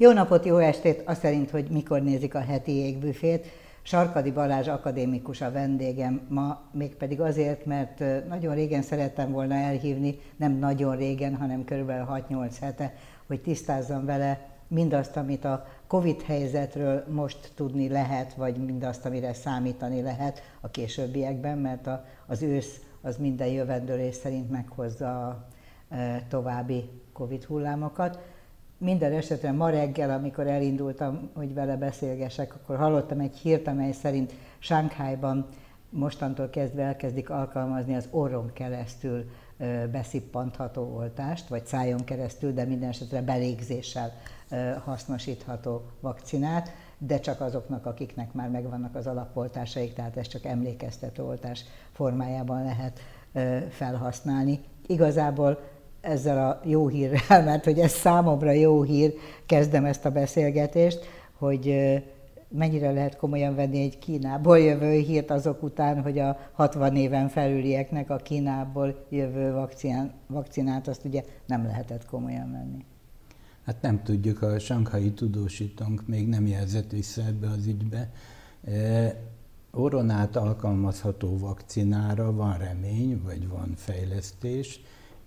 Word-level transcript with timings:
Jó 0.00 0.12
napot, 0.12 0.44
jó 0.44 0.56
estét, 0.56 1.02
azt 1.04 1.20
szerint, 1.20 1.50
hogy 1.50 1.70
mikor 1.70 2.02
nézik 2.02 2.34
a 2.34 2.40
heti 2.40 2.72
égbüfét. 2.72 3.46
Sarkadi 3.82 4.30
Balázs 4.30 4.68
akadémikus 4.68 5.40
a 5.40 5.50
vendégem 5.50 6.20
ma, 6.28 6.62
mégpedig 6.72 7.20
azért, 7.20 7.64
mert 7.64 8.02
nagyon 8.28 8.54
régen 8.54 8.82
szerettem 8.82 9.32
volna 9.32 9.54
elhívni, 9.54 10.18
nem 10.36 10.52
nagyon 10.52 10.96
régen, 10.96 11.36
hanem 11.36 11.64
kb. 11.64 11.90
6-8 11.90 12.52
hete, 12.60 12.94
hogy 13.26 13.40
tisztázzam 13.40 14.04
vele 14.04 14.48
mindazt, 14.68 15.16
amit 15.16 15.44
a 15.44 15.66
Covid 15.86 16.22
helyzetről 16.22 17.04
most 17.08 17.52
tudni 17.54 17.88
lehet, 17.88 18.34
vagy 18.34 18.56
mindazt, 18.56 19.06
amire 19.06 19.32
számítani 19.32 20.02
lehet 20.02 20.42
a 20.60 20.70
későbbiekben, 20.70 21.58
mert 21.58 21.86
a, 21.86 22.04
az 22.26 22.42
ősz 22.42 22.80
az 23.00 23.16
minden 23.16 23.48
jövendőlés 23.48 24.14
szerint 24.14 24.50
meghozza 24.50 25.26
a 25.26 25.46
e, 25.88 26.26
további 26.28 26.90
Covid 27.12 27.44
hullámokat. 27.44 28.18
Minden 28.82 29.12
esetre 29.12 29.52
ma 29.52 29.70
reggel, 29.70 30.10
amikor 30.10 30.46
elindultam, 30.46 31.30
hogy 31.34 31.54
vele 31.54 31.76
beszélgesek, 31.76 32.54
akkor 32.54 32.76
hallottam 32.76 33.20
egy 33.20 33.36
hírt, 33.36 33.66
amely 33.66 33.92
szerint 33.92 34.32
Sánkhájban 34.58 35.46
mostantól 35.90 36.50
kezdve 36.50 36.82
elkezdik 36.82 37.30
alkalmazni 37.30 37.94
az 37.94 38.08
orron 38.10 38.52
keresztül 38.52 39.24
beszippantható 39.90 40.94
oltást, 40.96 41.48
vagy 41.48 41.66
szájon 41.66 42.04
keresztül, 42.04 42.52
de 42.52 42.64
minden 42.64 42.88
esetre 42.88 43.22
belégzéssel 43.22 44.12
hasznosítható 44.84 45.82
vakcinát, 46.00 46.72
de 46.98 47.18
csak 47.18 47.40
azoknak, 47.40 47.86
akiknek 47.86 48.32
már 48.32 48.48
megvannak 48.48 48.94
az 48.94 49.06
alapoltásaik, 49.06 49.94
tehát 49.94 50.16
ez 50.16 50.26
csak 50.26 50.44
emlékeztető 50.44 51.22
oltás 51.22 51.64
formájában 51.92 52.64
lehet 52.64 53.00
felhasználni. 53.70 54.60
Igazából 54.86 55.58
ezzel 56.00 56.48
a 56.48 56.60
jó 56.64 56.88
hírrel, 56.88 57.44
mert 57.50 57.64
hogy 57.64 57.78
ez 57.78 57.92
számomra 57.92 58.50
jó 58.50 58.82
hír, 58.82 59.14
kezdem 59.46 59.84
ezt 59.84 60.04
a 60.04 60.10
beszélgetést, 60.10 61.00
hogy 61.38 61.74
mennyire 62.48 62.90
lehet 62.92 63.16
komolyan 63.16 63.54
venni 63.54 63.82
egy 63.82 63.98
Kínából 63.98 64.58
jövő 64.58 64.98
hírt 64.98 65.30
azok 65.30 65.62
után, 65.62 66.02
hogy 66.02 66.18
a 66.18 66.38
60 66.52 66.96
éven 66.96 67.28
felülieknek 67.28 68.10
a 68.10 68.16
Kínából 68.16 69.06
jövő 69.08 69.52
vakcinát, 69.52 70.12
vakcinát 70.26 70.88
azt 70.88 71.04
ugye 71.04 71.24
nem 71.46 71.64
lehetett 71.64 72.06
komolyan 72.06 72.52
venni. 72.52 72.84
Hát 73.64 73.82
nem 73.82 74.02
tudjuk, 74.02 74.42
a 74.42 74.58
sankhai 74.58 75.10
tudósítónk 75.10 76.06
még 76.06 76.28
nem 76.28 76.46
jelzett 76.46 76.90
vissza 76.90 77.22
ebbe 77.22 77.48
az 77.48 77.66
ügybe. 77.66 78.10
E, 78.64 79.14
oronát 79.70 80.36
alkalmazható 80.36 81.38
vakcinára 81.38 82.32
van 82.32 82.58
remény, 82.58 83.20
vagy 83.24 83.48
van 83.48 83.72
fejlesztés, 83.76 84.80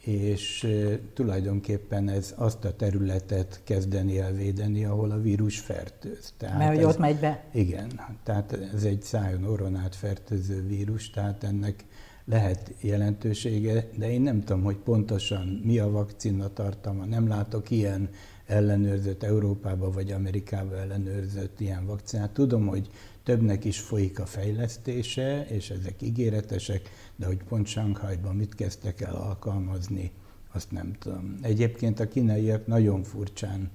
és 0.04 0.68
tulajdonképpen 1.14 2.10
ez 2.10 2.34
azt 2.38 2.66
a 2.66 2.76
területet 2.76 3.62
kezdeni 3.64 4.20
elvédeni, 4.20 4.86
ahol 4.86 5.12
a 5.12 5.22
vírus 5.22 5.60
fertőz. 5.60 6.34
Tehát 6.38 6.58
Mert 6.58 6.76
hogy 6.76 6.84
ott 6.84 6.98
megy 6.98 7.20
be? 7.20 7.44
Igen, 7.54 8.00
tehát 8.24 8.58
ez 8.74 8.84
egy 8.84 9.02
szájon 9.02 9.44
oronát 9.44 9.96
fertőző 9.96 10.68
vírus, 10.68 11.10
tehát 11.10 11.44
ennek 11.44 11.86
lehet 12.26 12.74
jelentősége, 12.82 13.90
de 13.98 14.12
én 14.12 14.22
nem 14.22 14.44
tudom, 14.44 14.64
hogy 14.64 14.78
pontosan 14.78 15.62
mi 15.64 15.80
a 15.80 15.90
vakcina 15.90 16.54
tartalma, 16.54 17.06
nem 17.06 17.28
látok 17.28 17.70
ilyen 17.70 18.10
ellenőrzött 18.46 19.24
Európába 19.24 19.92
vagy 19.92 20.12
Amerikába 20.12 20.78
ellenőrzött 20.78 21.60
ilyen 21.60 21.86
vakcinát. 21.86 22.30
Tudom, 22.32 22.68
hogy 22.68 22.90
többnek 23.24 23.66
is 23.66 23.80
folyik 23.80 24.20
a 24.20 24.26
fejlesztése, 24.26 25.46
és 25.50 25.70
ezek 25.70 26.02
ígéretesek, 26.02 26.90
de 27.16 27.26
hogy 27.26 27.44
pont 27.44 27.68
Shanghai-ban 27.68 28.36
mit 28.36 28.56
kezdtek 28.56 29.02
el 29.02 29.16
alkalmazni, 29.16 30.12
azt 30.52 30.72
nem 30.72 30.94
tudom. 31.00 31.38
Egyébként 31.42 32.00
a 32.00 32.08
kínaiak 32.08 32.68
nagyon 32.68 33.04
furcsán 33.04 33.72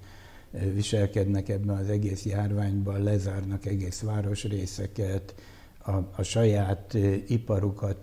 viselkednek 0.50 1.48
ebben 1.48 1.76
az 1.76 1.88
egész 1.88 2.24
járványban, 2.24 3.02
lezárnak 3.02 3.66
egész 3.66 4.00
városrészeket, 4.00 5.34
a, 5.78 5.96
a 6.16 6.22
saját 6.22 6.94
iparukat 7.26 7.98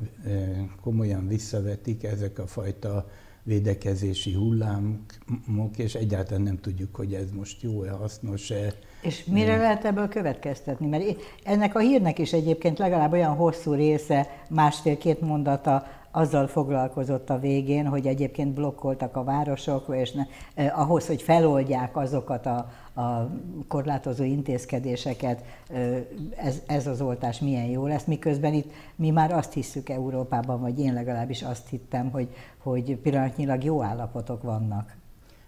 komolyan 0.81 1.27
visszavetik, 1.27 2.03
ezek 2.03 2.39
a 2.39 2.47
fajta 2.47 3.09
védekezési 3.43 4.33
hullámok, 4.33 5.77
és 5.77 5.95
egyáltalán 5.95 6.41
nem 6.41 6.59
tudjuk, 6.59 6.95
hogy 6.95 7.13
ez 7.13 7.31
most 7.31 7.61
jó-e, 7.61 7.91
hasznos-e. 7.91 8.73
És 9.05 9.23
mire 9.25 9.57
lehet 9.57 9.85
ebből 9.85 10.07
következtetni? 10.07 10.87
Mert 10.87 11.03
ennek 11.43 11.75
a 11.75 11.79
hírnek 11.79 12.19
is 12.19 12.33
egyébként 12.33 12.77
legalább 12.77 13.11
olyan 13.11 13.35
hosszú 13.35 13.73
része, 13.73 14.27
másfél-két 14.49 15.21
mondata 15.21 15.87
azzal 16.11 16.47
foglalkozott 16.47 17.29
a 17.29 17.39
végén, 17.39 17.87
hogy 17.87 18.07
egyébként 18.07 18.53
blokkoltak 18.53 19.15
a 19.15 19.23
városok, 19.23 19.95
és 19.95 20.11
ne, 20.11 20.23
eh, 20.53 20.79
ahhoz, 20.79 21.07
hogy 21.07 21.21
feloldják 21.21 21.97
azokat 21.97 22.45
a, 22.45 22.69
a 23.01 23.29
korlátozó 23.67 24.23
intézkedéseket, 24.23 25.43
eh, 25.69 26.03
ez, 26.35 26.61
ez 26.65 26.87
az 26.87 27.01
oltás 27.01 27.39
milyen 27.39 27.65
jó 27.65 27.85
lesz, 27.85 28.05
miközben 28.05 28.53
itt 28.53 28.71
mi 28.95 29.09
már 29.09 29.31
azt 29.31 29.53
hiszük 29.53 29.89
Európában, 29.89 30.61
vagy 30.61 30.79
én 30.79 30.93
legalábbis 30.93 31.41
azt 31.41 31.69
hittem, 31.69 32.11
hogy, 32.11 32.27
hogy 32.57 32.95
pillanatnyilag 32.97 33.63
jó 33.63 33.83
állapotok 33.83 34.43
vannak. 34.43 34.95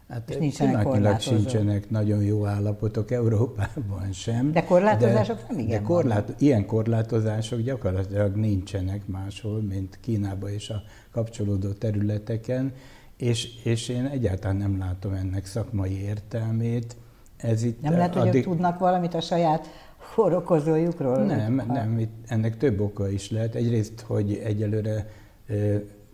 Hát 0.09 0.29
és 0.29 0.37
nincsenek 0.37 1.19
sincsenek 1.21 1.89
nagyon 1.89 2.23
jó 2.23 2.45
állapotok 2.45 3.11
Európában 3.11 4.11
sem. 4.11 4.51
De 4.51 4.63
korlátozások 4.63 5.37
de, 5.37 5.45
nem 5.49 5.59
igen 5.59 5.81
de 5.81 5.87
korlát, 5.87 6.33
Ilyen 6.37 6.65
korlátozások 6.65 7.59
gyakorlatilag 7.61 8.35
nincsenek 8.35 9.07
máshol, 9.07 9.61
mint 9.61 9.97
Kínában 10.01 10.49
és 10.49 10.69
a 10.69 10.81
kapcsolódó 11.11 11.71
területeken, 11.71 12.73
és, 13.17 13.63
és 13.63 13.89
én 13.89 14.05
egyáltalán 14.05 14.55
nem 14.55 14.77
látom 14.77 15.13
ennek 15.13 15.45
szakmai 15.45 16.01
értelmét. 16.01 16.95
Ez 17.37 17.63
itt 17.63 17.81
nem 17.81 17.93
lehet, 17.93 18.15
addig... 18.15 18.31
hogy 18.31 18.43
tudnak 18.43 18.79
valamit 18.79 19.13
a 19.13 19.21
saját 19.21 19.67
korokozójukról? 20.15 21.17
Nem, 21.17 21.57
ha... 21.57 21.73
nem, 21.73 21.99
itt 21.99 22.13
ennek 22.27 22.57
több 22.57 22.79
oka 22.79 23.09
is 23.09 23.31
lehet. 23.31 23.55
Egyrészt, 23.55 24.01
hogy 24.01 24.41
egyelőre 24.43 25.09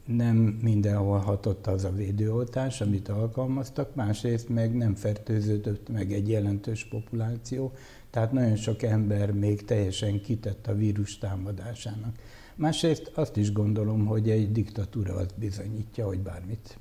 nem 0.06 0.36
mindenhol 0.62 1.18
hatott 1.18 1.68
az 1.68 1.84
a 1.84 1.92
védőoltás, 1.92 2.82
amit 2.82 3.10
alkalmaztak, 3.10 3.96
másrészt 3.96 4.50
meg 4.50 4.76
nem 4.76 4.96
fertőződött 4.96 5.90
meg 5.90 6.14
egy 6.14 6.30
jelentős 6.30 6.86
populáció, 6.86 7.72
tehát 8.10 8.32
nagyon 8.32 8.56
sok 8.56 8.82
ember 8.82 9.32
még 9.32 9.66
teljesen 9.66 10.22
kitett 10.22 10.68
a 10.68 10.76
vírus 10.76 11.18
támadásának. 11.18 12.16
Másrészt 12.56 13.12
azt 13.16 13.38
is 13.38 13.52
gondolom, 13.52 14.06
hogy 14.06 14.30
egy 14.30 14.52
diktatúra 14.52 15.16
azt 15.16 15.38
bizonyítja, 15.38 16.06
hogy 16.06 16.20
bármit 16.20 16.78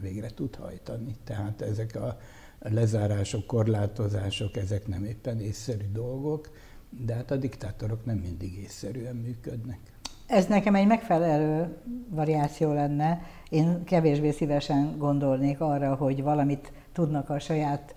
végre 0.00 0.30
tud 0.30 0.54
hajtani. 0.54 1.16
Tehát 1.24 1.62
ezek 1.62 1.96
a 1.96 2.18
lezárások, 2.58 3.46
korlátozások, 3.46 4.56
ezek 4.56 4.86
nem 4.86 5.04
éppen 5.04 5.40
észszerű 5.40 5.84
dolgok, 5.92 6.50
de 7.06 7.14
hát 7.14 7.30
a 7.30 7.36
diktátorok 7.36 8.04
nem 8.04 8.16
mindig 8.16 8.58
észszerűen 8.58 9.16
működnek. 9.16 9.91
Ez 10.32 10.46
nekem 10.46 10.74
egy 10.74 10.86
megfelelő 10.86 11.76
variáció 12.08 12.72
lenne. 12.72 13.22
Én 13.48 13.84
kevésbé 13.84 14.30
szívesen 14.30 14.94
gondolnék 14.98 15.60
arra, 15.60 15.94
hogy 15.94 16.22
valamit 16.22 16.72
tudnak 16.92 17.30
a 17.30 17.38
saját 17.38 17.94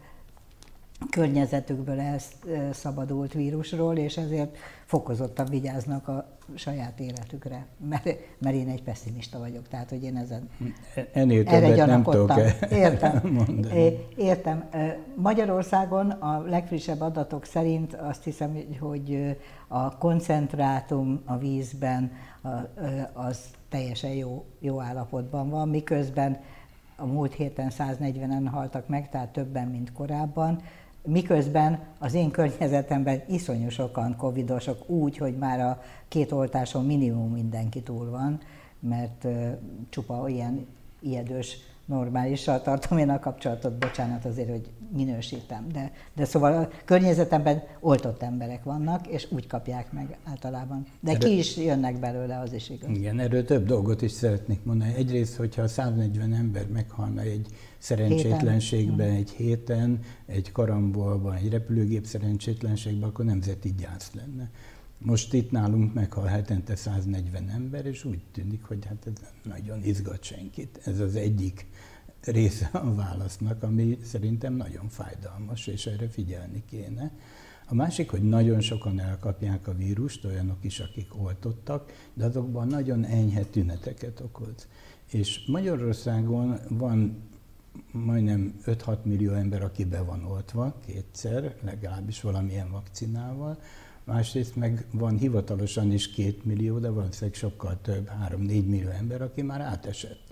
környezetükből 1.09 1.99
elszabadult 1.99 3.33
vírusról, 3.33 3.97
és 3.97 4.17
ezért 4.17 4.57
fokozottan 4.85 5.45
vigyáznak 5.45 6.07
a 6.07 6.25
saját 6.55 6.99
életükre. 6.99 7.65
Mert, 7.89 8.09
mert 8.37 8.55
én 8.55 8.69
egy 8.69 8.83
pessimista 8.83 9.39
vagyok, 9.39 9.67
tehát 9.67 9.89
hogy 9.89 10.03
én 10.03 10.17
ezen 10.17 10.49
Ennél 11.13 11.47
erre 11.47 11.85
nem 11.85 12.03
tudok 12.03 12.33
Értem. 12.71 13.21
Mondani. 13.47 13.97
Értem. 14.15 14.69
Magyarországon 15.15 16.09
a 16.09 16.43
legfrissebb 16.47 17.01
adatok 17.01 17.45
szerint 17.45 17.93
azt 17.93 18.23
hiszem, 18.23 18.57
hogy 18.79 19.37
a 19.75 19.97
koncentrátum 19.97 21.21
a 21.25 21.37
vízben 21.37 22.11
az 23.13 23.39
teljesen 23.69 24.11
jó, 24.11 24.45
jó 24.59 24.81
állapotban 24.81 25.49
van, 25.49 25.69
miközben 25.69 26.39
a 26.95 27.05
múlt 27.05 27.33
héten 27.33 27.71
140-en 27.77 28.47
haltak 28.51 28.87
meg, 28.87 29.09
tehát 29.09 29.29
többen, 29.29 29.67
mint 29.67 29.91
korábban, 29.91 30.61
miközben 31.03 31.79
az 31.99 32.13
én 32.13 32.31
környezetemben 32.31 33.21
iszonyú 33.27 33.69
sokan 33.69 34.15
covidosok 34.17 34.89
úgy, 34.89 35.17
hogy 35.17 35.37
már 35.37 35.59
a 35.59 35.81
két 36.07 36.31
oltáson 36.31 36.85
minimum 36.85 37.31
mindenki 37.31 37.81
túl 37.81 38.09
van, 38.09 38.39
mert 38.79 39.27
csupa 39.89 40.29
ilyen 40.29 40.67
ijedős 40.99 41.57
normálissal 41.85 42.61
tartom 42.61 42.97
én 42.97 43.09
a 43.09 43.19
kapcsolatot, 43.19 43.77
bocsánat 43.77 44.25
azért, 44.25 44.49
hogy 44.49 44.69
minősítem. 44.93 45.67
De, 45.71 45.91
de 46.13 46.25
szóval 46.25 46.53
a 46.53 46.69
környezetemben 46.85 47.63
oltott 47.79 48.21
emberek 48.21 48.63
vannak, 48.63 49.07
és 49.07 49.27
úgy 49.31 49.47
kapják 49.47 49.91
meg 49.91 50.17
általában. 50.23 50.85
De 50.99 51.11
erről, 51.11 51.29
ki 51.29 51.37
is 51.37 51.57
jönnek 51.57 51.99
belőle, 51.99 52.39
az 52.39 52.53
is 52.53 52.69
igaz. 52.69 52.89
Igen, 52.97 53.19
erről 53.19 53.45
több 53.45 53.65
dolgot 53.65 54.01
is 54.01 54.11
szeretnék 54.11 54.63
mondani. 54.63 54.93
Egyrészt, 54.93 55.35
hogyha 55.35 55.67
140 55.67 56.33
ember 56.33 56.67
meghalna 56.67 57.21
egy 57.21 57.47
szerencsétlenségben 57.77 59.07
héten. 59.07 59.15
egy 59.15 59.29
héten, 59.29 59.99
egy 60.25 60.51
karambolban, 60.51 61.35
egy 61.35 61.49
repülőgép 61.49 62.05
szerencsétlenségben, 62.05 63.09
akkor 63.09 63.25
nemzeti 63.25 63.73
gyász 63.77 64.11
lenne. 64.13 64.49
Most 64.97 65.33
itt 65.33 65.51
nálunk 65.51 65.93
meghal 65.93 66.25
hetente 66.25 66.75
140 66.75 67.49
ember, 67.49 67.85
és 67.85 68.03
úgy 68.03 68.21
tűnik, 68.31 68.63
hogy 68.63 68.85
hát 68.85 69.07
ez 69.07 69.13
nem 69.21 69.53
nagyon 69.53 69.83
izgat 69.83 70.23
senkit. 70.23 70.79
Ez 70.85 70.99
az 70.99 71.15
egyik 71.15 71.65
része 72.25 72.69
a 72.73 72.93
válasznak, 72.93 73.63
ami 73.63 73.97
szerintem 74.03 74.53
nagyon 74.53 74.87
fájdalmas, 74.89 75.67
és 75.67 75.85
erre 75.85 76.09
figyelni 76.09 76.63
kéne. 76.69 77.11
A 77.67 77.73
másik, 77.75 78.09
hogy 78.09 78.23
nagyon 78.23 78.61
sokan 78.61 78.99
elkapják 78.99 79.67
a 79.67 79.73
vírust, 79.73 80.25
olyanok 80.25 80.63
is, 80.63 80.79
akik 80.79 81.23
oltottak, 81.23 81.91
de 82.13 82.25
azokban 82.25 82.67
nagyon 82.67 83.05
enyhe 83.05 83.43
tüneteket 83.43 84.19
okoz. 84.19 84.67
És 85.11 85.45
Magyarországon 85.47 86.59
van 86.69 87.23
majdnem 87.91 88.59
5-6 88.65 89.03
millió 89.03 89.33
ember, 89.33 89.63
aki 89.63 89.85
be 89.85 90.01
van 90.01 90.25
oltva 90.25 90.79
kétszer, 90.85 91.55
legalábbis 91.63 92.21
valamilyen 92.21 92.71
vakcinával, 92.71 93.59
másrészt 94.03 94.55
meg 94.55 94.85
van 94.91 95.17
hivatalosan 95.17 95.91
is 95.91 96.09
2 96.09 96.35
millió, 96.43 96.79
de 96.79 96.89
van 96.89 97.09
sokkal 97.31 97.79
több, 97.81 98.09
3-4 98.29 98.37
millió 98.47 98.89
ember, 98.89 99.21
aki 99.21 99.41
már 99.41 99.61
átesett. 99.61 100.24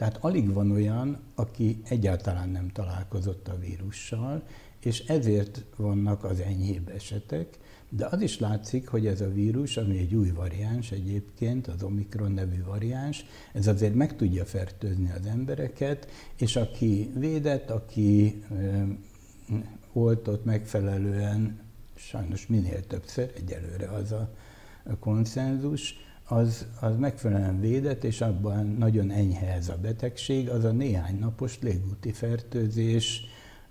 Tehát 0.00 0.16
alig 0.20 0.52
van 0.52 0.70
olyan, 0.70 1.18
aki 1.34 1.80
egyáltalán 1.88 2.48
nem 2.48 2.68
találkozott 2.68 3.48
a 3.48 3.58
vírussal, 3.58 4.42
és 4.78 5.00
ezért 5.00 5.64
vannak 5.76 6.24
az 6.24 6.40
enyhébb 6.40 6.88
esetek, 6.88 7.58
de 7.88 8.06
az 8.06 8.20
is 8.20 8.38
látszik, 8.38 8.88
hogy 8.88 9.06
ez 9.06 9.20
a 9.20 9.32
vírus, 9.32 9.76
ami 9.76 9.98
egy 9.98 10.14
új 10.14 10.30
variáns 10.30 10.90
egyébként, 10.90 11.66
az 11.66 11.82
Omikron 11.82 12.32
nevű 12.32 12.62
variáns, 12.64 13.24
ez 13.52 13.66
azért 13.66 13.94
meg 13.94 14.16
tudja 14.16 14.44
fertőzni 14.44 15.10
az 15.10 15.26
embereket, 15.26 16.08
és 16.36 16.56
aki 16.56 17.10
védett, 17.14 17.70
aki 17.70 18.42
ö, 18.50 18.82
oltott 19.92 20.44
megfelelően, 20.44 21.60
sajnos 21.94 22.46
minél 22.46 22.86
többször, 22.86 23.32
egyelőre 23.36 23.88
az 23.88 24.12
a, 24.12 24.34
a 24.82 24.96
konszenzus, 24.98 25.94
az, 26.30 26.66
az 26.80 26.96
megfelelően 26.96 27.60
védett, 27.60 28.04
és 28.04 28.20
abban 28.20 28.66
nagyon 28.66 29.10
enyhe 29.10 29.52
ez 29.54 29.68
a 29.68 29.78
betegség, 29.82 30.48
az 30.48 30.64
a 30.64 30.70
néhány 30.70 31.18
napos 31.18 31.58
légúti 31.60 32.12
fertőzés, 32.12 33.22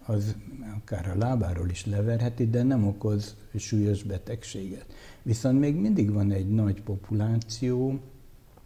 az 0.05 0.35
akár 0.75 1.09
a 1.09 1.17
lábáról 1.17 1.69
is 1.69 1.85
leverheti, 1.85 2.49
de 2.49 2.63
nem 2.63 2.87
okoz 2.87 3.35
súlyos 3.55 4.03
betegséget. 4.03 4.85
Viszont 5.21 5.59
még 5.59 5.75
mindig 5.75 6.11
van 6.11 6.31
egy 6.31 6.49
nagy 6.49 6.81
populáció, 6.81 7.99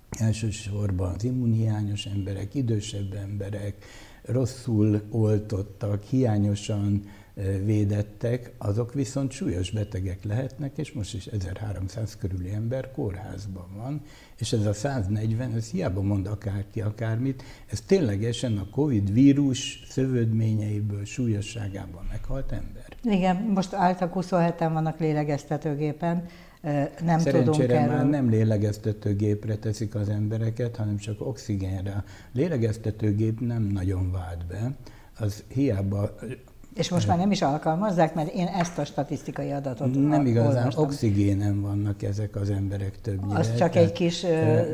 elsősorban 0.09 1.13
az 1.13 1.23
immunhiányos 1.23 2.05
emberek, 2.05 2.55
idősebb 2.55 3.13
emberek, 3.13 3.85
rosszul 4.21 5.01
oltottak, 5.09 6.03
hiányosan 6.03 7.03
védettek, 7.65 8.51
azok 8.57 8.93
viszont 8.93 9.31
súlyos 9.31 9.71
betegek 9.71 10.23
lehetnek, 10.23 10.77
és 10.77 10.91
most 10.91 11.13
is 11.13 11.25
1300 11.25 12.17
körüli 12.17 12.49
ember 12.49 12.91
kórházban 12.91 13.67
van, 13.75 14.01
és 14.37 14.53
ez 14.53 14.65
a 14.65 14.73
140, 14.73 15.53
ez 15.53 15.69
hiába 15.69 16.01
mond 16.01 16.27
akárki 16.27 16.81
akármit, 16.81 17.43
ez 17.65 17.81
ténylegesen 17.81 18.57
a 18.57 18.69
Covid 18.69 19.13
vírus 19.13 19.83
szövődményeiből, 19.89 21.05
súlyosságában 21.05 22.07
meghalt 22.11 22.51
ember. 22.51 22.85
Igen, 23.03 23.35
most 23.35 23.73
általában 23.73 24.23
27-en 24.27 24.69
vannak 24.73 24.99
lélegeztetőgépen, 24.99 26.25
nem 26.61 27.19
Szerencsére 27.19 27.43
tudunk 27.43 27.69
erről. 27.69 27.95
már 27.95 28.09
nem 28.09 28.29
lélegeztetőgépre 28.29 29.55
teszik 29.55 29.95
az 29.95 30.09
embereket, 30.09 30.75
hanem 30.75 30.97
csak 30.97 31.21
oxigénre. 31.21 31.91
A 31.91 32.03
lélegeztetőgép 32.33 33.39
nem 33.39 33.63
nagyon 33.63 34.11
vált 34.11 34.45
be, 34.45 34.75
az 35.19 35.43
hiába 35.47 36.15
és 36.73 36.89
most 36.89 37.07
már 37.07 37.17
nem 37.17 37.31
is 37.31 37.41
alkalmazzák, 37.41 38.13
mert 38.13 38.33
én 38.33 38.47
ezt 38.47 38.77
a 38.77 38.85
statisztikai 38.85 39.51
adatot 39.51 40.07
Nem 40.07 40.25
igazán, 40.25 40.55
olvastam. 40.55 40.83
oxigénen 40.83 41.61
vannak 41.61 42.03
ezek 42.03 42.35
az 42.35 42.49
emberek 42.49 43.01
többnyire. 43.01 43.39
Az 43.39 43.55
csak 43.55 43.75
egy 43.75 43.91
kis, 43.91 44.23
e, 44.23 44.67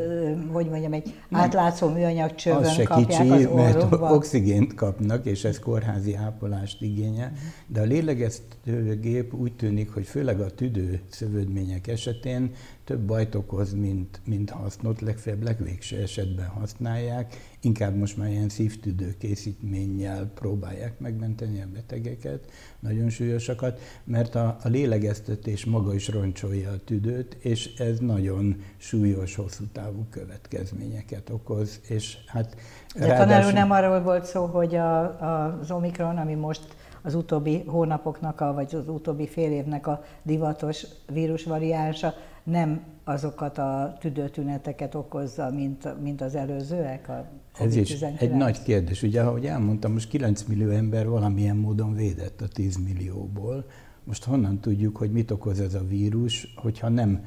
hogy 0.52 0.70
mondjam, 0.70 0.94
egy 0.94 1.14
nem, 1.30 1.42
átlátszó 1.42 1.88
műanyag 1.88 2.36
csövön 2.36 2.64
az 2.64 2.72
se 2.72 2.84
kapják 2.84 3.22
kicsi, 3.22 3.46
az 3.46 3.54
mert 3.54 3.92
oxigént 3.92 4.74
kapnak, 4.74 5.26
és 5.26 5.44
ez 5.44 5.60
kórházi 5.60 6.16
ápolást 6.16 6.82
igényel, 6.82 7.32
de 7.68 7.82
a 7.82 7.84
lélegeztetőgép 7.84 9.34
úgy 9.34 9.54
tűnik, 9.54 9.94
hogy 9.94 10.06
főleg 10.06 10.40
a 10.40 10.50
tüdő 10.50 11.02
szövődmények 11.10 11.88
esetén 11.88 12.52
több 12.90 13.00
bajt 13.00 13.36
okoz, 13.36 13.74
mint, 13.74 14.20
mint 14.26 14.50
hasznot, 14.50 15.02
legfeljebb 15.02 15.44
legvégső 15.44 15.98
esetben 15.98 16.48
használják, 16.48 17.36
inkább 17.62 17.96
most 17.96 18.18
már 18.18 18.30
ilyen 18.30 18.50
szívtüdő 18.50 19.16
készítménnyel 19.18 20.32
próbálják 20.36 21.00
megmenteni 21.00 21.62
a 21.62 21.66
betegeket, 21.74 22.52
nagyon 22.80 23.10
súlyosakat, 23.10 23.80
mert 24.04 24.36
a, 24.36 24.58
a 24.64 24.68
lélegeztetés 24.68 25.66
maga 25.66 25.94
is 25.94 26.08
roncsolja 26.08 26.70
a 26.70 26.84
tüdőt, 26.86 27.38
és 27.40 27.76
ez 27.78 28.00
nagyon 28.00 28.62
súlyos, 28.78 29.36
hosszú 29.36 29.64
távú 29.72 30.06
következményeket 30.10 31.30
okoz, 31.30 31.80
és 31.88 32.18
hát 32.28 32.56
De 32.96 33.06
ráadásul... 33.06 33.52
nem 33.52 33.72
arról 33.72 34.02
volt 34.02 34.26
szó, 34.26 34.46
hogy 34.46 34.76
a, 34.76 35.02
a, 35.02 35.60
az 35.62 35.72
Omikron, 35.72 36.18
ami 36.18 36.34
most 36.34 36.76
az 37.02 37.16
utóbbi 37.16 37.64
hónapoknak, 37.68 38.42
a, 38.42 38.54
vagy 38.54 38.76
az 38.76 38.88
utóbbi 38.88 39.28
fél 39.28 39.52
évnek 39.52 39.88
a 39.88 40.04
divatos 40.24 40.86
vírusvariánsa 41.14 42.14
nem 42.44 42.82
azokat 43.04 43.58
a 43.58 43.98
tüdőtüneteket 44.00 44.96
okozza, 44.96 45.50
mint, 45.50 46.02
mint 46.02 46.22
az 46.22 46.36
előzőek, 46.36 47.10
a 47.10 47.26
Ez 47.60 47.76
is 47.76 48.02
egy 48.02 48.32
nagy 48.32 48.64
kérdés. 48.64 49.04
Ugye, 49.04 49.22
ahogy 49.22 49.46
elmondtam, 49.46 49.92
most 49.92 50.10
9 50.10 50.44
millió 50.44 50.70
ember 50.70 51.08
valamilyen 51.08 51.56
módon 51.56 51.94
védett 51.94 52.42
a 52.42 52.48
10 52.48 52.78
millióból. 52.78 53.66
Most 54.04 54.24
honnan 54.24 54.60
tudjuk, 54.60 54.98
hogy 54.98 55.12
mit 55.12 55.32
okoz 55.32 55.60
ez 55.60 55.74
a 55.74 55.84
vírus, 55.88 56.54
hogyha 56.56 56.90
nem 56.90 57.26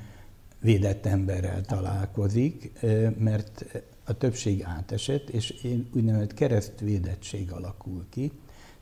védett 0.61 1.07
emberrel 1.07 1.61
találkozik, 1.61 2.73
mert 3.19 3.65
a 4.05 4.13
többség 4.13 4.63
átesett, 4.65 5.29
és 5.29 5.67
úgynevezett 5.95 6.35
keresztvédettség 6.35 7.53
alakul 7.53 8.07
ki. 8.11 8.33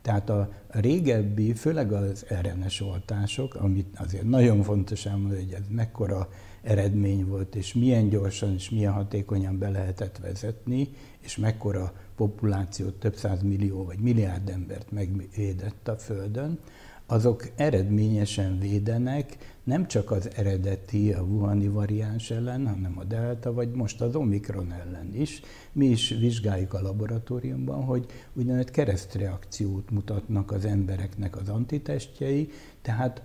Tehát 0.03 0.31
a 0.31 0.49
régebbi, 0.69 1.55
főleg 1.55 1.93
az 1.93 2.27
RNS 2.43 2.81
oltások, 2.81 3.55
amit 3.55 3.99
azért 3.99 4.25
nagyon 4.25 4.63
fontos 4.63 5.07
elmondani, 5.07 5.43
hogy 5.43 5.53
ez 5.53 5.65
mekkora 5.69 6.29
eredmény 6.63 7.27
volt, 7.27 7.55
és 7.55 7.75
milyen 7.75 8.09
gyorsan 8.09 8.53
és 8.53 8.71
milyen 8.71 8.93
hatékonyan 8.93 9.59
be 9.59 9.71
lehetett 9.71 10.19
vezetni, 10.19 10.89
és 11.21 11.37
mekkora 11.37 11.93
populációt, 12.17 12.95
több 12.95 13.17
száz 13.17 13.43
millió 13.43 13.85
vagy 13.85 13.99
milliárd 13.99 14.49
embert 14.49 14.91
megvédett 14.91 15.89
a 15.89 15.97
Földön, 15.97 16.59
azok 17.11 17.51
eredményesen 17.57 18.59
védenek 18.59 19.37
nem 19.65 19.87
csak 19.87 20.11
az 20.11 20.31
eredeti, 20.37 21.13
a 21.13 21.23
Wuhani 21.23 21.69
variáns 21.69 22.31
ellen, 22.31 22.67
hanem 22.67 22.99
a 22.99 23.05
Delta, 23.05 23.53
vagy 23.53 23.71
most 23.71 24.01
az 24.01 24.15
Omikron 24.15 24.73
ellen 24.73 25.15
is. 25.15 25.41
Mi 25.73 25.87
is 25.87 26.09
vizsgáljuk 26.09 26.75
a 26.75 26.83
laboratóriumban, 26.83 27.85
hogy 27.85 28.07
úgynevezett 28.33 28.71
keresztreakciót 28.71 29.91
mutatnak 29.91 30.53
az 30.53 30.65
embereknek 30.65 31.37
az 31.37 31.49
antitestjei, 31.49 32.51
tehát 32.83 33.23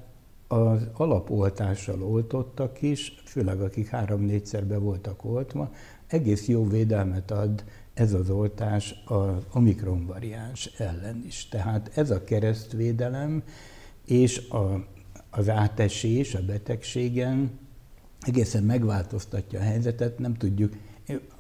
az 0.48 0.88
alapoltással 0.94 2.04
oltottak 2.04 2.82
is, 2.82 3.22
főleg 3.26 3.62
akik 3.62 3.88
három-négyszer 3.88 4.66
be 4.66 4.78
voltak 4.78 5.26
oltva, 5.26 5.72
egész 6.08 6.48
jó 6.48 6.68
védelmet 6.68 7.32
ad 7.32 7.64
ez 7.94 8.14
az 8.14 8.30
oltás 8.30 9.04
az 9.06 9.44
Omikron 9.54 10.06
variáns 10.06 10.66
ellen 10.78 11.24
is. 11.28 11.48
Tehát 11.48 11.92
ez 11.98 12.12
a 12.12 12.24
keresztvédelem 12.24 13.44
és 14.06 14.50
a, 14.50 14.88
az 15.30 15.50
átesés 15.50 16.36
a 16.36 16.46
betegségen 16.46 17.52
egészen 18.20 18.64
megváltoztatja 18.64 19.60
a 19.60 19.64
helyzetet, 19.64 20.20
nem 20.20 20.34
tudjuk, 20.34 20.74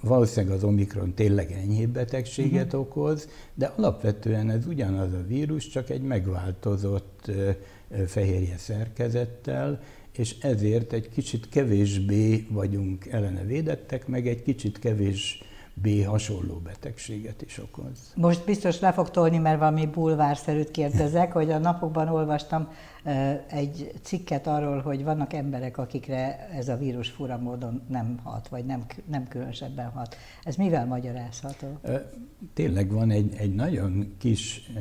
valószínűleg 0.01 0.55
az 0.55 0.63
Omikron 0.63 1.13
tényleg 1.13 1.51
enyhébb 1.51 1.89
betegséget 1.89 2.65
uh-huh. 2.65 2.79
okoz, 2.79 3.27
de 3.53 3.74
alapvetően 3.75 4.50
ez 4.50 4.65
ugyanaz 4.65 5.13
a 5.13 5.24
vírus, 5.27 5.67
csak 5.67 5.89
egy 5.89 6.01
megváltozott 6.01 7.31
fehérje 8.07 8.57
szerkezettel, 8.57 9.81
és 10.12 10.36
ezért 10.39 10.93
egy 10.93 11.10
kicsit 11.10 11.50
kevésbé 11.50 12.48
vagyunk 12.50 13.05
ellene 13.05 13.43
védettek, 13.43 14.07
meg 14.07 14.27
egy 14.27 14.43
kicsit 14.43 14.79
kevés 14.79 15.43
B 15.82 16.05
hasonló 16.05 16.55
betegséget 16.55 17.41
is 17.41 17.58
okoz. 17.58 18.13
Most 18.15 18.46
biztos 18.46 18.79
le 18.79 18.91
fog 18.91 19.10
tolni, 19.10 19.38
mert 19.38 19.60
valami 19.60 19.86
bulvárszerűt 19.86 20.72
kérdezek, 20.72 21.32
hogy 21.32 21.51
a 21.51 21.58
napokban 21.58 22.08
olvastam 22.08 22.70
egy 23.48 23.91
cikket 24.01 24.48
arról, 24.48 24.82
hogy 24.82 25.03
vannak 25.03 25.34
emberek, 25.34 25.77
akikre 25.77 26.50
ez 26.50 26.67
a 26.67 26.77
vírus 26.77 27.10
fura 27.10 27.38
módon 27.38 27.82
nem 27.89 28.20
hat, 28.24 28.48
vagy 28.48 28.65
nem, 28.65 28.86
nem 29.05 29.27
különösebben 29.27 29.89
hat. 29.89 30.15
Ez 30.44 30.55
mivel 30.55 30.86
magyarázható? 30.86 31.79
Tényleg 32.53 32.91
van 32.91 33.12
egy, 33.12 33.34
egy 33.38 33.55
nagyon 33.55 34.15
kis 34.17 34.72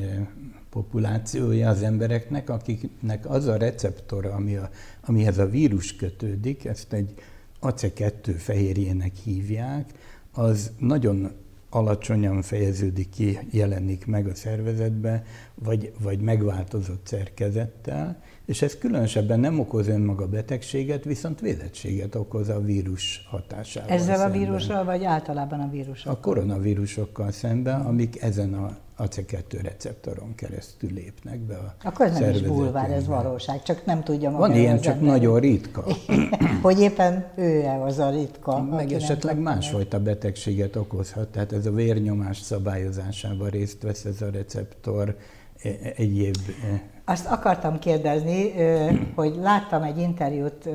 populációja 0.71 1.69
az 1.69 1.83
embereknek, 1.83 2.51
akiknek 2.51 3.31
az 3.31 3.47
a 3.47 3.57
receptora, 3.57 4.33
ami 4.33 4.57
a, 4.57 4.71
amihez 5.01 5.39
a 5.39 5.47
vírus 5.47 5.97
kötődik, 5.97 6.65
ezt 6.65 6.93
egy 6.93 7.15
AC2 7.61 8.35
fehérjének 8.39 9.15
hívják, 9.15 9.93
az 10.35 10.73
nagyon 10.79 11.31
alacsonyan 11.71 12.43
fejeződik 12.43 13.09
ki, 13.11 13.39
jelenik 13.51 14.07
meg 14.07 14.27
a 14.27 14.35
szervezetbe, 14.35 15.25
vagy, 15.55 15.93
vagy 16.03 16.21
megváltozott 16.21 17.07
szerkezettel, 17.07 18.23
és 18.45 18.63
ez 18.63 18.79
különösebben 18.79 19.41
nem 19.41 19.61
okoz 19.61 19.89
önmaga 19.89 20.29
betegséget, 20.29 21.05
viszont 21.05 21.41
védettséget 21.41 22.15
okoz 22.15 22.49
a 22.49 22.61
vírus 22.61 23.27
hatásával 23.31 23.91
Ezzel 23.91 24.17
szemben. 24.17 24.37
a 24.37 24.45
vírussal, 24.45 24.85
vagy 24.85 25.05
általában 25.05 25.61
a 25.61 25.69
vírusokkal? 25.71 26.13
A 26.13 26.21
koronavírusokkal 26.21 27.31
szemben, 27.31 27.81
amik 27.81 28.23
ezen 28.23 28.55
a 28.55 28.77
AC2 28.99 29.59
receptoron 29.63 30.35
keresztül 30.35 30.91
lépnek 30.93 31.39
be 31.39 31.57
a 31.57 31.75
Akkor 31.85 32.07
ez 32.07 32.19
nem 32.19 32.31
is 32.31 32.43
bulvár, 32.43 32.91
ez 32.91 33.07
valóság, 33.07 33.63
csak 33.63 33.85
nem 33.85 34.03
tudja 34.03 34.31
maga 34.31 34.47
Van 34.47 34.57
ilyen, 34.57 34.81
csak 34.81 34.95
ember. 34.95 35.09
nagyon 35.09 35.41
ritka. 35.41 35.85
hogy 36.63 36.81
éppen 36.81 37.27
ő-e 37.37 37.83
az 37.83 37.99
a 37.99 38.11
ritka. 38.11 38.63
Meg 38.63 38.93
esetleg 38.93 39.39
másfajta 39.39 40.01
betegséget 40.01 40.77
okozhat, 40.77 41.29
tehát 41.29 41.53
ez 41.53 41.67
a 41.67 41.73
vérnyomás 41.73 42.39
szabályozásában 42.39 43.49
részt 43.49 43.83
vesz 43.83 44.05
ez 44.05 44.23
a 44.23 44.31
receptor, 44.31 45.17
e, 45.63 45.69
e, 45.69 45.93
egyéb 45.97 46.37
e, 46.73 46.83
azt 47.05 47.27
akartam 47.27 47.79
kérdezni, 47.79 48.53
hogy 49.15 49.37
láttam 49.43 49.83
egy 49.83 49.99
interjút 49.99 50.69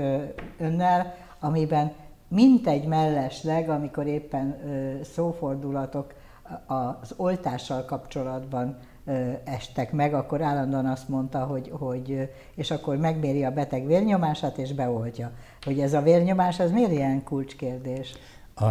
önnel, 0.60 1.16
amiben 1.40 1.92
mintegy 2.28 2.86
mellesleg, 2.86 3.70
amikor 3.70 4.08
éppen 4.08 4.58
szófordulatok 5.14 6.14
az 6.66 7.14
oltással 7.18 7.86
kapcsolatban 7.86 8.78
estek 9.44 9.92
meg, 9.92 10.14
akkor 10.14 10.42
állandóan 10.42 10.86
azt 10.86 11.10
mondta, 11.10 11.40
hogy, 11.40 11.72
hogy 11.72 12.30
és 12.56 12.72
akkor 12.72 12.98
megméri 12.98 13.44
a 13.44 13.52
beteg 13.52 13.86
vérnyomását 13.86 14.58
és 14.58 14.74
beoltja. 14.74 15.32
Hogy 15.62 15.80
ez 15.80 15.94
a 15.94 16.02
vérnyomás, 16.02 16.60
az 16.60 16.72
miért 16.72 16.92
ilyen 16.92 17.24
kulcskérdés? 17.24 18.14
A, 18.56 18.68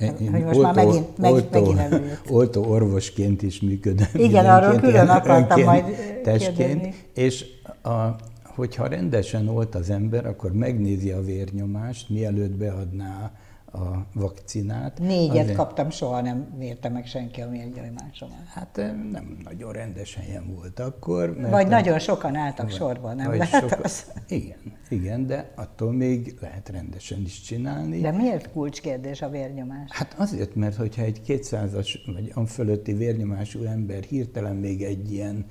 én 0.00 0.30
hogy 0.30 0.44
most 0.44 0.56
oltó, 0.56 0.60
már 0.60 0.74
megint, 0.74 1.18
meg, 1.18 1.32
oltó, 1.32 1.60
megint 1.60 1.78
előjött. 1.78 2.30
Oltó 2.30 2.64
orvosként 2.64 3.42
is 3.42 3.60
működöm. 3.60 4.06
Igen, 4.14 4.46
arról 4.46 4.80
külön 4.80 5.08
akartam 5.08 5.62
majd 5.62 5.84
testként, 6.22 6.56
kérdezni. 6.56 6.94
És 7.14 7.44
a, 7.82 8.16
hogyha 8.44 8.86
rendesen 8.86 9.48
olt 9.48 9.74
az 9.74 9.90
ember, 9.90 10.26
akkor 10.26 10.52
megnézi 10.52 11.10
a 11.10 11.20
vérnyomást, 11.20 12.08
mielőtt 12.08 12.56
beadná 12.56 13.32
a 13.72 14.06
vakcinát. 14.14 14.98
Négyet 14.98 15.42
Azért... 15.42 15.56
kaptam, 15.56 15.90
soha 15.90 16.20
nem 16.20 16.54
mérte 16.58 16.88
meg 16.88 17.06
senki 17.06 17.40
a 17.40 17.48
vérnyomásomat. 17.48 18.46
Hát 18.54 18.76
nem 19.10 19.38
nagyon 19.44 19.72
rendes 19.72 20.14
helyen 20.14 20.54
volt 20.54 20.78
akkor. 20.78 21.36
Mert 21.36 21.50
vagy 21.50 21.66
a... 21.66 21.68
nagyon 21.68 21.98
sokan 21.98 22.34
álltak 22.34 22.66
vagy, 22.66 22.74
sorban, 22.74 23.16
nem 23.16 23.30
lehet 23.36 23.68
soka... 23.68 23.76
az? 23.82 24.12
Igen, 24.28 24.58
igen, 24.88 25.26
de 25.26 25.52
attól 25.56 25.92
még 25.92 26.36
lehet 26.40 26.68
rendesen 26.68 27.20
is 27.20 27.40
csinálni. 27.40 28.00
De 28.00 28.10
miért 28.10 28.50
kulcskérdés 28.50 29.22
a 29.22 29.28
vérnyomás? 29.28 29.90
Hát 29.90 30.14
azért, 30.18 30.54
mert 30.54 30.76
hogyha 30.76 31.02
egy 31.02 31.20
200-as 31.26 31.98
vagy 32.06 32.48
fölötti 32.48 32.92
vérnyomású 32.92 33.64
ember 33.64 34.02
hirtelen 34.02 34.56
még 34.56 34.82
egy 34.82 35.12
ilyen 35.12 35.46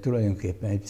tulajdonképpen 0.00 0.70
egy 0.70 0.80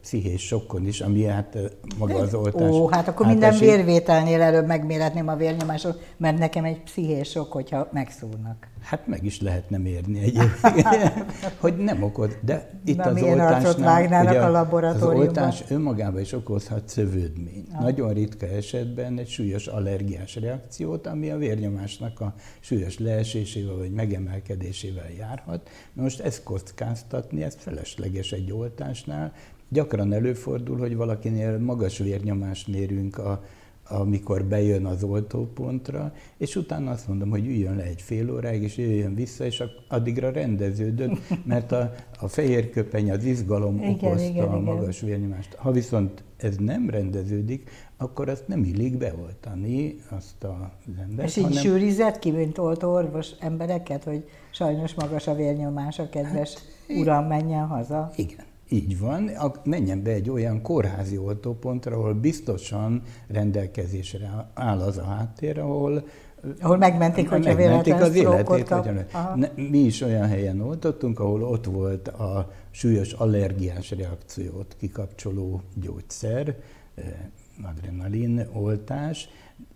pszichés 0.00 0.46
sokkon 0.46 0.86
is, 0.86 1.00
ami 1.00 1.24
hát 1.24 1.58
maga 1.98 2.14
az 2.18 2.34
oltás. 2.34 2.70
Ó, 2.70 2.88
hát 2.88 3.08
akkor 3.08 3.26
minden 3.26 3.58
vérvételnél 3.58 4.42
előbb 4.42 4.66
megméretném 4.66 5.28
a 5.28 5.36
vérnyomásot, 5.36 6.02
mert 6.16 6.38
nekem 6.38 6.64
egy 6.64 6.80
pszichés 6.82 7.28
sok, 7.28 7.52
hogyha 7.52 7.88
megszúrnak. 7.92 8.68
Hát 8.84 9.06
meg 9.06 9.24
is 9.24 9.40
lehetne 9.40 9.78
mérni 9.78 10.18
egyébként, 10.18 10.86
hogy 11.60 11.76
nem 11.76 12.02
okoz. 12.02 12.36
De 12.40 12.70
itt 12.84 12.96
Na, 12.96 13.04
az 13.04 13.22
oltásnál, 13.22 14.26
ugye, 14.26 14.40
a 14.40 14.50
laboratóriumban? 14.50 15.20
az 15.20 15.26
oltás 15.26 15.64
önmagában 15.68 16.20
is 16.20 16.32
okozhat 16.32 16.88
szövődményt. 16.88 17.72
Ha. 17.72 17.82
Nagyon 17.82 18.12
ritka 18.12 18.46
esetben 18.46 19.18
egy 19.18 19.28
súlyos 19.28 19.66
allergiás 19.66 20.36
reakciót, 20.36 21.06
ami 21.06 21.30
a 21.30 21.36
vérnyomásnak 21.36 22.20
a 22.20 22.34
súlyos 22.60 22.98
leesésével 22.98 23.76
vagy 23.76 23.92
megemelkedésével 23.92 25.10
járhat. 25.18 25.68
Most 25.92 26.20
ezt 26.20 26.42
kockáztatni, 26.42 27.42
ez 27.42 27.56
felesleges 27.58 28.32
egy 28.32 28.52
oltásnál. 28.52 29.32
Gyakran 29.68 30.12
előfordul, 30.12 30.78
hogy 30.78 30.96
valakinél 30.96 31.58
magas 31.58 31.98
vérnyomást 31.98 32.68
mérünk 32.68 33.18
a 33.18 33.44
amikor 33.88 34.44
bejön 34.44 34.86
az 34.86 35.02
oltópontra, 35.02 36.12
és 36.36 36.56
utána 36.56 36.90
azt 36.90 37.08
mondom, 37.08 37.30
hogy 37.30 37.46
üljön 37.46 37.76
le 37.76 37.82
egy 37.82 38.02
fél 38.02 38.30
óráig, 38.30 38.62
és 38.62 38.76
jöjjön 38.76 39.14
vissza, 39.14 39.44
és 39.44 39.62
addigra 39.88 40.30
rendeződött, 40.30 41.18
mert 41.44 41.72
a, 41.72 41.92
a 42.20 42.28
fehér 42.28 42.70
köpeny, 42.70 43.10
az 43.10 43.24
izgalom 43.24 43.76
igen, 43.76 43.90
okozta 43.90 44.28
igen, 44.28 44.48
a 44.48 44.60
magas 44.60 45.02
igen. 45.02 45.08
vérnyomást. 45.18 45.54
Ha 45.54 45.70
viszont 45.70 46.22
ez 46.36 46.56
nem 46.56 46.90
rendeződik, 46.90 47.70
akkor 47.96 48.28
azt 48.28 48.48
nem 48.48 48.64
illik 48.64 48.98
beoltani 48.98 49.96
azt 50.08 50.44
a 50.44 50.72
embert. 50.98 51.28
És 51.28 51.36
így 51.36 51.44
hanem... 51.44 51.62
sűrizett 51.62 52.18
ki, 52.18 52.30
mint 52.30 52.58
oltó 52.58 52.92
orvos 52.92 53.30
embereket, 53.40 54.04
hogy 54.04 54.28
sajnos 54.50 54.94
magas 54.94 55.26
a 55.26 55.34
vérnyomás, 55.34 55.98
a 55.98 56.08
kedves 56.08 56.54
hát, 56.54 56.96
uram 56.98 57.26
menjen 57.26 57.66
haza? 57.66 58.10
Igen. 58.16 58.44
Így 58.68 58.98
van, 58.98 59.30
menjen 59.64 60.02
be 60.02 60.10
egy 60.10 60.30
olyan 60.30 60.62
kórházi 60.62 61.18
oltópontra, 61.18 61.96
ahol 61.96 62.14
biztosan 62.14 63.02
rendelkezésre 63.28 64.50
áll 64.54 64.80
az 64.80 64.98
a 64.98 65.04
háttér, 65.04 65.58
ahol 65.58 66.04
ahol 66.60 66.76
megmentik, 66.76 67.28
hogyha 67.28 67.54
megmentik 67.54 67.94
az 67.94 68.14
életét. 68.14 68.68
Vagy 68.68 69.06
ne, 69.34 69.48
mi 69.54 69.78
is 69.78 70.00
olyan 70.00 70.28
helyen 70.28 70.60
oltottunk, 70.60 71.20
ahol 71.20 71.42
ott 71.42 71.64
volt 71.64 72.08
a 72.08 72.52
súlyos 72.70 73.12
allergiás 73.12 73.90
reakciót 73.90 74.76
kikapcsoló 74.78 75.60
gyógyszer, 75.74 76.56
eh, 76.94 77.04
adrenalin 77.62 78.46
oltás, 78.52 79.28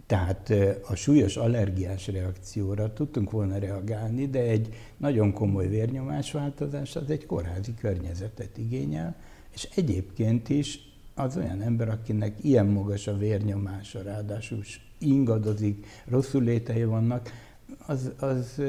tehát 0.09 0.53
a 0.89 0.95
súlyos 0.95 1.37
allergiás 1.37 2.07
reakcióra 2.07 2.93
tudtunk 2.93 3.31
volna 3.31 3.59
reagálni, 3.59 4.27
de 4.27 4.41
egy 4.41 4.75
nagyon 4.97 5.33
komoly 5.33 5.69
vérnyomásváltozás 5.69 6.97
az 6.97 7.11
egy 7.11 7.27
kórházi 7.27 7.75
környezetet 7.75 8.59
igényel, 8.59 9.17
és 9.55 9.69
egyébként 9.75 10.49
is 10.49 10.81
az 11.15 11.37
olyan 11.37 11.61
ember, 11.61 11.89
akinek 11.89 12.33
ilyen 12.45 12.67
magas 12.67 13.07
a 13.07 13.17
vérnyomása, 13.17 14.03
ráadásul 14.03 14.63
ingadozik, 14.99 15.87
rosszul 16.07 16.43
létei 16.43 16.85
vannak, 16.85 17.31
az, 17.87 18.13
az 18.19 18.63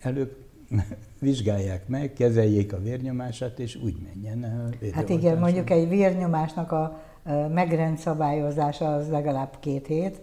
előbb 0.00 0.36
vizsgálják 1.18 1.88
meg, 1.88 2.12
kezeljék 2.12 2.72
a 2.72 2.80
vérnyomását, 2.80 3.58
és 3.58 3.74
úgy 3.74 3.96
menjen 4.02 4.44
el. 4.44 4.70
Hát 4.92 5.08
igen, 5.08 5.38
mondjuk 5.38 5.70
egy 5.70 5.88
vérnyomásnak 5.88 6.72
a 6.72 7.02
megrendszabályozása 7.54 8.94
az 8.94 9.08
legalább 9.08 9.56
két 9.60 9.86
hét, 9.86 10.20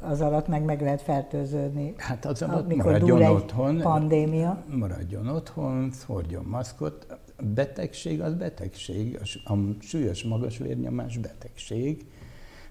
az 0.00 0.20
alatt 0.20 0.48
meg 0.48 0.64
meg 0.64 0.80
lehet 0.80 1.02
fertőződni. 1.02 1.94
Hát 1.96 2.24
az 2.24 2.42
alatt 2.42 2.74
maradjon 2.76 3.22
otthon. 3.22 3.78
pandémia. 3.78 4.64
Maradjon 4.70 5.28
otthon, 5.28 5.90
hordjon 6.06 6.44
maszkot. 6.44 7.06
A 7.36 7.42
betegség 7.42 8.20
az 8.20 8.34
betegség, 8.34 9.20
a 9.44 9.54
súlyos 9.80 10.24
magas 10.24 10.58
vérnyomás 10.58 11.18
betegség. 11.18 12.06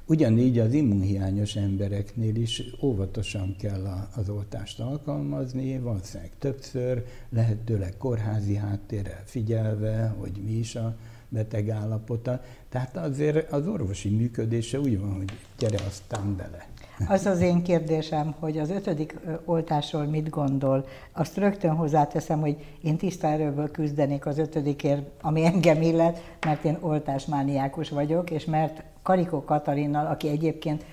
Ugyanígy 0.07 0.59
az 0.59 0.73
immunhiányos 0.73 1.55
embereknél 1.55 2.35
is 2.35 2.63
óvatosan 2.81 3.55
kell 3.59 4.07
az 4.15 4.29
oltást 4.29 4.79
alkalmazni, 4.79 5.79
valószínűleg 5.79 6.31
többször, 6.39 7.05
lehetőleg 7.29 7.97
kórházi 7.97 8.55
háttérrel 8.55 9.21
figyelve, 9.25 10.15
hogy 10.19 10.41
mi 10.45 10.51
is 10.51 10.75
a 10.75 10.95
beteg 11.35 11.69
állapota. 11.69 12.41
Tehát 12.69 12.97
azért 12.97 13.51
az 13.51 13.67
orvosi 13.67 14.09
működése 14.09 14.79
úgy 14.79 14.99
van, 14.99 15.13
hogy 15.15 15.31
gyere 15.57 15.77
aztán 15.87 16.35
bele. 16.35 16.67
Az 17.07 17.25
az 17.25 17.41
én 17.41 17.63
kérdésem, 17.63 18.35
hogy 18.39 18.57
az 18.57 18.69
ötödik 18.69 19.19
oltásról 19.45 20.03
mit 20.03 20.29
gondol. 20.29 20.85
Azt 21.11 21.37
rögtön 21.37 21.75
hozzáteszem, 21.75 22.39
hogy 22.39 22.57
én 22.83 22.97
tiszta 22.97 23.27
erőből 23.27 23.71
küzdenék 23.71 24.25
az 24.25 24.37
ötödikért, 24.37 25.01
ami 25.21 25.45
engem 25.45 25.81
illet, 25.81 26.37
mert 26.45 26.63
én 26.63 26.77
oltásmániákus 26.79 27.89
vagyok, 27.89 28.31
és 28.31 28.45
mert 28.45 28.83
Karikó 29.03 29.43
Katarinnal, 29.43 30.05
aki 30.05 30.29
egyébként 30.29 30.85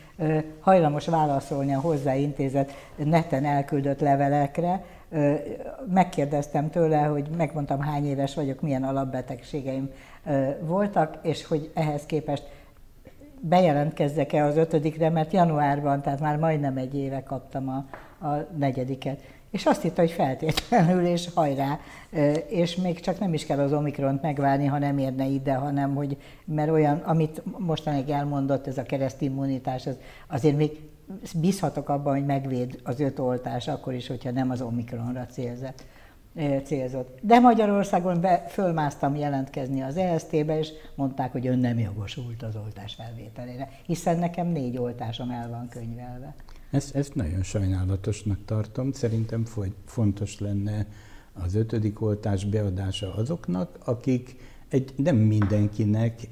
hajlamos 0.61 1.07
válaszolni 1.07 1.75
a 1.75 1.81
hozzáintézett 1.81 2.71
neten 2.97 3.45
elküldött 3.45 4.01
levelekre, 4.01 4.85
megkérdeztem 5.93 6.71
tőle, 6.71 6.99
hogy 6.99 7.29
megmondtam 7.37 7.81
hány 7.81 8.07
éves 8.07 8.35
vagyok, 8.35 8.61
milyen 8.61 8.83
alapbetegségeim 8.83 9.91
voltak, 10.61 11.19
és 11.23 11.47
hogy 11.47 11.71
ehhez 11.75 12.07
képest 12.07 12.45
bejelentkezzek-e 13.41 14.45
az 14.45 14.57
ötödikre, 14.57 15.11
mert 15.11 15.33
januárban, 15.33 16.03
tehát 16.03 16.21
már 16.21 16.37
majdnem 16.37 16.77
egy 16.77 16.95
éve 16.95 17.23
kaptam 17.23 17.69
a, 17.69 17.87
a 18.27 18.47
negyediket. 18.59 19.21
És 19.51 19.67
azt 19.67 19.83
hitte, 19.83 20.01
hogy 20.01 20.11
feltétlenül, 20.11 21.07
és 21.07 21.29
hajrá, 21.35 21.79
és 22.49 22.77
még 22.77 23.01
csak 23.01 23.19
nem 23.19 23.35
is 23.35 23.47
kell 23.47 23.59
az 23.59 23.73
Omikront 23.73 24.23
megválni, 24.23 24.67
ha 24.67 24.79
nem 24.79 24.99
érne 24.99 25.25
ide, 25.25 25.55
hanem 25.55 25.95
hogy, 25.95 26.17
mert 26.45 26.71
olyan, 26.71 26.97
amit 26.99 27.43
mostanáig 27.59 28.09
elmondott, 28.09 28.67
ez 28.67 28.79
a 28.79 28.83
keresztimmunitás, 28.83 29.87
az 29.87 29.97
azért 30.27 30.57
még 30.57 30.81
bízhatok 31.41 31.89
abban, 31.89 32.15
hogy 32.15 32.27
megvéd 32.27 32.81
az 32.83 33.01
öt 33.01 33.19
oltás, 33.19 33.69
akkor 33.69 33.93
is, 33.93 34.07
hogyha 34.07 34.31
nem 34.31 34.51
az 34.51 34.61
Omikronra 34.61 35.27
célzott 35.27 35.85
célzott. 36.65 37.19
De 37.23 37.39
Magyarországon 37.39 38.21
be, 38.21 38.45
fölmásztam 38.49 39.17
jelentkezni 39.17 39.83
az 39.83 39.97
ESZT-be, 39.97 40.59
és 40.59 40.69
mondták, 40.95 41.33
hogy 41.33 41.47
ön 41.47 41.59
nem 41.59 41.79
jogosult 41.79 42.43
az 42.43 42.57
oltás 42.57 42.95
felvételére, 42.95 43.71
hiszen 43.87 44.19
nekem 44.19 44.47
négy 44.47 44.79
oltásom 44.79 45.31
el 45.31 45.49
van 45.49 45.69
könyvelve. 45.69 46.35
Ezt, 46.71 46.95
ezt 46.95 47.15
nagyon 47.15 47.43
sajnálatosnak 47.43 48.39
tartom. 48.45 48.93
Szerintem 48.93 49.45
fontos 49.85 50.41
lenne 50.41 50.87
az 51.33 51.55
ötödik 51.55 52.01
oltás 52.01 52.45
beadása 52.45 53.15
azoknak, 53.15 53.79
akik 53.85 54.37
egy, 54.69 54.93
nem 54.97 55.17
mindenkinek, 55.17 56.29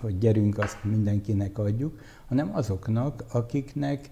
hogy 0.00 0.18
gyerünk, 0.18 0.58
azt 0.58 0.84
mindenkinek 0.84 1.58
adjuk, 1.58 2.00
hanem 2.26 2.50
azoknak, 2.54 3.24
akiknek 3.32 4.10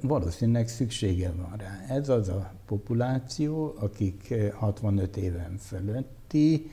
valószínűleg 0.00 0.68
szüksége 0.68 1.32
van 1.36 1.54
rá. 1.56 1.84
Ez 1.88 2.08
az 2.08 2.28
a 2.28 2.52
populáció, 2.66 3.74
akik 3.78 4.34
65 4.54 5.16
eh, 5.16 5.22
éven 5.22 5.56
fölötti, 5.58 6.70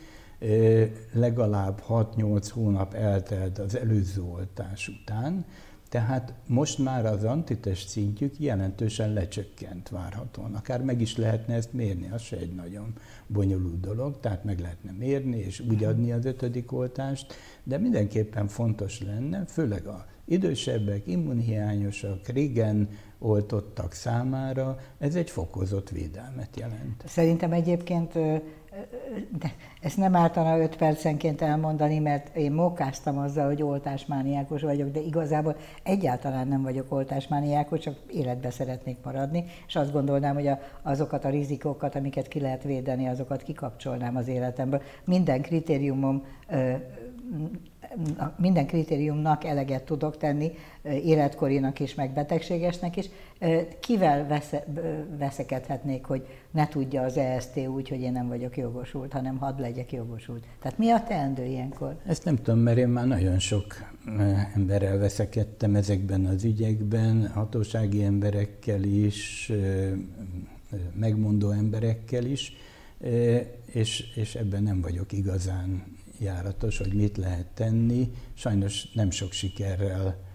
legalább 1.11 1.83
6-8 1.89 2.49
hónap 2.53 2.93
eltelt 2.93 3.59
az 3.59 3.77
előző 3.77 4.21
oltás 4.21 4.87
után, 4.87 5.45
tehát 5.89 6.33
most 6.47 6.77
már 6.77 7.05
az 7.05 7.23
antitest 7.23 7.87
szintjük 7.87 8.39
jelentősen 8.39 9.13
lecsökkent 9.13 9.89
várhatóan. 9.89 10.55
Akár 10.55 10.83
meg 10.83 11.01
is 11.01 11.17
lehetne 11.17 11.53
ezt 11.53 11.73
mérni, 11.73 12.09
az 12.11 12.21
se 12.21 12.37
egy 12.37 12.55
nagyon 12.55 12.93
bonyolult 13.27 13.79
dolog, 13.79 14.19
tehát 14.19 14.43
meg 14.43 14.59
lehetne 14.59 14.91
mérni 14.91 15.37
és 15.37 15.59
úgy 15.59 15.83
adni 15.83 16.11
az 16.11 16.25
ötödik 16.25 16.71
oltást, 16.71 17.33
de 17.63 17.77
mindenképpen 17.77 18.47
fontos 18.47 19.01
lenne, 19.01 19.45
főleg 19.45 19.85
a 19.85 20.05
idősebbek, 20.27 21.07
immunhiányosak, 21.07 22.27
régen 22.27 22.89
oltottak 23.19 23.93
számára, 23.93 24.77
ez 24.97 25.15
egy 25.15 25.29
fokozott 25.29 25.89
védelmet 25.89 26.57
jelent. 26.57 27.03
Szerintem 27.05 27.51
egyébként 27.51 28.13
de 29.39 29.53
ezt 29.81 29.97
nem 29.97 30.15
ártana 30.15 30.59
öt 30.59 30.75
percenként 30.75 31.41
elmondani, 31.41 31.99
mert 31.99 32.35
én 32.35 32.51
mókáztam 32.51 33.17
azzal, 33.17 33.45
hogy 33.45 33.61
oltásmániákos 33.61 34.61
vagyok, 34.61 34.91
de 34.91 34.99
igazából 34.99 35.55
egyáltalán 35.83 36.47
nem 36.47 36.61
vagyok 36.61 36.91
oltásmániákos, 36.91 37.79
csak 37.79 37.95
életbe 38.11 38.49
szeretnék 38.49 38.97
maradni, 39.03 39.45
és 39.67 39.75
azt 39.75 39.91
gondolnám, 39.91 40.33
hogy 40.33 40.47
a, 40.47 40.59
azokat 40.81 41.25
a 41.25 41.29
rizikókat, 41.29 41.95
amiket 41.95 42.27
ki 42.27 42.39
lehet 42.39 42.63
védeni, 42.63 43.07
azokat 43.07 43.43
kikapcsolnám 43.43 44.15
az 44.15 44.27
életemből. 44.27 44.81
Minden 45.05 45.41
kritériumom 45.41 46.25
minden 48.37 48.67
kritériumnak 48.67 49.43
eleget 49.43 49.83
tudok 49.83 50.17
tenni, 50.17 50.51
életkorinak 50.83 51.79
is, 51.79 51.95
meg 51.95 52.13
betegségesnek 52.13 52.97
is. 52.97 53.09
Kivel 53.79 54.27
vesze, 54.27 54.65
veszekedhetnék, 55.17 56.05
hogy 56.05 56.27
ne 56.51 56.67
tudja 56.67 57.01
az 57.01 57.17
EST 57.17 57.57
úgy, 57.57 57.89
hogy 57.89 58.01
én 58.01 58.11
nem 58.11 58.27
vagyok 58.27 58.57
jogosult, 58.57 59.13
hanem 59.13 59.37
hadd 59.37 59.61
legyek 59.61 59.91
jogosult. 59.91 60.43
Tehát 60.61 60.77
mi 60.77 60.89
a 60.89 61.03
teendő 61.03 61.45
ilyenkor? 61.45 61.95
Ezt 62.05 62.25
nem 62.25 62.35
tudom, 62.35 62.59
mert 62.59 62.77
én 62.77 62.87
már 62.87 63.07
nagyon 63.07 63.39
sok 63.39 63.75
emberrel 64.55 64.97
veszekedtem 64.97 65.75
ezekben 65.75 66.25
az 66.25 66.43
ügyekben, 66.43 67.27
hatósági 67.27 68.03
emberekkel 68.03 68.83
is, 68.83 69.51
megmondó 70.93 71.49
emberekkel 71.49 72.25
is, 72.25 72.53
és, 73.65 74.15
és 74.15 74.35
ebben 74.35 74.63
nem 74.63 74.81
vagyok 74.81 75.11
igazán 75.11 75.96
járatos, 76.19 76.77
hogy 76.77 76.93
mit 76.93 77.17
lehet 77.17 77.47
tenni. 77.53 78.11
Sajnos 78.33 78.91
nem 78.93 79.11
sok 79.11 79.31
sikerrel 79.31 80.25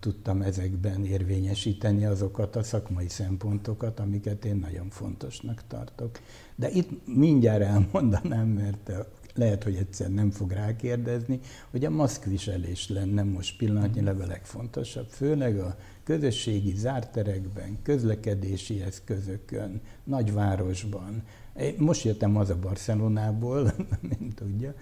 tudtam 0.00 0.42
ezekben 0.42 1.04
érvényesíteni 1.04 2.04
azokat 2.04 2.56
a 2.56 2.62
szakmai 2.62 3.08
szempontokat, 3.08 4.00
amiket 4.00 4.44
én 4.44 4.56
nagyon 4.56 4.90
fontosnak 4.90 5.62
tartok. 5.68 6.18
De 6.56 6.70
itt 6.70 7.06
mindjárt 7.06 7.62
elmondanám, 7.62 8.48
mert 8.48 8.90
lehet, 9.34 9.64
hogy 9.64 9.74
egyszer 9.74 10.10
nem 10.10 10.30
fog 10.30 10.50
rákérdezni, 10.50 11.40
hogy 11.70 11.84
a 11.84 11.90
maszkviselés 11.90 12.88
lenne 12.88 13.22
most 13.22 13.56
pillanatnyilag 13.56 14.20
a 14.20 14.26
legfontosabb, 14.26 15.06
főleg 15.08 15.58
a 15.58 15.76
közösségi 16.04 16.76
zárterekben, 16.76 17.78
közlekedési 17.82 18.82
eszközökön, 18.82 19.80
nagyvárosban, 20.04 21.22
most 21.76 22.04
jöttem 22.04 22.34
haza 22.34 22.58
Barcelonából, 22.58 23.72
mint 24.18 24.34
tudja, 24.34 24.74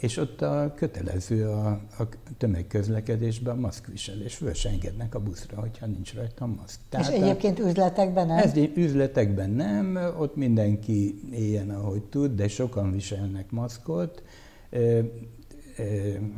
és 0.00 0.16
ott 0.16 0.42
a 0.42 0.72
kötelező 0.76 1.48
a, 1.48 1.68
a 1.98 2.08
tömegközlekedésben 2.38 3.56
a 3.56 3.60
maszkviselés. 3.60 4.34
Föl 4.34 4.52
se 4.52 4.68
engednek 4.68 5.14
a 5.14 5.20
buszra, 5.20 5.60
hogyha 5.60 5.86
nincs 5.86 6.14
rajta 6.14 6.44
a 6.44 6.48
maszk. 6.48 6.80
Tehát 6.88 7.12
és 7.12 7.20
egyébként 7.20 7.58
a, 7.58 7.68
üzletekben 7.68 8.26
nem? 8.26 8.36
Ez, 8.36 8.52
üzletekben 8.74 9.50
nem, 9.50 9.98
ott 10.18 10.36
mindenki 10.36 11.20
éljen, 11.32 11.70
ahogy 11.70 12.02
tud, 12.02 12.34
de 12.34 12.48
sokan 12.48 12.92
viselnek 12.92 13.50
maszkot. 13.50 14.22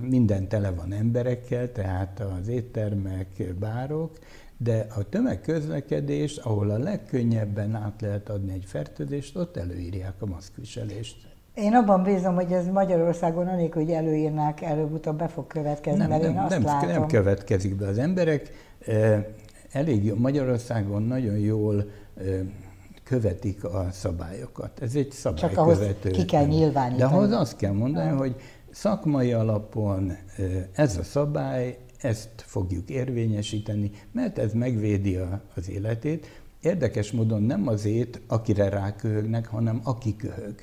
Minden 0.00 0.48
tele 0.48 0.70
van 0.70 0.92
emberekkel, 0.92 1.72
tehát 1.72 2.20
az 2.40 2.48
éttermek, 2.48 3.54
bárok, 3.58 4.18
de 4.62 4.86
a 4.96 5.08
tömegközlekedés, 5.08 6.36
ahol 6.36 6.70
a 6.70 6.78
legkönnyebben 6.78 7.74
át 7.74 8.00
lehet 8.00 8.28
adni 8.28 8.52
egy 8.52 8.64
fertőzést, 8.66 9.36
ott 9.36 9.56
előírják 9.56 10.14
a 10.18 10.26
maszkviselést. 10.26 11.16
Én 11.54 11.74
abban 11.74 12.02
bízom, 12.02 12.34
hogy 12.34 12.52
ez 12.52 12.66
Magyarországon 12.66 13.46
anélkül, 13.46 13.82
hogy 13.82 13.92
előírnák, 13.92 14.62
előbb-utóbb 14.62 15.18
be 15.18 15.28
fog 15.28 15.46
következni, 15.46 15.98
nem, 15.98 16.08
mert 16.08 16.22
nem, 16.22 16.30
én 16.30 16.38
azt 16.38 16.50
nem, 16.50 16.64
látom. 16.64 16.90
Nem 16.90 17.06
következik 17.06 17.76
be 17.76 17.86
az 17.86 17.98
emberek. 17.98 18.50
Elég 19.72 20.14
Magyarországon 20.14 21.02
nagyon 21.02 21.38
jól 21.38 21.90
követik 23.04 23.64
a 23.64 23.88
szabályokat. 23.92 24.80
Ez 24.80 24.94
egy 24.94 25.10
szabálykövető. 25.10 26.10
Csak 26.10 26.12
ki 26.12 26.24
kell 26.24 26.44
nyilvánítani. 26.44 27.10
De 27.10 27.16
ahhoz 27.16 27.32
azt 27.32 27.56
kell 27.56 27.72
mondani, 27.72 28.10
hogy 28.16 28.34
szakmai 28.70 29.32
alapon 29.32 30.12
ez 30.72 30.96
a 30.96 31.02
szabály 31.02 31.78
ezt 32.00 32.28
fogjuk 32.36 32.88
érvényesíteni, 32.88 33.90
mert 34.12 34.38
ez 34.38 34.52
megvédi 34.52 35.16
a, 35.16 35.40
az 35.54 35.68
életét. 35.70 36.26
Érdekes 36.62 37.12
módon 37.12 37.42
nem 37.42 37.66
azért, 37.66 38.20
akire 38.26 38.68
ráköhögnek, 38.68 39.46
hanem 39.46 39.80
aki 39.84 40.16
köhög. 40.16 40.54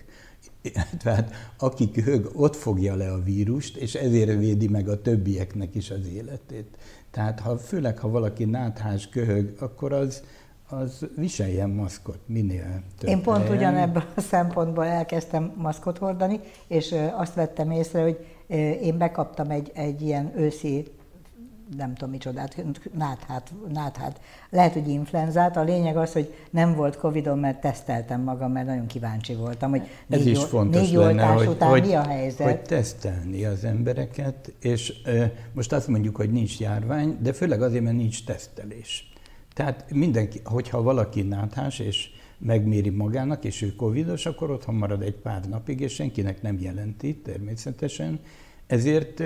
Tehát 1.04 1.34
aki 1.58 1.91
köhög, 1.91 2.32
ott 2.36 2.56
fogja 2.56 2.95
le 2.95 3.12
a 3.12 3.23
vírust, 3.23 3.78
és 3.78 3.95
ezért 3.95 4.39
védi 4.39 4.67
meg 4.67 4.89
a 4.89 5.02
többieknek 5.02 5.76
is 5.76 5.91
az 5.91 6.08
életét. 6.13 6.78
Tehát 7.12 7.39
ha, 7.39 7.58
főleg, 7.58 7.97
ha 7.97 8.10
valaki 8.10 8.45
náthás 8.45 9.10
köhög, 9.10 9.56
akkor 9.60 9.93
az, 9.93 10.23
az 10.69 11.06
viseljen 11.15 11.69
maszkot 11.69 12.19
minél 12.26 12.82
több 12.97 13.10
Én 13.10 13.21
pont 13.21 13.50
ugyanebből 13.50 14.04
a 14.15 14.21
szempontból 14.21 14.86
elkezdtem 14.86 15.54
maszkot 15.56 15.97
hordani, 15.97 16.39
és 16.67 16.95
azt 17.12 17.34
vettem 17.34 17.71
észre, 17.71 18.02
hogy 18.02 18.26
én 18.82 18.97
bekaptam 18.97 19.50
egy, 19.50 19.71
egy 19.73 20.02
ilyen 20.02 20.34
őszi 20.36 20.86
nem 21.78 21.94
tudom 21.94 22.10
micsodát, 22.10 22.64
náthát, 22.94 23.54
náthát, 23.74 24.22
lehet, 24.50 24.74
hogy 24.74 24.88
influenzát. 24.88 25.58
A 25.58 25.64
lényeg 25.64 25.98
az, 25.98 26.14
hogy 26.14 26.34
nem 26.50 26.76
volt 26.76 26.98
Covidom, 26.98 27.40
mert 27.40 27.62
teszteltem 27.62 28.22
magam, 28.22 28.52
mert 28.52 28.68
nagyon 28.68 28.88
kíváncsi 28.88 29.36
voltam, 29.36 29.70
hogy 29.70 29.82
Ez 30.10 30.24
négy, 30.24 30.28
is 30.28 30.44
fontos 30.44 30.82
négy 30.82 30.94
lenne, 30.94 31.26
hogy, 31.26 31.48
után 31.48 31.70
hogy, 31.70 31.86
mi 31.86 31.94
a 31.94 32.08
helyzet. 32.08 32.48
Hogy 32.48 32.62
tesztelni 32.62 33.46
az 33.46 33.64
embereket, 33.64 34.52
és 34.60 34.94
e, 35.06 35.34
most 35.54 35.74
azt 35.74 35.88
mondjuk, 35.88 36.16
hogy 36.16 36.32
nincs 36.32 36.60
járvány, 36.60 37.18
de 37.22 37.34
főleg 37.34 37.62
azért, 37.62 37.84
mert 37.84 37.96
nincs 37.96 38.24
tesztelés. 38.24 39.12
Tehát 39.54 39.86
mindenki, 39.92 40.42
hogyha 40.44 40.82
valaki 40.82 41.22
náthás, 41.22 41.80
és 41.80 42.10
megméri 42.38 42.90
magának, 42.90 43.44
és 43.44 43.62
ő 43.62 43.76
covidos, 43.76 44.26
akkor 44.26 44.52
otthon 44.52 44.76
marad 44.76 45.02
egy 45.02 45.16
pár 45.16 45.44
napig, 45.50 45.80
és 45.80 45.94
senkinek 45.94 46.42
nem 46.42 46.60
jelenti 46.60 47.16
természetesen. 47.16 48.20
Ezért 48.68 49.24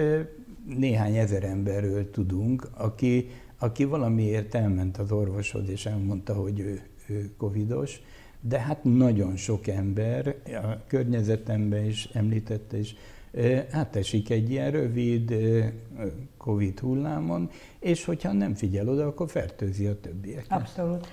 néhány 0.66 1.16
ezer 1.16 1.44
emberről 1.44 2.10
tudunk, 2.10 2.68
aki, 2.74 3.30
aki 3.58 3.84
valamiért 3.84 4.56
elment 4.56 4.98
az 4.98 5.12
orvoshoz, 5.12 5.70
és 5.70 5.86
elmondta, 5.86 6.34
hogy 6.34 6.60
ő, 6.60 6.82
ő 7.08 7.32
covidos, 7.38 8.02
de 8.42 8.60
hát 8.60 8.84
nagyon 8.84 9.36
sok 9.36 9.68
ember, 9.68 10.36
a 10.46 10.86
környezetemben 10.88 11.86
is 11.86 12.10
említette 12.14 12.78
is, 12.78 12.96
átesik 13.72 14.30
egy 14.30 14.50
ilyen 14.50 14.72
rövid 14.72 15.34
Covid 16.38 16.80
hullámon, 16.80 17.50
és 17.80 18.06
hogyha 18.06 18.32
nem 18.32 18.54
figyel 18.54 18.90
oda, 18.90 19.08
akkor 19.08 19.30
fertőzi 19.30 19.86
a 19.86 20.00
többieket. 20.00 20.52
Abszolút. 20.52 21.08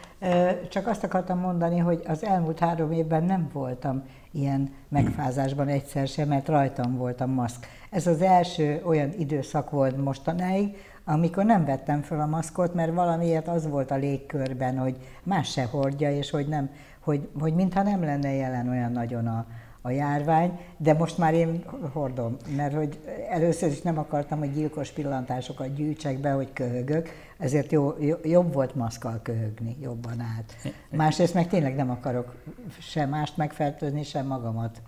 Csak 0.68 0.86
azt 0.86 1.04
akartam 1.04 1.38
mondani, 1.38 1.78
hogy 1.78 2.02
az 2.06 2.24
elmúlt 2.24 2.58
három 2.58 2.92
évben 2.92 3.24
nem 3.24 3.48
voltam 3.52 4.02
ilyen 4.30 4.72
megfázásban 4.88 5.68
egyszer 5.68 6.08
sem, 6.08 6.28
mert 6.28 6.48
rajtam 6.48 6.96
volt 6.96 7.20
a 7.20 7.26
maszk. 7.26 7.66
Ez 7.90 8.06
az 8.06 8.22
első 8.22 8.80
olyan 8.84 9.12
időszak 9.18 9.70
volt 9.70 10.04
mostanáig, 10.04 10.76
amikor 11.04 11.44
nem 11.44 11.64
vettem 11.64 12.02
fel 12.02 12.20
a 12.20 12.26
maszkot, 12.26 12.74
mert 12.74 12.94
valamiért 12.94 13.48
az 13.48 13.68
volt 13.68 13.90
a 13.90 13.96
légkörben, 13.96 14.78
hogy 14.78 14.96
más 15.22 15.50
se 15.50 15.64
hordja, 15.64 16.16
és 16.16 16.30
hogy, 16.30 16.48
nem, 16.48 16.70
hogy, 17.00 17.28
hogy 17.40 17.54
mintha 17.54 17.82
nem 17.82 18.02
lenne 18.02 18.32
jelen 18.32 18.68
olyan 18.68 18.92
nagyon 18.92 19.26
a, 19.26 19.46
a 19.82 19.90
járvány, 19.90 20.58
de 20.76 20.92
most 20.92 21.18
már 21.18 21.34
én 21.34 21.64
hordom, 21.92 22.36
mert 22.56 22.74
hogy 22.74 22.98
először 23.30 23.70
is 23.70 23.82
nem 23.82 23.98
akartam, 23.98 24.38
hogy 24.38 24.52
gyilkos 24.52 24.90
pillantásokat 24.90 25.74
gyűjtsek 25.74 26.18
be, 26.18 26.30
hogy 26.30 26.52
köhögök, 26.52 27.08
ezért 27.38 27.72
jó, 27.72 27.94
jobb 28.22 28.52
volt 28.52 28.74
maszkal 28.74 29.20
köhögni, 29.22 29.76
jobban 29.80 30.20
át. 30.20 30.72
Másrészt 30.90 31.34
meg 31.34 31.48
tényleg 31.48 31.74
nem 31.74 31.90
akarok 31.90 32.34
sem 32.78 33.08
mást 33.08 33.36
megfertőzni, 33.36 34.02
sem 34.02 34.26
magamat 34.26 34.80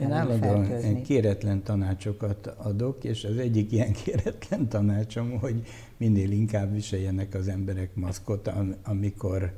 Én 0.00 0.12
állandóan 0.12 1.02
kéretlen 1.02 1.62
tanácsokat 1.62 2.46
adok, 2.46 3.04
és 3.04 3.24
az 3.24 3.36
egyik 3.36 3.72
ilyen 3.72 3.92
kéretlen 3.92 4.68
tanácsom, 4.68 5.38
hogy 5.38 5.62
minél 5.96 6.30
inkább 6.30 6.72
viseljenek 6.72 7.34
az 7.34 7.48
emberek 7.48 7.94
maszkot, 7.94 8.50
amikor 8.82 9.52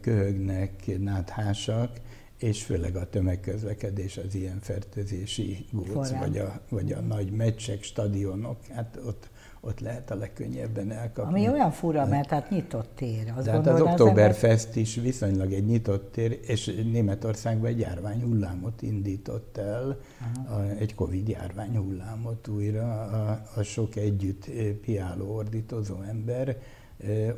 köhögnek, 0.00 0.98
náthásak, 0.98 2.00
és 2.38 2.62
főleg 2.62 2.96
a 2.96 3.08
tömegközlekedés 3.08 4.16
az 4.16 4.34
ilyen 4.34 4.58
fertőzési 4.60 5.66
góc, 5.72 6.10
vagy 6.10 6.38
a, 6.38 6.60
vagy 6.68 6.92
a 6.92 7.00
nagy 7.00 7.30
meccsek, 7.30 7.82
stadionok, 7.82 8.66
hát 8.66 9.00
ott 9.06 9.28
ott 9.60 9.80
lehet 9.80 10.10
a 10.10 10.14
legkönnyebben 10.14 10.90
elkapni. 10.92 11.32
Ami 11.32 11.54
olyan 11.54 11.70
fura, 11.70 12.06
mert 12.06 12.30
hát 12.30 12.50
nyitott 12.50 12.90
tér. 12.94 13.32
Azt 13.36 13.44
De 13.46 13.50
hát 13.50 13.66
az 13.66 13.80
Oktoberfest 13.80 14.76
is 14.76 14.94
viszonylag 14.94 15.52
egy 15.52 15.66
nyitott 15.66 16.12
tér, 16.12 16.40
és 16.46 16.74
Németországban 16.92 17.70
egy 17.70 17.78
járvány 17.78 18.22
hullámot 18.22 18.82
indított 18.82 19.56
el, 19.56 20.00
a, 20.48 20.60
egy 20.78 20.94
Covid 20.94 21.28
járvány 21.28 21.76
hullámot 21.76 22.48
újra, 22.48 23.02
a, 23.02 23.42
a 23.56 23.62
sok 23.62 23.96
együtt 23.96 24.50
piáló, 24.80 25.34
ordítozó 25.36 25.94
ember, 26.08 26.56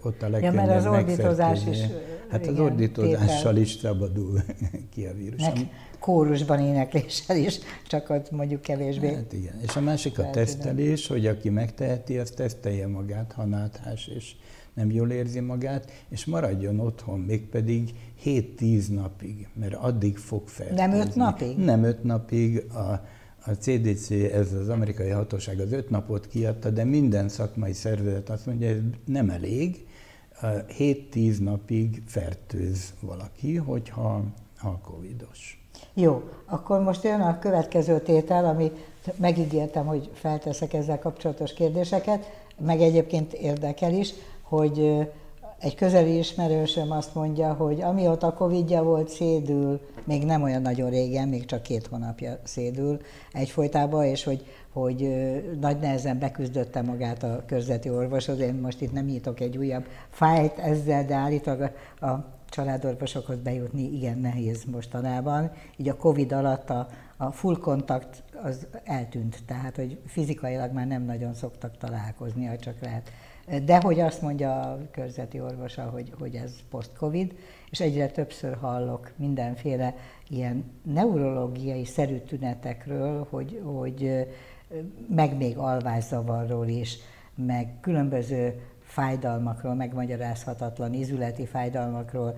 ott 0.03 0.23
a 0.23 0.29
legkönnyebb 0.29 0.55
ja, 0.55 0.67
mert 0.67 0.77
az 0.77 0.87
ordítozás 0.87 1.67
is... 1.67 1.79
Hát 2.29 2.43
igen, 2.43 2.55
az 2.55 2.61
ordítozással 2.61 3.37
tétel. 3.37 3.57
is 3.57 3.71
szabadul 3.71 4.41
ki 4.93 5.07
a 5.07 5.15
vírus. 5.15 5.41
Nek, 5.41 5.57
kórusban 6.01 6.61
énekléssel 6.61 7.37
is, 7.37 7.59
csak 7.87 8.11
ott 8.11 8.31
mondjuk 8.31 8.61
kevésbé. 8.61 9.15
Hát 9.15 9.33
igen. 9.33 9.61
És 9.63 9.77
a 9.77 9.81
másik 9.81 10.19
a 10.19 10.31
tesztelés, 10.31 11.07
hogy 11.07 11.27
aki 11.27 11.49
megteheti, 11.49 12.19
az 12.19 12.31
tesztelje 12.31 12.87
magát, 12.87 13.33
ha 13.33 13.45
náthás 13.45 14.07
és 14.07 14.35
nem 14.75 14.91
jól 14.91 15.11
érzi 15.11 15.41
magát, 15.41 15.91
és 16.09 16.25
maradjon 16.25 16.81
otthon, 16.81 17.21
mégpedig 17.21 17.95
7-10 18.25 18.95
napig, 18.95 19.49
mert 19.55 19.75
addig 19.75 20.17
fog 20.19 20.49
fertőzni. 20.49 20.87
Nem 20.87 21.01
5 21.01 21.15
napig? 21.15 21.57
Nem 21.57 21.85
5 21.85 22.05
napig. 22.05 22.65
A, 22.73 23.07
a 23.45 23.51
CDC, 23.51 24.11
ez 24.11 24.53
az 24.53 24.69
amerikai 24.69 25.09
hatóság 25.09 25.61
az 25.61 25.73
5 25.73 25.91
napot 25.91 26.27
kiadta, 26.27 26.71
de 26.71 26.85
minden 26.85 27.29
szakmai 27.29 27.73
szervezet 27.73 28.31
azt 28.31 28.47
mondja, 28.47 28.69
hogy 28.69 28.77
ez 28.77 28.83
nem 29.05 29.31
elég. 29.31 29.87
7-10 30.79 31.39
napig 31.39 32.03
fertőz 32.07 32.95
valaki, 33.01 33.57
hogyha 33.57 34.25
ha 34.57 34.79
covidos. 34.83 35.60
Jó, 35.95 36.23
akkor 36.47 36.81
most 36.81 37.05
jön 37.05 37.21
a 37.21 37.39
következő 37.39 38.01
tétel, 38.01 38.45
ami 38.45 38.73
megígértem, 39.17 39.87
hogy 39.87 40.11
felteszek 40.15 40.73
ezzel 40.73 40.99
kapcsolatos 40.99 41.53
kérdéseket, 41.53 42.31
meg 42.59 42.81
egyébként 42.81 43.33
érdekel 43.33 43.93
is, 43.93 44.13
hogy 44.43 45.07
egy 45.61 45.75
közeli 45.75 46.19
ismerősöm 46.19 46.91
azt 46.91 47.15
mondja, 47.15 47.53
hogy 47.53 47.81
amióta 47.81 48.33
Covid-ja 48.33 48.83
volt, 48.83 49.09
szédül, 49.09 49.81
még 50.05 50.25
nem 50.25 50.43
olyan 50.43 50.63
nagyon 50.63 50.91
régen, 50.91 51.29
még 51.29 51.45
csak 51.45 51.63
két 51.63 51.87
hónapja 51.87 52.39
szédül 52.43 53.01
egyfolytában, 53.33 54.05
és 54.05 54.25
hogy, 54.25 54.45
hogy 54.73 55.09
nagy 55.61 55.79
nehezen 55.79 56.19
beküzdötte 56.19 56.83
magát 56.83 57.23
a 57.23 57.43
körzeti 57.47 57.91
orvoshoz. 57.91 58.39
Én 58.39 58.55
most 58.55 58.81
itt 58.81 58.93
nem 58.93 59.05
nyitok 59.05 59.41
egy 59.41 59.57
újabb 59.57 59.85
fájt 60.11 60.59
ezzel, 60.59 61.05
de 61.05 61.15
állítólag 61.15 61.71
a, 62.01 62.07
a 62.07 62.25
családorvosokhoz 62.51 63.39
bejutni 63.39 63.83
igen 63.83 64.19
nehéz 64.19 64.65
mostanában. 64.65 65.51
Így 65.77 65.89
a 65.89 65.97
Covid 65.97 66.33
alatt 66.33 66.71
a, 66.71 66.89
a 67.17 67.31
full 67.31 67.57
kontakt 67.57 68.23
az 68.43 68.67
eltűnt, 68.85 69.39
tehát 69.47 69.77
hogy 69.77 69.99
fizikailag 70.07 70.73
már 70.73 70.87
nem 70.87 71.03
nagyon 71.03 71.35
szoktak 71.35 71.77
találkozni, 71.77 72.45
ha 72.45 72.57
csak 72.57 72.81
lehet. 72.81 73.11
De 73.65 73.81
hogy 73.81 74.01
azt 74.01 74.23
mondja 74.23 74.61
a 74.61 74.79
körzeti 74.91 75.41
orvosa, 75.41 75.83
hogy, 75.83 76.13
hogy 76.19 76.35
ez 76.35 76.53
post-covid, 76.71 77.35
és 77.71 77.81
egyre 77.81 78.07
többször 78.07 78.55
hallok 78.55 79.13
mindenféle 79.17 79.95
ilyen 80.29 80.65
neurológiai 80.83 81.85
szerű 81.85 82.17
tünetekről, 82.17 83.27
hogy, 83.31 83.61
hogy 83.65 84.27
meg 85.09 85.37
még 85.37 85.59
alvászavarról 85.59 86.67
is, 86.67 86.99
meg 87.35 87.69
különböző 87.81 88.61
fájdalmakról, 88.91 89.75
megmagyarázhatatlan 89.75 90.95
izületi 90.95 91.47
fájdalmakról, 91.47 92.37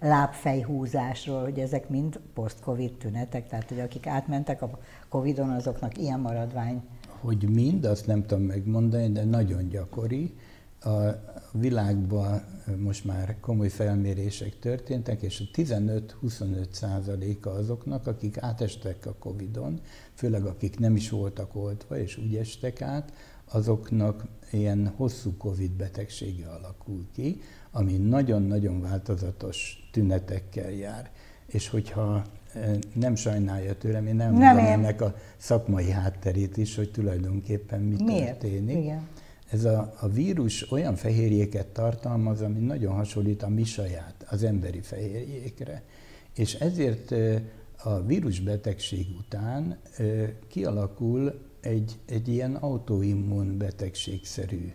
lábfejhúzásról, 0.00 1.42
hogy 1.42 1.58
ezek 1.58 1.88
mind 1.88 2.20
post-covid 2.34 2.92
tünetek, 2.92 3.48
tehát 3.48 3.68
hogy 3.68 3.80
akik 3.80 4.06
átmentek 4.06 4.62
a 4.62 4.78
covidon, 5.08 5.50
azoknak 5.50 5.98
ilyen 5.98 6.20
maradvány. 6.20 6.82
Hogy 7.20 7.48
mind, 7.48 7.84
azt 7.84 8.06
nem 8.06 8.26
tudom 8.26 8.44
megmondani, 8.44 9.12
de 9.12 9.24
nagyon 9.24 9.68
gyakori. 9.68 10.34
A 10.80 10.98
világban 11.52 12.42
most 12.76 13.04
már 13.04 13.36
komoly 13.40 13.68
felmérések 13.68 14.58
történtek, 14.58 15.22
és 15.22 15.40
a 15.40 15.56
15-25 15.56 16.70
százaléka 16.70 17.50
azoknak, 17.50 18.06
akik 18.06 18.42
átestek 18.42 19.06
a 19.06 19.14
Covid-on, 19.18 19.80
főleg 20.14 20.44
akik 20.44 20.78
nem 20.78 20.96
is 20.96 21.10
voltak 21.10 21.54
oltva, 21.54 21.98
és 21.98 22.16
úgy 22.16 22.36
estek 22.36 22.82
át, 22.82 23.12
azoknak 23.50 24.24
ilyen 24.50 24.92
hosszú 24.96 25.36
Covid 25.36 25.70
betegsége 25.70 26.46
alakul 26.46 27.06
ki, 27.12 27.40
ami 27.70 27.96
nagyon-nagyon 27.96 28.80
változatos 28.80 29.88
tünetekkel 29.92 30.70
jár. 30.70 31.10
És 31.46 31.68
hogyha 31.68 32.24
e, 32.52 32.76
nem 32.94 33.14
sajnálja 33.14 33.78
tőlem, 33.78 34.06
én 34.06 34.14
nem, 34.14 34.34
nem 34.34 34.56
tudom 34.56 34.72
ennek 34.72 35.00
a 35.00 35.14
szakmai 35.36 35.90
hátterét 35.90 36.56
is, 36.56 36.76
hogy 36.76 36.90
tulajdonképpen 36.90 37.80
mi 37.80 37.96
Miért? 38.02 38.38
történik. 38.38 38.76
Igen. 38.76 39.08
Ez 39.50 39.64
a, 39.64 39.94
a 40.00 40.08
vírus 40.08 40.72
olyan 40.72 40.94
fehérjéket 40.94 41.66
tartalmaz, 41.66 42.40
ami 42.40 42.58
nagyon 42.58 42.94
hasonlít 42.94 43.42
a 43.42 43.48
mi 43.48 43.64
saját, 43.64 44.26
az 44.30 44.42
emberi 44.42 44.80
fehérjékre. 44.80 45.82
És 46.34 46.54
ezért 46.54 47.12
e, 47.12 47.42
a 47.82 48.00
vírusbetegség 48.00 49.06
után 49.18 49.78
e, 49.96 50.04
kialakul 50.48 51.45
egy, 51.66 51.98
egy 52.06 52.28
ilyen 52.28 52.54
autoimmun 52.54 53.58
betegségszerű 53.58 54.72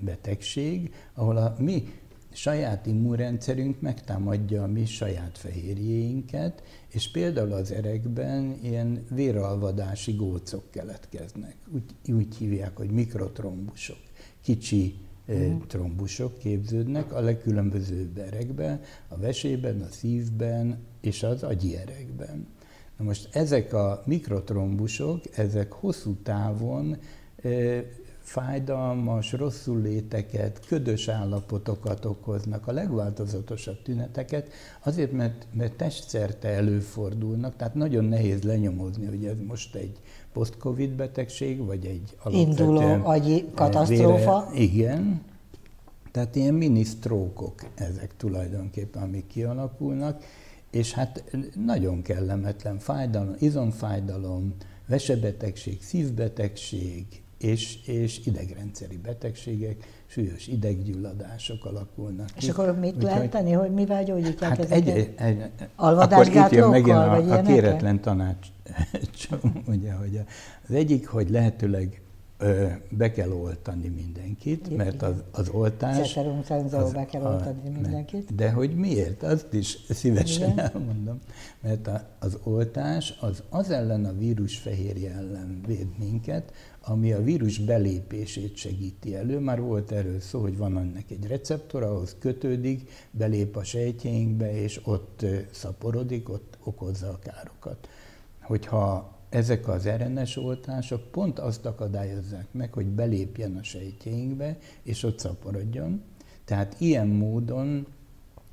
betegség, 0.00 0.94
ahol 1.14 1.36
a 1.36 1.54
mi 1.58 1.84
saját 2.32 2.86
immunrendszerünk 2.86 3.80
megtámadja 3.80 4.62
a 4.62 4.66
mi 4.66 4.84
saját 4.84 5.38
fehérjéinket, 5.38 6.62
és 6.88 7.10
például 7.10 7.52
az 7.52 7.72
erekben 7.72 8.58
ilyen 8.62 9.06
véralvadási 9.10 10.12
gócok 10.12 10.70
keletkeznek. 10.70 11.56
Úgy, 11.74 12.14
úgy 12.14 12.36
hívják, 12.36 12.76
hogy 12.76 12.90
mikrotrombusok, 12.90 13.98
kicsi 14.40 14.94
mm. 15.32 15.56
trombusok 15.66 16.38
képződnek 16.38 17.12
a 17.12 17.20
legkülönbözőbb 17.20 18.18
erekben, 18.18 18.80
a 19.08 19.16
vesében, 19.16 19.80
a 19.80 19.88
szívben 19.90 20.78
és 21.00 21.22
az 21.22 21.42
agyi 21.42 21.76
erekben. 21.76 22.46
Na 22.98 23.04
most 23.04 23.28
ezek 23.32 23.72
a 23.72 24.02
mikrotrombusok, 24.04 25.20
ezek 25.36 25.72
hosszú 25.72 26.14
távon 26.22 26.96
fájdalmas, 28.20 29.32
rosszul 29.32 29.80
léteket, 29.80 30.60
ködös 30.66 31.08
állapotokat 31.08 32.04
okoznak, 32.04 32.66
a 32.66 32.72
legváltozatosabb 32.72 33.82
tüneteket, 33.82 34.52
azért, 34.82 35.12
mert, 35.12 35.46
mert 35.52 35.72
testszerte 35.72 36.48
előfordulnak, 36.48 37.56
tehát 37.56 37.74
nagyon 37.74 38.04
nehéz 38.04 38.42
lenyomozni, 38.42 39.06
hogy 39.06 39.24
ez 39.24 39.36
most 39.46 39.74
egy 39.74 39.98
post-covid 40.32 40.90
betegség, 40.90 41.64
vagy 41.64 41.86
egy 41.86 42.16
Induló 42.30 43.04
agyi 43.04 43.44
katasztrófa. 43.54 44.48
Vére, 44.50 44.62
igen, 44.62 45.22
tehát 46.10 46.36
ilyen 46.36 46.54
mini 46.54 46.84
ezek 47.74 48.16
tulajdonképpen, 48.16 49.02
amik 49.02 49.26
kialakulnak, 49.26 50.22
és 50.70 50.92
hát 50.92 51.24
nagyon 51.66 52.02
kellemetlen 52.02 52.78
fájdalom, 52.78 53.34
izomfájdalom, 53.38 54.54
vesebetegség, 54.86 55.82
szívbetegség, 55.82 57.06
és, 57.38 57.86
és 57.86 58.26
idegrendszeri 58.26 58.96
betegségek, 58.96 60.02
súlyos 60.06 60.46
ideggyulladások 60.46 61.64
alakulnak 61.64 62.28
És 62.36 62.44
ki. 62.44 62.50
akkor 62.50 62.78
mit 62.78 62.94
Úgy, 62.96 63.02
lehet 63.02 63.30
tenni, 63.30 63.52
hogy 63.52 63.70
mivel 63.70 64.04
gyógyítják 64.04 64.50
hát 64.50 64.58
ezeket? 64.58 64.96
Egy, 64.96 65.12
egy, 65.16 65.50
akkor 65.76 66.26
itt 66.26 66.50
jön 66.50 66.68
megint 66.68 66.96
a, 66.96 67.32
a 67.32 67.42
kéretlen 67.42 68.00
tanács, 68.00 68.46
ugye, 69.66 69.92
hogy 69.92 70.20
az 70.68 70.74
egyik, 70.74 71.08
hogy 71.08 71.30
lehetőleg 71.30 72.00
be 72.88 73.10
kell 73.10 73.30
oltani 73.32 73.88
mindenkit, 73.88 74.76
mert 74.76 75.02
az, 75.02 75.14
az 75.30 75.48
oltás... 75.48 76.16
Az, 76.16 76.92
be 76.92 77.04
kell 77.04 77.22
oltani 77.22 77.68
mindenkit. 77.68 78.34
De 78.34 78.50
hogy 78.50 78.74
miért? 78.76 79.22
Azt 79.22 79.52
is 79.52 79.78
szívesen 79.88 80.50
Igen. 80.50 80.70
elmondom. 80.74 81.18
Mert 81.60 81.86
a, 81.86 82.06
az 82.18 82.38
oltás 82.42 83.16
az 83.20 83.42
az 83.48 83.70
ellen 83.70 84.04
a 84.04 84.12
vírus 84.12 84.58
fehérje 84.58 85.12
ellen 85.12 85.60
véd 85.66 85.98
minket, 85.98 86.52
ami 86.80 87.12
a 87.12 87.22
vírus 87.22 87.58
belépését 87.58 88.56
segíti 88.56 89.14
elő. 89.14 89.38
Már 89.38 89.60
volt 89.60 89.92
erről 89.92 90.20
szó, 90.20 90.40
hogy 90.40 90.56
van 90.56 90.78
ennek 90.78 91.10
egy 91.10 91.26
receptor, 91.26 91.82
ahhoz 91.82 92.16
kötődik, 92.18 92.90
belép 93.10 93.56
a 93.56 93.64
sejtjeinkbe, 93.64 94.62
és 94.62 94.80
ott 94.84 95.24
szaporodik, 95.50 96.28
ott 96.28 96.58
okozza 96.64 97.08
a 97.08 97.18
károkat. 97.18 97.88
Hogyha 98.40 99.17
ezek 99.28 99.68
az 99.68 99.88
RNS 99.88 100.36
oltások 100.36 101.10
pont 101.10 101.38
azt 101.38 101.66
akadályozzák 101.66 102.46
meg, 102.52 102.72
hogy 102.72 102.86
belépjen 102.86 103.56
a 103.56 103.62
sejtjeinkbe, 103.62 104.58
és 104.82 105.02
ott 105.02 105.18
szaporodjon. 105.18 106.02
Tehát 106.44 106.76
ilyen 106.78 107.06
módon 107.06 107.86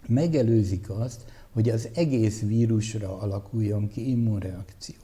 megelőzik 0.07 0.89
azt, 0.89 1.25
hogy 1.51 1.69
az 1.69 1.89
egész 1.93 2.41
vírusra 2.41 3.17
alakuljon 3.17 3.87
ki 3.87 4.09
immunreakció. 4.09 4.95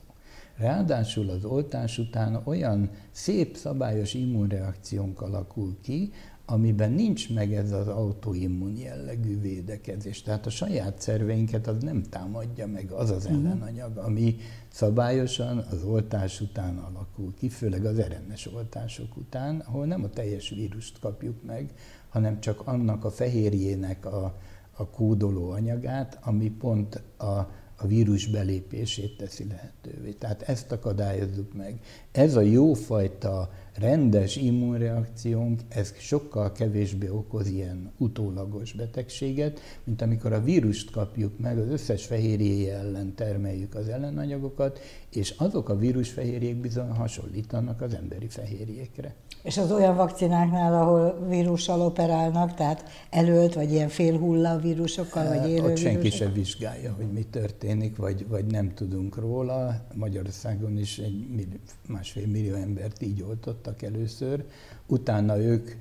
Ráadásul 0.58 1.30
az 1.30 1.46
oltás 1.46 1.98
után 1.98 2.42
olyan 2.44 2.90
szép, 3.12 3.56
szabályos 3.56 4.14
immunreakciónk 4.14 5.22
alakul 5.22 5.78
ki, 5.82 6.12
amiben 6.52 6.92
nincs 6.92 7.34
meg 7.34 7.54
ez 7.54 7.72
az 7.72 7.88
autoimmun 7.88 8.78
jellegű 8.78 9.40
védekezés. 9.40 10.22
Tehát 10.22 10.46
a 10.46 10.50
saját 10.50 11.02
szerveinket 11.02 11.68
az 11.68 11.84
nem 11.84 12.04
támadja 12.04 12.68
meg 12.68 12.92
az 12.92 13.10
az 13.10 13.26
mhm. 13.26 13.34
ellenanyag, 13.34 13.98
ami 13.98 14.36
szabályosan 14.72 15.58
az 15.58 15.84
oltás 15.84 16.42
után 16.42 16.78
alakul 16.78 17.34
ki, 17.34 17.50
főleg 17.50 17.86
az 17.86 18.02
RNS 18.02 18.46
oltások 18.46 19.18
után, 19.18 19.60
ahol 19.60 19.86
nem 19.86 20.04
a 20.04 20.10
teljes 20.10 20.50
vírust 20.50 21.00
kapjuk 21.00 21.44
meg, 21.44 21.74
hanem 22.10 22.40
csak 22.40 22.68
annak 22.68 23.06
a 23.06 23.12
fehérjének 23.12 24.06
a, 24.06 24.38
a 24.72 24.88
kódoló 24.88 25.50
anyagát, 25.50 26.20
ami 26.22 26.50
pont 26.50 27.02
a 27.18 27.50
a 27.84 27.88
vírus 27.88 28.28
belépését 28.28 29.18
teszi 29.18 29.48
lehetővé. 29.50 30.12
Tehát 30.12 30.42
ezt 30.42 30.72
akadályozzuk 30.72 31.54
meg. 31.54 31.80
Ez 32.12 32.36
a 32.36 32.42
jófajta 32.42 33.50
rendes 33.74 34.36
immunreakciónk, 34.36 35.62
ez 35.70 35.94
sokkal 36.00 36.52
kevésbé 36.52 37.10
okoz 37.10 37.48
ilyen 37.48 37.92
utólagos 37.98 38.74
betegséget, 38.74 39.60
mint 39.84 40.02
amikor 40.02 40.34
a 40.34 40.44
vírust 40.44 40.92
kapjuk 40.92 41.40
meg, 41.40 41.58
az 41.58 41.68
összes 41.68 42.06
fehérjéje 42.06 42.78
ellen 42.78 43.16
termeljük 43.16 43.76
az 43.76 43.88
ellenanyagokat, 43.88 44.80
és 45.10 45.34
azok 45.38 45.70
a 45.70 45.78
vírusfehérjék 45.78 46.56
bizony 46.56 46.90
hasonlítanak 46.90 47.82
az 47.82 47.94
emberi 47.94 48.28
fehérjékre. 48.28 49.16
És 49.44 49.58
az 49.58 49.72
olyan 49.72 49.96
vakcináknál, 49.96 50.82
ahol 50.82 51.26
vírussal 51.28 51.82
operálnak, 51.82 52.54
tehát 52.54 52.84
előtt, 53.10 53.54
vagy 53.54 53.72
ilyen 53.72 53.90
félhulla 53.90 54.58
vírusokkal, 54.58 55.28
vagy 55.28 55.50
élő 55.50 55.70
Ott 55.70 55.78
senki 55.78 56.10
sem 56.10 56.34
vizsgálja, 56.34 56.94
hogy 56.94 57.12
mi 57.12 57.26
történik, 57.32 57.96
vagy, 57.96 58.28
vagy 58.28 58.46
nem 58.46 58.74
tudunk 58.74 59.16
róla. 59.16 59.86
Magyarországon 59.94 60.78
is 60.78 60.98
egy 60.98 61.28
millió, 61.30 61.58
másfél 61.88 62.28
millió 62.28 62.56
embert 62.56 63.02
így 63.02 63.22
oltottak 63.22 63.82
először. 63.82 64.46
Utána 64.88 65.38
ők 65.40 65.72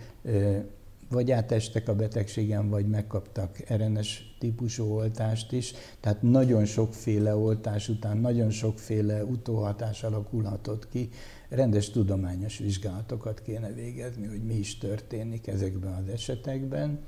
vagy 1.10 1.30
átestek 1.30 1.88
a 1.88 1.94
betegségen, 1.94 2.68
vagy 2.68 2.86
megkaptak 2.88 3.56
RNS 3.68 4.29
típusú 4.40 4.84
oltást 4.84 5.52
is. 5.52 5.72
Tehát 6.00 6.22
nagyon 6.22 6.64
sokféle 6.64 7.36
oltás 7.36 7.88
után 7.88 8.16
nagyon 8.16 8.50
sokféle 8.50 9.24
utóhatás 9.24 10.02
alakulhatott 10.02 10.88
ki 10.88 11.08
rendes 11.48 11.90
tudományos 11.90 12.58
vizsgálatokat 12.58 13.42
kéne 13.42 13.72
végezni, 13.72 14.26
hogy 14.26 14.44
mi 14.44 14.54
is 14.54 14.78
történik 14.78 15.46
ezekben 15.46 15.92
az 15.92 16.12
esetekben. 16.12 16.98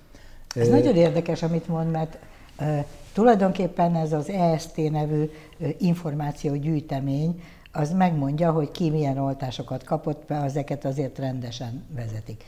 Ez 0.55 0.69
e, 0.69 0.71
nagyon 0.71 0.97
érdekes, 0.97 1.43
amit 1.43 1.69
mond, 1.69 1.91
mert 1.91 2.19
e, 2.57 2.87
tulajdonképpen 3.13 3.97
ez 3.97 4.13
az 4.13 4.29
EST 4.29 4.77
nevű 4.91 5.23
e, 5.23 5.67
információgyűjtemény, 5.79 7.43
az 7.73 7.93
megmondja, 7.93 8.53
hogy 8.53 8.71
ki 8.71 8.91
milyen 8.91 9.19
oltásokat 9.19 9.85
kapott, 9.85 10.29
mert 10.29 10.45
ezeket 10.45 10.85
azért 10.85 11.19
rendesen 11.19 11.85
vezetik 11.95 12.45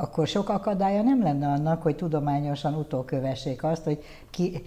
akkor 0.00 0.26
sok 0.26 0.48
akadálya 0.48 1.02
nem 1.02 1.22
lenne 1.22 1.46
annak, 1.46 1.82
hogy 1.82 1.96
tudományosan 1.96 2.74
utókövessék 2.74 3.64
azt, 3.64 3.84
hogy 3.84 4.02
ki, 4.30 4.62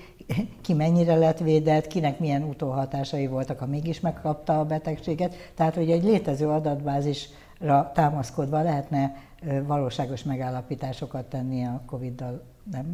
ki 0.62 0.74
mennyire 0.74 1.16
lett 1.16 1.40
védett, 1.40 1.88
kinek 1.88 2.20
milyen 2.20 2.44
utóhatásai 2.44 3.28
voltak, 3.28 3.60
ha 3.60 3.66
mégis 3.66 4.00
megkapta 4.00 4.60
a 4.60 4.66
betegséget. 4.66 5.36
Tehát, 5.56 5.76
hogy 5.76 5.92
egy 5.92 6.04
létező 6.04 6.48
adatbázisra 6.48 7.92
támaszkodva 7.94 8.62
lehetne 8.62 9.16
valóságos 9.66 10.24
megállapításokat 10.24 11.26
tenni 11.26 11.64
a 11.64 11.82
Covid-dal, 11.86 12.44
nem? 12.72 12.94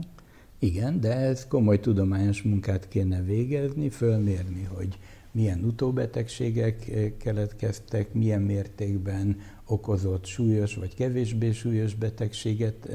Igen, 0.59 0.99
de 0.99 1.15
ez 1.15 1.47
komoly 1.47 1.79
tudományos 1.79 2.41
munkát 2.41 2.87
kéne 2.87 3.21
végezni, 3.21 3.89
fölmérni, 3.89 4.69
hogy 4.75 4.97
milyen 5.31 5.63
utóbetegségek 5.63 6.91
keletkeztek, 7.17 8.13
milyen 8.13 8.41
mértékben 8.41 9.37
okozott 9.73 10.25
súlyos 10.25 10.75
vagy 10.75 10.95
kevésbé 10.95 11.51
súlyos 11.51 11.93
betegséget, 11.95 12.89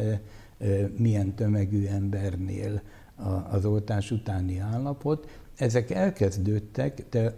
milyen 0.96 1.34
tömegű 1.34 1.86
embernél 1.86 2.82
az 3.50 3.64
oltás 3.64 4.10
utáni 4.10 4.58
állapot. 4.58 5.28
Ezek 5.56 5.90
elkezdődtek, 5.90 7.04
de 7.10 7.34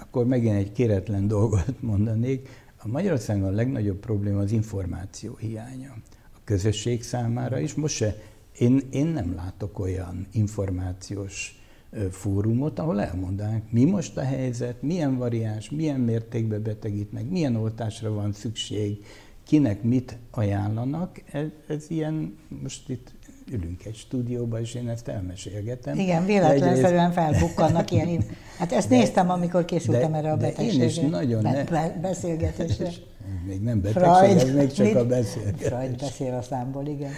akkor 0.00 0.26
megint 0.26 0.56
egy 0.56 0.72
kéretlen 0.72 1.28
dolgot 1.36 1.82
mondanék. 1.82 2.48
A 2.76 2.88
Magyarországon 2.88 3.48
a 3.48 3.50
legnagyobb 3.50 3.98
probléma 3.98 4.40
az 4.40 4.52
információ 4.52 5.36
hiánya. 5.36 5.94
A 6.34 6.38
közösség 6.44 7.02
számára 7.02 7.58
is. 7.58 7.74
Most 7.74 7.94
se, 7.94 8.16
én, 8.58 8.82
én 8.90 9.06
nem 9.06 9.34
látok 9.34 9.78
olyan 9.78 10.26
információs 10.32 11.59
fórumot, 12.10 12.78
ahol 12.78 13.00
elmondanánk, 13.00 13.70
mi 13.70 13.84
most 13.84 14.16
a 14.16 14.22
helyzet, 14.22 14.82
milyen 14.82 15.16
variáns, 15.16 15.70
milyen 15.70 16.00
mértékben 16.00 16.62
betegít 16.62 17.12
meg, 17.12 17.30
milyen 17.30 17.56
oltásra 17.56 18.12
van 18.12 18.32
szükség, 18.32 19.04
kinek 19.46 19.82
mit 19.82 20.16
ajánlanak. 20.30 21.22
Ez, 21.32 21.46
ez 21.68 21.84
ilyen, 21.88 22.38
most 22.62 22.88
itt 22.88 23.12
ülünk 23.50 23.84
egy 23.84 23.94
stúdióba, 23.94 24.60
és 24.60 24.74
én 24.74 24.88
ezt 24.88 25.08
elmesélgetem. 25.08 25.98
Igen, 25.98 26.24
véletlenszerűen 26.26 27.12
felbukkannak 27.12 27.90
ilyen. 27.90 28.24
Hát 28.58 28.72
ezt 28.72 28.88
de, 28.88 28.96
néztem, 28.96 29.30
amikor 29.30 29.64
készültem 29.64 30.12
de, 30.12 30.18
erre 30.18 30.32
a 30.32 30.36
betegségre. 30.36 30.82
Én 30.82 30.88
is 30.88 30.98
nagyon 30.98 31.42
be, 31.42 31.66
ne... 31.70 32.00
beszélgetésre. 32.00 32.88
Még 33.46 33.62
nem 33.62 33.80
betegség, 33.80 34.36
ez 34.36 34.54
még 34.54 34.72
csak 34.72 34.94
a 34.94 35.06
beszélgetés. 35.06 35.66
Freud 35.66 35.96
beszél 35.96 36.34
a 36.34 36.42
számból, 36.42 36.86
igen. 36.86 37.12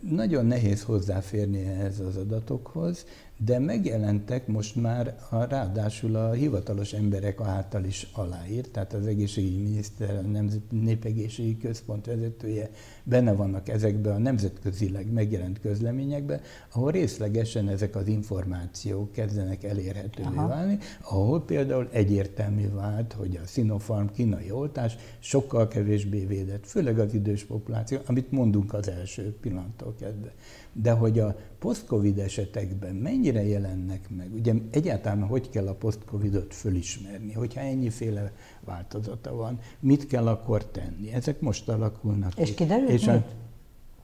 Nagyon 0.00 0.46
nehéz 0.46 0.82
hozzáférni 0.82 1.62
ehhez 1.62 2.00
az 2.00 2.16
adatokhoz, 2.16 3.04
de 3.44 3.58
megjelentek 3.58 4.46
most 4.46 4.76
már 4.76 5.16
a, 5.30 5.44
ráadásul 5.44 6.16
a 6.16 6.32
hivatalos 6.32 6.92
emberek 6.92 7.40
által 7.40 7.84
is 7.84 8.06
aláírt, 8.12 8.70
tehát 8.70 8.92
az 8.92 9.06
egészségügyi 9.06 9.62
miniszter, 9.62 10.16
a 10.16 10.20
Nemzeti 10.20 10.76
Népegészségügyi 10.76 11.56
Központ 11.56 12.06
vezetője 12.06 12.70
benne 13.02 13.32
vannak 13.32 13.68
ezekben 13.68 14.14
a 14.14 14.18
nemzetközileg 14.18 15.12
megjelent 15.12 15.60
közleményekben, 15.60 16.40
ahol 16.72 16.90
részlegesen 16.90 17.68
ezek 17.68 17.96
az 17.96 18.06
információk 18.06 19.12
kezdenek 19.12 19.64
elérhetővé 19.64 20.36
Aha. 20.36 20.48
válni, 20.48 20.78
ahol 21.00 21.44
például 21.44 21.88
egyértelmű 21.92 22.68
vált, 22.68 23.12
hogy 23.12 23.40
a 23.42 23.46
Sinopharm 23.46 24.06
kínai 24.06 24.50
oltás 24.50 24.96
sokkal 25.18 25.68
kevésbé 25.68 26.24
védett, 26.24 26.66
főleg 26.66 26.98
az 26.98 27.14
idős 27.14 27.44
populáció, 27.44 27.98
amit 28.06 28.30
mondunk 28.30 28.72
az 28.72 28.88
első 28.88 29.36
pillanattól 29.40 29.94
kezdve 29.98 30.32
de 30.72 30.90
hogy 30.90 31.18
a 31.18 31.36
post-covid 31.58 32.18
esetekben 32.18 32.94
mennyire 32.94 33.46
jelennek 33.46 34.08
meg, 34.16 34.34
ugye 34.34 34.54
egyáltalán 34.70 35.26
hogy 35.26 35.50
kell 35.50 35.66
a 35.66 35.74
post-covidot 35.74 36.54
fölismerni, 36.54 37.32
hogyha 37.32 37.60
ennyiféle 37.60 38.32
változata 38.60 39.34
van, 39.34 39.58
mit 39.80 40.06
kell 40.06 40.26
akkor 40.28 40.64
tenni, 40.64 41.12
ezek 41.12 41.40
most 41.40 41.68
alakulnak 41.68 42.38
És 42.38 42.54
kiderült 42.54 42.90
És, 42.90 43.06
a, 43.06 43.24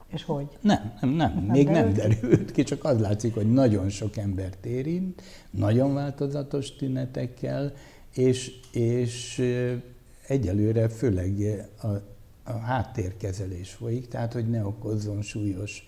és 0.07 0.23
hogy? 0.23 0.47
Nem, 0.61 0.93
nem, 1.01 1.09
nem, 1.09 1.33
nem 1.33 1.43
még 1.43 1.65
derült? 1.65 1.95
nem 1.95 2.09
derült 2.09 2.51
ki, 2.51 2.63
csak 2.63 2.83
az 2.83 2.99
látszik, 2.99 3.33
hogy 3.33 3.51
nagyon 3.51 3.89
sok 3.89 4.17
embert 4.17 4.65
érint, 4.65 5.21
nagyon 5.51 5.93
változatos 5.93 6.75
tünetekkel, 6.75 7.73
és, 8.13 8.59
és 8.71 9.43
egyelőre 10.27 10.89
főleg 10.89 11.65
a, 11.81 11.87
a 12.43 12.57
háttérkezelés 12.57 13.71
folyik, 13.71 14.07
tehát 14.07 14.33
hogy 14.33 14.49
ne 14.49 14.65
okozzon 14.65 15.21
súlyos 15.21 15.87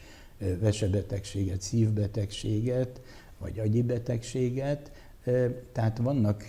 vesebetegséget, 0.59 1.61
szívbetegséget, 1.61 3.01
vagy 3.37 3.59
agyi 3.59 3.81
betegséget. 3.81 4.91
Tehát 5.71 5.97
vannak 5.97 6.45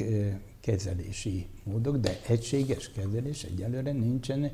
kezelési 0.61 1.47
módok, 1.65 1.97
de 1.97 2.21
egységes 2.29 2.91
kezelés 2.91 3.45
egyelőre 3.45 3.93
nincsen. 3.93 4.51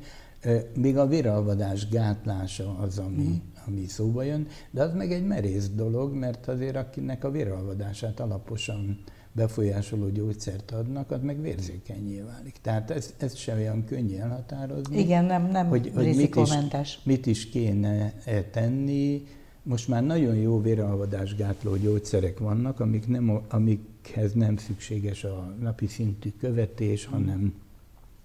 Még 0.73 0.97
a 0.97 1.07
véralvadás 1.07 1.89
gátlása 1.89 2.77
az, 2.77 2.97
ami, 2.97 3.23
mm. 3.23 3.35
ami 3.65 3.87
szóba 3.87 4.23
jön, 4.23 4.47
de 4.71 4.83
az 4.83 4.93
meg 4.93 5.11
egy 5.11 5.25
merész 5.25 5.69
dolog, 5.69 6.13
mert 6.13 6.47
azért 6.47 6.75
akinek 6.75 7.23
a 7.23 7.31
véralvadását 7.31 8.19
alaposan 8.19 9.03
befolyásoló 9.37 10.09
gyógyszert 10.09 10.71
adnak, 10.71 11.11
az 11.11 11.21
meg 11.21 11.41
vérzékenyé 11.41 12.21
válik. 12.21 12.55
Tehát 12.61 12.91
ez, 12.91 13.13
ez 13.17 13.35
sem 13.35 13.57
olyan 13.57 13.85
könnyű 13.85 14.15
elhatározni. 14.15 14.99
Igen, 14.99 15.25
nem, 15.25 15.49
nem 15.51 15.67
hogy, 15.67 15.91
hogy 15.95 16.15
mit, 16.15 16.35
is, 16.35 16.99
mit 17.03 17.25
is 17.25 17.49
kéne 17.49 18.13
e 18.25 18.43
tenni. 18.43 19.27
Most 19.63 19.87
már 19.87 20.03
nagyon 20.03 20.35
jó 20.35 20.61
véralvadásgátló 20.61 21.75
gyógyszerek 21.75 22.39
vannak, 22.39 22.79
amik 22.79 23.07
nem, 23.07 23.41
amikhez 23.49 24.33
nem 24.33 24.57
szükséges 24.57 25.23
a 25.23 25.55
napi 25.59 25.87
szintű 25.87 26.31
követés, 26.39 27.05
hanem 27.05 27.53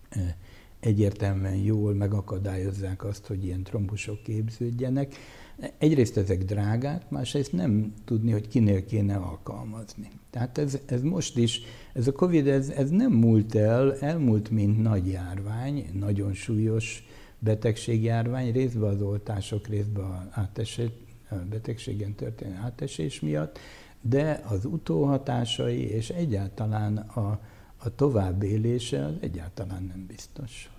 e, 0.09 0.37
egyértelműen 0.81 1.57
jól 1.57 1.94
megakadályozzák 1.94 3.05
azt, 3.05 3.27
hogy 3.27 3.44
ilyen 3.44 3.62
trombusok 3.62 4.22
képződjenek. 4.22 5.14
Egyrészt 5.79 6.16
ezek 6.16 6.44
drágák, 6.44 7.11
másrészt 7.11 7.53
nem 7.53 7.94
tudni, 8.05 8.33
hogy 8.33 8.48
kinél 8.48 8.85
kéne 8.85 9.16
alkalmazni. 9.16 10.11
Tehát 10.31 10.59
ez, 10.59 10.79
ez 10.87 11.03
most 11.03 11.37
is, 11.37 11.61
ez 11.92 12.07
a 12.07 12.12
Covid, 12.12 12.46
ez, 12.46 12.68
ez 12.68 12.90
nem 12.90 13.12
múlt 13.12 13.55
el, 13.55 13.98
elmúlt, 13.98 14.51
mint 14.51 14.83
nagy 14.83 15.07
járvány, 15.07 15.87
nagyon 15.92 16.33
súlyos 16.33 17.05
betegségjárvány, 17.38 18.53
részben 18.53 18.90
az 18.94 19.03
oltások, 19.03 19.66
részben 19.66 20.05
az 20.05 20.27
átesett, 20.31 20.98
betegségen 21.51 22.14
történő 22.14 22.59
átesés 22.62 23.20
miatt, 23.20 23.59
de 24.01 24.42
az 24.48 24.64
utóhatásai 24.64 25.90
és 25.90 26.09
egyáltalán 26.09 26.96
a, 26.96 27.40
a 27.77 27.94
továbbélése 27.94 29.05
az 29.05 29.14
egyáltalán 29.20 29.83
nem 29.83 30.07
biztos. 30.07 30.70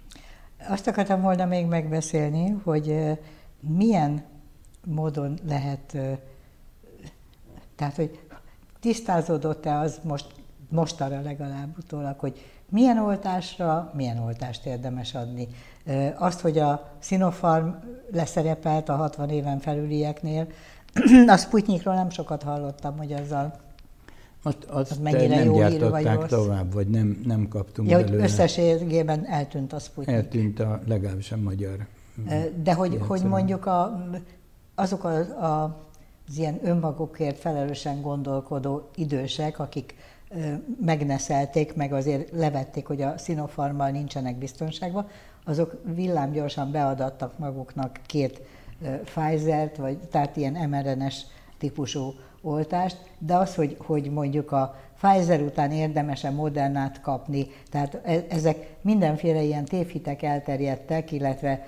Azt 0.67 0.87
akartam 0.87 1.21
volna 1.21 1.45
még 1.45 1.65
megbeszélni, 1.65 2.49
hogy 2.49 2.95
milyen 3.59 4.23
módon 4.85 5.37
lehet, 5.47 5.97
tehát 7.75 7.95
hogy 7.95 8.19
tisztázódott-e 8.79 9.77
az 9.77 9.99
most, 10.03 10.27
mostanra 10.69 11.21
legalább 11.21 11.77
utólag, 11.77 12.19
hogy 12.19 12.45
milyen 12.69 12.97
oltásra, 12.97 13.91
milyen 13.95 14.17
oltást 14.17 14.65
érdemes 14.65 15.15
adni. 15.15 15.47
Azt, 16.15 16.39
hogy 16.39 16.57
a 16.57 16.91
Sinopharm 16.99 17.67
leszerepelt 18.11 18.89
a 18.89 18.95
60 18.95 19.29
éven 19.29 19.59
felülieknél, 19.59 20.47
a 21.27 21.37
Sputnikról 21.37 21.95
nem 21.95 22.09
sokat 22.09 22.43
hallottam, 22.43 22.97
hogy 22.97 23.13
azzal 23.13 23.53
azt, 24.43 24.63
azt 24.63 24.91
az 24.91 24.97
mennyire 24.97 25.35
nem 25.35 25.45
jó 25.45 25.65
hír, 25.65 25.89
vagy 25.89 26.19
tovább, 26.27 26.73
vagy 26.73 26.87
nem, 26.87 27.21
nem 27.25 27.47
kaptunk 27.47 27.89
ja, 27.89 28.03
belőle. 28.03 28.23
összességében 28.23 29.25
eltűnt 29.25 29.73
a 29.73 29.79
Sputnik. 29.79 30.15
Eltűnt 30.15 30.59
a, 30.59 30.81
legalábbis 30.87 31.31
a 31.31 31.37
magyar. 31.37 31.87
De 32.63 32.73
hogy, 32.73 32.99
hogy 33.07 33.23
mondjuk 33.23 33.65
a, 33.65 34.09
azok 34.75 35.03
a, 35.03 35.17
a, 35.45 35.63
az 36.27 36.37
ilyen 36.37 36.59
önmagukért 36.63 37.39
felelősen 37.39 38.01
gondolkodó 38.01 38.89
idősek, 38.95 39.59
akik 39.59 39.95
megneszelték, 40.85 41.75
meg 41.75 41.93
azért 41.93 42.31
levették, 42.31 42.87
hogy 42.87 43.01
a 43.01 43.17
szinofarmal 43.17 43.89
nincsenek 43.89 44.37
biztonságban, 44.37 45.07
azok 45.45 45.81
villámgyorsan 45.95 46.71
beadattak 46.71 47.37
maguknak 47.37 47.99
két 48.05 48.41
Pfizer-t, 49.03 49.75
vagy 49.75 49.97
tehát 49.97 50.37
ilyen 50.37 50.69
mRNS 50.69 51.25
típusú 51.57 52.13
oltást, 52.41 52.97
de 53.17 53.35
az, 53.35 53.55
hogy, 53.55 53.77
hogy 53.79 54.11
mondjuk 54.11 54.51
a 54.51 54.75
Pfizer 55.01 55.41
után 55.41 55.71
érdemes-e 55.71 56.29
Modernát 56.29 57.01
kapni, 57.01 57.47
tehát 57.69 57.99
e, 58.03 58.25
ezek 58.29 58.75
mindenféle 58.81 59.41
ilyen 59.41 59.65
tévhitek 59.65 60.21
elterjedtek, 60.21 61.11
illetve 61.11 61.65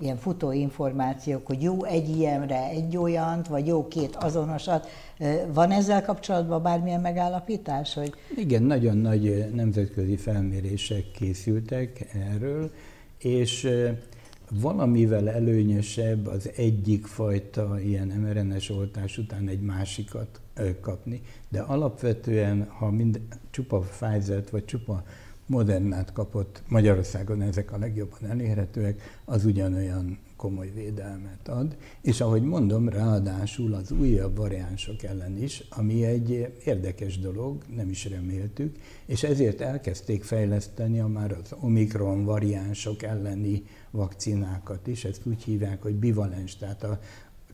ilyen 0.00 0.16
futó 0.16 0.52
információk, 0.52 1.46
hogy 1.46 1.62
jó 1.62 1.84
egy 1.84 2.08
ilyenre 2.08 2.68
egy 2.68 2.96
olyant, 2.96 3.46
vagy 3.48 3.66
jó 3.66 3.88
két 3.88 4.16
azonosat. 4.16 4.88
Van 5.52 5.70
ezzel 5.70 6.02
kapcsolatban 6.02 6.62
bármilyen 6.62 7.00
megállapítás? 7.00 7.94
Hogy... 7.94 8.12
Igen, 8.36 8.62
nagyon 8.62 8.96
nagy 8.96 9.50
nemzetközi 9.54 10.16
felmérések 10.16 11.10
készültek 11.10 12.06
erről, 12.32 12.70
és 13.18 13.68
valamivel 14.50 15.28
előnyösebb 15.28 16.26
az 16.26 16.50
egyik 16.56 17.06
fajta 17.06 17.80
ilyen 17.80 18.06
mRNS 18.06 18.70
oltás 18.70 19.18
után 19.18 19.48
egy 19.48 19.60
másikat 19.60 20.40
kapni, 20.80 21.22
de 21.48 21.60
alapvetően, 21.60 22.68
ha 22.78 22.90
mind, 22.90 23.20
csupa 23.50 23.78
Pfizer-t 23.78 24.50
vagy 24.50 24.64
csupa 24.64 25.04
Modernát 25.46 26.12
kapott, 26.12 26.62
Magyarországon 26.68 27.42
ezek 27.42 27.72
a 27.72 27.78
legjobban 27.78 28.30
elérhetőek, 28.30 29.20
az 29.24 29.44
ugyanolyan 29.44 30.18
komoly 30.36 30.70
védelmet 30.74 31.48
ad, 31.48 31.76
és 32.00 32.20
ahogy 32.20 32.42
mondom, 32.42 32.88
ráadásul 32.88 33.74
az 33.74 33.90
újabb 33.90 34.36
variánsok 34.36 35.02
ellen 35.02 35.42
is, 35.42 35.64
ami 35.70 36.04
egy 36.04 36.52
érdekes 36.64 37.18
dolog, 37.18 37.62
nem 37.76 37.90
is 37.90 38.04
reméltük, 38.04 38.76
és 39.06 39.22
ezért 39.22 39.60
elkezdték 39.60 40.22
fejleszteni 40.22 41.00
a 41.00 41.06
már 41.06 41.32
az 41.32 41.54
Omikron 41.60 42.24
variánsok 42.24 43.02
elleni 43.02 43.62
vakcinákat 43.90 44.86
is, 44.86 45.04
ezt 45.04 45.26
úgy 45.26 45.42
hívják, 45.42 45.82
hogy 45.82 45.94
bivalens, 45.94 46.56
tehát 46.56 46.82
a 46.82 46.98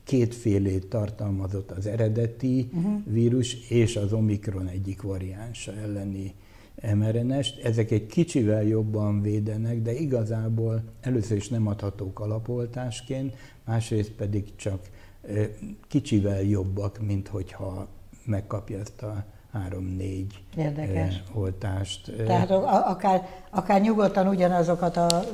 kétfélét 0.05 0.87
tartalmazott 0.87 1.71
az 1.71 1.87
eredeti 1.87 2.71
uh-huh. 2.73 3.01
vírus 3.05 3.69
és 3.69 3.97
az 3.97 4.13
Omikron 4.13 4.67
egyik 4.67 5.03
variánsa 5.03 5.77
elleni 5.77 6.35
mRNS-t. 6.95 7.65
Ezek 7.65 7.91
egy 7.91 8.07
kicsivel 8.07 8.63
jobban 8.63 9.23
védenek, 9.23 9.83
de 9.83 9.93
igazából 9.93 10.83
először 11.01 11.37
is 11.37 11.49
nem 11.49 11.67
adhatók 11.67 12.21
alapoltásként, 12.21 13.35
másrészt 13.65 14.13
pedig 14.13 14.57
csak 14.57 14.81
kicsivel 15.89 16.43
jobbak, 16.43 17.01
mint 17.01 17.29
hogyha 17.29 17.89
megkapja 18.25 18.79
ezt 18.79 19.03
a 19.03 19.25
három-négy 19.53 20.43
oltást. 21.35 22.13
Tehát 22.27 22.51
akár, 22.51 23.29
akár 23.51 23.81
nyugodtan 23.81 24.27
ugyanazokat 24.27 24.97
a 24.97 25.25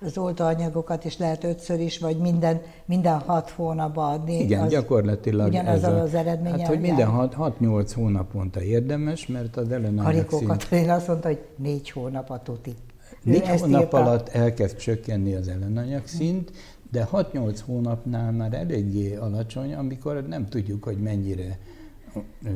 az 0.00 0.18
oltóanyagokat 0.18 1.04
is 1.04 1.18
lehet 1.18 1.44
ötször 1.44 1.80
is, 1.80 1.98
vagy 1.98 2.16
minden, 2.16 2.60
minden 2.84 3.18
hat 3.18 3.50
hónapban 3.50 4.12
adni. 4.12 4.38
Igen, 4.38 4.62
az 4.62 4.70
gyakorlatilag 4.70 5.48
ugyanazzal 5.48 6.00
az 6.00 6.14
eredmény. 6.14 6.52
Hát, 6.52 6.66
hogy 6.66 6.80
minden 6.80 7.08
6-8 7.12 7.90
hónaponta 7.94 8.62
érdemes, 8.62 9.26
mert 9.26 9.56
az 9.56 9.70
ellenállás 9.70 10.14
Karikó 10.14 10.40
Katalin 10.46 10.90
azt 10.90 11.08
mondta, 11.08 11.28
hogy 11.28 11.40
négy 11.56 11.90
hónap 11.90 12.30
a 12.30 12.42
tuti. 12.42 12.74
Négy 13.22 13.48
hónap 13.48 13.80
írta. 13.80 13.96
alatt 13.96 14.28
elkezd 14.28 14.76
csökkenni 14.76 15.34
az 15.34 15.48
ellenanyag 15.48 16.06
szint, 16.06 16.52
de 16.90 17.08
6-8 17.12 17.58
hónapnál 17.66 18.32
már 18.32 18.54
eléggé 18.54 19.16
alacsony, 19.16 19.74
amikor 19.74 20.26
nem 20.28 20.48
tudjuk, 20.48 20.84
hogy 20.84 20.98
mennyire 20.98 21.58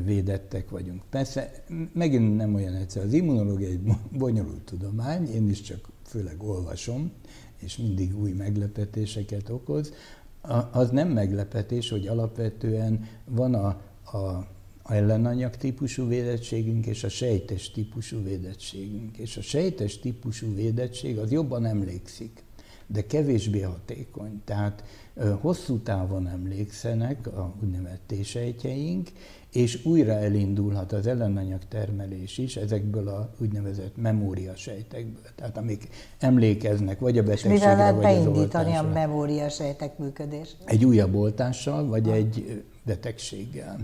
védettek 0.05 0.69
vagyunk. 0.69 1.01
Persze 1.09 1.51
megint 1.93 2.37
nem 2.37 2.55
olyan 2.55 2.73
egyszer. 2.73 3.03
Az 3.03 3.13
immunológia 3.13 3.67
egy 3.67 3.79
bonyolult 4.11 4.61
tudomány, 4.61 5.27
én 5.33 5.49
is 5.49 5.61
csak 5.61 5.89
főleg 6.09 6.43
olvasom, 6.43 7.11
és 7.57 7.77
mindig 7.77 8.19
új 8.19 8.31
meglepetéseket 8.31 9.49
okoz. 9.49 9.93
Az 10.71 10.89
nem 10.89 11.09
meglepetés, 11.09 11.89
hogy 11.89 12.07
alapvetően 12.07 13.07
van 13.25 13.53
a, 13.53 13.67
a 14.17 14.47
ellenanyag 14.83 15.55
típusú 15.55 16.07
védettségünk 16.07 16.85
és 16.85 17.03
a 17.03 17.09
sejtes 17.09 17.71
típusú 17.71 18.23
védettségünk. 18.23 19.17
És 19.17 19.37
a 19.37 19.41
sejtes 19.41 19.99
típusú 19.99 20.55
védettség 20.55 21.17
az 21.17 21.31
jobban 21.31 21.65
emlékszik, 21.65 22.43
de 22.87 23.05
kevésbé 23.05 23.61
hatékony. 23.61 24.41
Tehát 24.45 24.83
hosszú 25.41 25.79
távon 25.79 26.27
emlékszenek 26.27 27.27
a 27.27 27.53
úgynevezett 27.63 28.01
T-sejtjeink, 28.07 29.09
és 29.51 29.85
újra 29.85 30.11
elindulhat 30.11 30.91
az 30.91 31.07
ellenanyag 31.07 31.61
termelés 31.67 32.37
is 32.37 32.55
ezekből 32.55 33.07
a 33.07 33.29
úgynevezett 33.37 33.97
memóriasejtekből, 33.97 35.31
tehát 35.35 35.57
amik 35.57 35.87
emlékeznek 36.19 36.99
vagy 36.99 37.17
a 37.17 37.23
betegségre, 37.23 37.53
mivel 37.53 37.75
lehet 37.75 38.01
beindítani 38.01 38.75
a 38.75 38.83
memóriasejtek 38.83 39.97
működését? 39.97 40.57
Egy 40.65 40.85
újabb 40.85 41.15
oltással, 41.15 41.87
vagy 41.87 42.05
ha. 42.05 42.13
egy 42.13 42.63
betegséggel. 42.83 43.77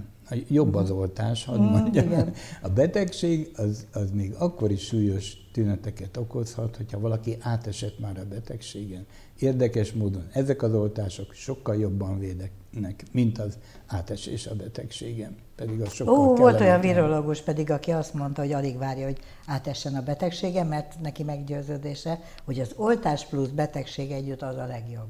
Jobb 0.47 0.75
az 0.75 0.91
oltás, 0.91 1.45
hadd 1.45 1.59
mm, 1.59 1.63
mondjam. 1.63 2.05
Igen. 2.05 2.33
A 2.61 2.69
betegség 2.69 3.51
az, 3.55 3.85
az 3.93 4.11
még 4.11 4.33
akkor 4.37 4.71
is 4.71 4.85
súlyos 4.85 5.37
tüneteket 5.51 6.17
okozhat, 6.17 6.75
hogyha 6.75 6.99
valaki 6.99 7.37
átesett 7.39 7.99
már 7.99 8.17
a 8.19 8.25
betegségen. 8.29 9.05
Érdekes 9.39 9.93
módon 9.93 10.27
ezek 10.31 10.61
az 10.61 10.73
oltások 10.73 11.33
sokkal 11.33 11.75
jobban 11.75 12.19
védeknek, 12.19 13.03
mint 13.11 13.39
az 13.39 13.57
átesés 13.85 14.47
a 14.47 14.55
betegségen. 14.55 15.35
Pedig 15.55 15.81
az 15.81 15.93
sokkal 15.93 16.17
Ó, 16.17 16.35
volt 16.35 16.59
olyan 16.59 16.79
virológus 16.79 17.41
pedig, 17.41 17.71
aki 17.71 17.91
azt 17.91 18.13
mondta, 18.13 18.41
hogy 18.41 18.51
alig 18.51 18.77
várja, 18.77 19.05
hogy 19.05 19.19
átessen 19.45 19.95
a 19.95 20.01
betegségen, 20.01 20.67
mert 20.67 21.01
neki 21.01 21.23
meggyőződése, 21.23 22.19
hogy 22.43 22.59
az 22.59 22.73
oltás 22.75 23.25
plusz 23.25 23.49
betegség 23.49 24.11
együtt 24.11 24.41
az 24.41 24.57
a 24.57 24.65
legjobb. 24.65 25.07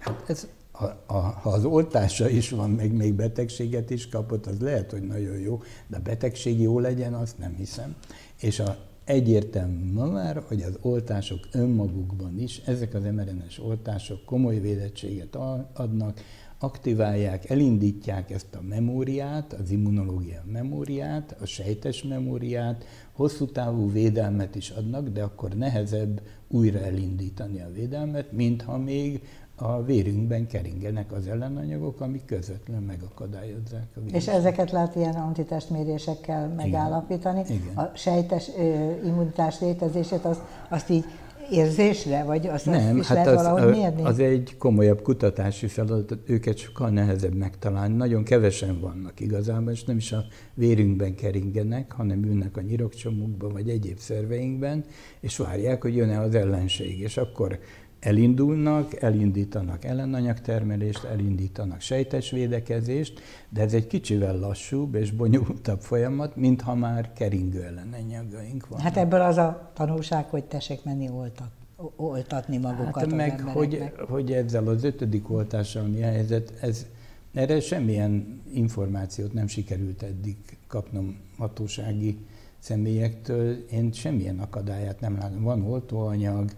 Hát 0.00 0.24
ez, 0.26 0.46
ha, 0.72 1.02
a, 1.06 1.18
ha 1.18 1.50
az 1.50 1.64
oltása 1.64 2.28
is 2.28 2.50
van, 2.50 2.70
meg 2.70 2.92
még 2.92 3.14
betegséget 3.14 3.90
is 3.90 4.08
kapott, 4.08 4.46
az 4.46 4.60
lehet, 4.60 4.90
hogy 4.90 5.02
nagyon 5.02 5.38
jó, 5.38 5.62
de 5.86 5.96
a 5.96 6.00
betegség 6.00 6.60
jó 6.60 6.78
legyen, 6.78 7.14
azt 7.14 7.38
nem 7.38 7.54
hiszem. 7.54 7.96
És 8.40 8.58
a 8.58 8.76
egyértelmű 9.12 9.92
már, 9.92 10.42
hogy 10.46 10.62
az 10.62 10.78
oltások 10.80 11.38
önmagukban 11.52 12.38
is, 12.38 12.58
ezek 12.58 12.94
az 12.94 13.02
mRNS 13.02 13.58
oltások 13.58 14.24
komoly 14.24 14.60
védettséget 14.60 15.36
adnak, 15.72 16.20
aktiválják, 16.58 17.50
elindítják 17.50 18.30
ezt 18.30 18.54
a 18.54 18.62
memóriát, 18.68 19.52
az 19.52 19.70
immunológia 19.70 20.42
memóriát, 20.52 21.36
a 21.40 21.46
sejtes 21.46 22.02
memóriát, 22.02 22.84
hosszú 23.12 23.46
távú 23.46 23.92
védelmet 23.92 24.54
is 24.54 24.70
adnak, 24.70 25.08
de 25.08 25.22
akkor 25.22 25.50
nehezebb 25.50 26.20
újra 26.48 26.78
elindítani 26.78 27.60
a 27.60 27.72
védelmet, 27.72 28.32
mintha 28.32 28.78
még 28.78 29.22
a 29.62 29.84
vérünkben 29.84 30.46
keringenek 30.46 31.12
az 31.12 31.26
ellenanyagok, 31.26 32.00
amik 32.00 32.24
közvetlenül 32.24 32.86
megakadályozzák 32.86 33.86
a 33.96 34.00
vírus. 34.00 34.12
És 34.12 34.28
ezeket 34.28 34.70
lehet 34.70 34.94
ilyen 34.94 35.14
antitestmérésekkel 35.14 36.48
megállapítani. 36.48 37.42
Igen. 37.48 37.76
A 37.76 37.90
sejtes 37.94 38.48
ö, 38.58 38.90
immunitás 39.04 39.60
létezését 39.60 40.24
azt, 40.24 40.40
azt 40.68 40.90
így 40.90 41.04
érzésre, 41.50 42.22
vagy 42.24 42.46
azt 42.46 42.66
Nem, 42.66 42.96
is 42.96 43.06
hát 43.06 43.16
lehet 43.16 43.38
az, 43.38 43.44
valahogy 43.44 43.76
mérni? 43.76 44.02
az 44.02 44.18
egy 44.18 44.56
komolyabb 44.58 45.02
kutatási 45.02 45.66
feladat, 45.66 46.18
őket 46.26 46.56
sokkal 46.56 46.90
nehezebb 46.90 47.34
megtalálni. 47.34 47.96
Nagyon 47.96 48.24
kevesen 48.24 48.80
vannak 48.80 49.20
igazából, 49.20 49.72
és 49.72 49.84
nem 49.84 49.96
is 49.96 50.12
a 50.12 50.24
vérünkben 50.54 51.14
keringenek, 51.14 51.92
hanem 51.92 52.24
ülnek 52.24 52.56
a 52.56 52.60
nyirokcsomókban, 52.60 53.52
vagy 53.52 53.68
egyéb 53.68 53.98
szerveinkben, 53.98 54.84
és 55.20 55.36
várják, 55.36 55.82
hogy 55.82 55.96
jön-e 55.96 56.20
az 56.20 56.34
ellenség, 56.34 57.00
és 57.00 57.16
akkor 57.16 57.58
elindulnak, 58.02 59.02
elindítanak 59.02 59.84
ellenanyagtermelést, 59.84 61.04
elindítanak 61.04 61.80
sejtes 61.80 62.30
védekezést, 62.30 63.20
de 63.48 63.60
ez 63.60 63.74
egy 63.74 63.86
kicsivel 63.86 64.38
lassúbb 64.38 64.94
és 64.94 65.10
bonyolultabb 65.10 65.80
folyamat, 65.80 66.36
mintha 66.36 66.74
már 66.74 67.12
keringő 67.12 67.62
ellenanyagaink 67.62 68.68
van. 68.68 68.80
Hát 68.80 68.96
ebből 68.96 69.20
az 69.20 69.36
a 69.36 69.70
tanulság, 69.74 70.28
hogy 70.28 70.44
tessék 70.44 70.84
menni 70.84 71.08
oltat, 71.10 71.50
oltatni 71.96 72.56
magukat 72.56 72.94
hát 72.94 73.06
az 73.06 73.12
meg, 73.12 73.40
hogy, 73.40 73.92
hogy 74.08 74.32
ezzel 74.32 74.68
az 74.68 74.84
ötödik 74.84 75.30
oltással 75.30 75.82
mi 75.82 76.02
a 76.02 76.06
helyzet, 76.06 76.52
ez, 76.60 76.86
erre 77.32 77.60
semmilyen 77.60 78.42
információt 78.52 79.32
nem 79.32 79.46
sikerült 79.46 80.02
eddig 80.02 80.36
kapnom 80.66 81.16
hatósági 81.38 82.18
személyektől. 82.58 83.64
Én 83.70 83.92
semmilyen 83.92 84.38
akadályát 84.38 85.00
nem 85.00 85.16
látom. 85.16 85.42
Van 85.42 85.62
oltóanyag, 85.62 86.50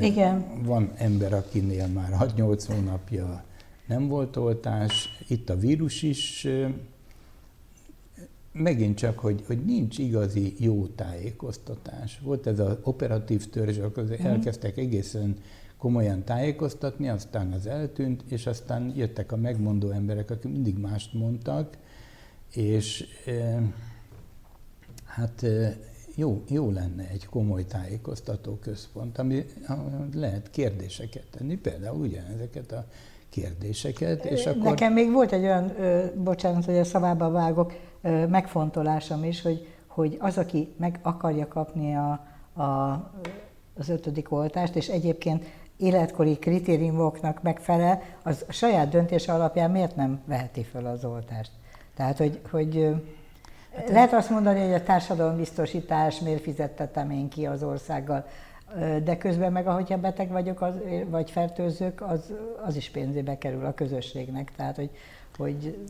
igen. 0.00 0.62
Van 0.62 0.92
ember, 0.96 1.32
akinél 1.32 1.86
már 1.86 2.32
6-8 2.36 2.64
hónapja 2.66 3.44
nem 3.86 4.08
volt 4.08 4.36
oltás, 4.36 5.08
itt 5.28 5.50
a 5.50 5.56
vírus 5.56 6.02
is, 6.02 6.46
megint 8.52 8.96
csak, 8.96 9.18
hogy, 9.18 9.42
hogy 9.46 9.64
nincs 9.64 9.98
igazi 9.98 10.54
jó 10.58 10.86
tájékoztatás. 10.86 12.18
Volt 12.22 12.46
ez 12.46 12.58
az 12.58 12.76
operatív 12.82 13.50
törzs, 13.50 13.78
akkor 13.78 14.04
mm. 14.04 14.24
elkezdtek 14.26 14.76
egészen 14.76 15.36
komolyan 15.76 16.24
tájékoztatni, 16.24 17.08
aztán 17.08 17.52
az 17.52 17.66
eltűnt, 17.66 18.22
és 18.28 18.46
aztán 18.46 18.92
jöttek 18.96 19.32
a 19.32 19.36
megmondó 19.36 19.90
emberek, 19.90 20.30
akik 20.30 20.52
mindig 20.52 20.78
mást 20.78 21.14
mondtak, 21.14 21.76
és 22.50 23.04
hát 25.04 25.46
jó, 26.18 26.42
jó 26.48 26.70
lenne 26.70 27.08
egy 27.08 27.26
komoly 27.26 27.64
tájékoztató 27.64 28.54
központ, 28.54 29.18
ami 29.18 29.44
lehet 30.14 30.50
kérdéseket 30.50 31.26
tenni, 31.38 31.56
például 31.56 32.00
ugyanezeket 32.00 32.72
a 32.72 32.84
kérdéseket, 33.28 34.24
és 34.24 34.46
akkor... 34.46 34.62
Nekem 34.62 34.92
még 34.92 35.12
volt 35.12 35.32
egy 35.32 35.42
olyan, 35.42 35.80
ö, 35.80 36.04
bocsánat, 36.16 36.64
hogy 36.64 36.76
a 36.76 36.84
szavába 36.84 37.30
vágok, 37.30 37.72
ö, 38.02 38.26
megfontolásom 38.26 39.24
is, 39.24 39.42
hogy, 39.42 39.66
hogy 39.86 40.16
az, 40.20 40.38
aki 40.38 40.74
meg 40.76 40.98
akarja 41.02 41.48
kapni 41.48 41.94
a, 41.94 42.10
a, 42.62 42.92
az 43.78 43.88
ötödik 43.88 44.32
oltást, 44.32 44.76
és 44.76 44.88
egyébként 44.88 45.44
életkori 45.76 46.38
kritériumoknak 46.38 47.42
megfelel, 47.42 48.02
az 48.22 48.44
saját 48.48 48.88
döntése 48.88 49.32
alapján 49.32 49.70
miért 49.70 49.96
nem 49.96 50.20
veheti 50.26 50.62
fel 50.62 50.86
az 50.86 51.04
oltást? 51.04 51.50
Tehát, 51.94 52.18
hogy, 52.18 52.40
hogy 52.50 52.94
Lehet 53.86 54.12
azt 54.12 54.30
mondani, 54.30 54.60
hogy 54.60 54.72
a 54.72 54.82
társadalombiztosítás 54.82 56.20
miért 56.20 56.42
fizettetem 56.42 57.10
én 57.10 57.28
ki 57.28 57.46
az 57.46 57.62
országgal, 57.62 58.26
de 59.04 59.16
közben 59.18 59.52
meg, 59.52 59.66
ahogyha 59.66 59.96
beteg 59.96 60.28
vagyok, 60.28 60.60
az, 60.60 60.74
vagy 61.06 61.30
fertőzök, 61.30 62.00
az, 62.00 62.32
az 62.66 62.76
is 62.76 62.90
pénzébe 62.90 63.38
kerül 63.38 63.64
a 63.64 63.74
közösségnek. 63.74 64.52
Tehát, 64.56 64.76
hogy, 64.76 64.90
hogy 65.36 65.88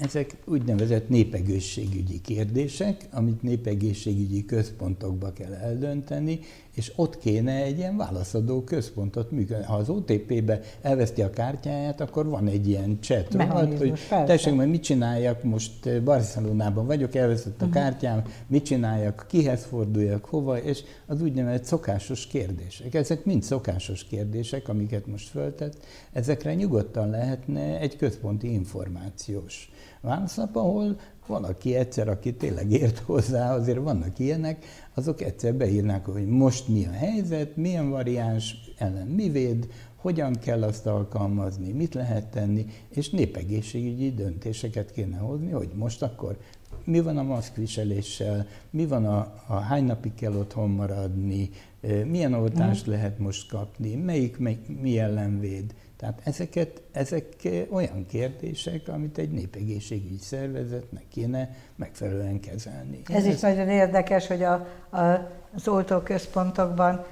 ezek 0.00 0.36
úgynevezett 0.44 1.08
népegészségügyi 1.08 2.20
kérdések, 2.20 3.08
amit 3.12 3.42
népegészségügyi 3.42 4.44
központokba 4.44 5.32
kell 5.32 5.52
eldönteni, 5.52 6.40
és 6.78 6.92
ott 6.96 7.18
kéne 7.18 7.62
egy 7.62 7.78
ilyen 7.78 7.96
válaszadó 7.96 8.64
központot 8.64 9.30
működni. 9.30 9.64
Ha 9.64 9.76
az 9.76 9.88
OTP-be 9.88 10.60
elveszti 10.82 11.22
a 11.22 11.30
kártyáját, 11.30 12.00
akkor 12.00 12.26
van 12.26 12.46
egy 12.46 12.68
ilyen 12.68 12.98
chat 13.00 13.34
rohadt, 13.34 13.78
hogy 13.78 13.98
tessék, 14.08 14.54
majd 14.54 14.68
mit 14.68 14.82
csináljak, 14.82 15.42
most 15.42 15.86
eh, 15.86 16.00
Barcelonában 16.00 16.86
vagyok, 16.86 17.14
elveszett 17.14 17.62
a 17.62 17.64
uh-huh. 17.64 17.82
kártyám, 17.82 18.22
mit 18.46 18.64
csináljak, 18.64 19.26
kihez 19.28 19.64
forduljak, 19.64 20.24
hova, 20.24 20.62
és 20.62 20.82
az 21.06 21.22
úgynevezett 21.22 21.64
szokásos 21.64 22.26
kérdések. 22.26 22.94
Ezek 22.94 23.24
mind 23.24 23.42
szokásos 23.42 24.04
kérdések, 24.04 24.68
amiket 24.68 25.06
most 25.06 25.28
föltett, 25.28 25.84
ezekre 26.12 26.54
nyugodtan 26.54 27.10
lehetne 27.10 27.78
egy 27.80 27.96
központi 27.96 28.52
információs 28.52 29.70
válaszlap, 30.00 30.56
ahol 30.56 31.00
valaki 31.26 31.74
egyszer, 31.74 32.08
aki 32.08 32.34
tényleg 32.34 32.72
ért 32.72 32.98
hozzá, 32.98 33.54
azért 33.54 33.78
vannak 33.78 34.18
ilyenek, 34.18 34.64
azok 34.94 35.22
egyszer 35.22 35.54
beírnák, 35.54 36.06
hogy 36.06 36.26
most 36.26 36.68
mi 36.68 36.86
a 36.86 36.90
helyzet, 36.90 37.56
milyen 37.56 37.90
variáns 37.90 38.56
ellen 38.78 39.06
mi 39.06 39.28
véd, 39.28 39.68
hogyan 39.96 40.32
kell 40.32 40.62
azt 40.62 40.86
alkalmazni, 40.86 41.72
mit 41.72 41.94
lehet 41.94 42.26
tenni, 42.26 42.66
és 42.88 43.10
népegészségügyi 43.10 44.14
döntéseket 44.14 44.92
kéne 44.92 45.16
hozni, 45.16 45.50
hogy 45.50 45.70
most 45.74 46.02
akkor 46.02 46.38
mi 46.84 47.00
van 47.00 47.16
a 47.18 47.22
maszkviseléssel, 47.22 48.46
mi 48.70 48.86
van 48.86 49.06
a, 49.06 49.34
a 49.46 49.54
hány 49.54 49.84
napig 49.84 50.14
kell 50.14 50.34
otthon 50.34 50.70
maradni, 50.70 51.50
milyen 52.04 52.34
oltást 52.34 52.88
mm. 52.88 52.90
lehet 52.90 53.18
most 53.18 53.48
kapni, 53.48 53.94
melyik, 53.94 54.38
melyik 54.38 54.80
mi 54.80 54.98
ellen 54.98 55.40
véd. 55.40 55.74
Tehát 55.98 56.20
ezeket, 56.24 56.82
ezek 56.92 57.26
olyan 57.70 58.06
kérdések, 58.06 58.88
amit 58.88 59.18
egy 59.18 59.30
népegészségügyi 59.30 60.18
szervezetnek 60.18 61.04
kéne 61.08 61.50
megfelelően 61.76 62.40
kezelni. 62.40 63.02
Ez, 63.08 63.14
Ez 63.14 63.26
is 63.26 63.40
nagyon 63.40 63.68
érdekes, 63.68 64.26
hogy 64.26 64.42
a, 64.42 64.66
a, 64.90 65.00
az 65.54 65.68
oltóközpontokban 65.68 67.04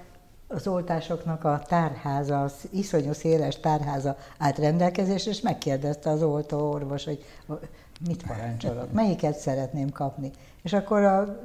az 0.49 0.67
oltásoknak 0.67 1.45
a 1.45 1.63
tárháza, 1.69 2.43
az 2.43 2.69
iszonyú 2.71 3.13
széles 3.13 3.61
tárháza 3.61 4.17
állt 4.39 4.59
rendelkezésre, 4.59 5.31
és 5.31 5.41
megkérdezte 5.41 6.11
az 6.11 6.23
oltó 6.23 6.71
orvos, 6.71 7.05
hogy 7.05 7.25
mit 8.07 8.23
parancsolok, 8.27 8.93
melyiket 9.03 9.39
szeretném 9.39 9.91
kapni. 9.91 10.31
És 10.63 10.73
akkor 10.73 11.03
a 11.03 11.41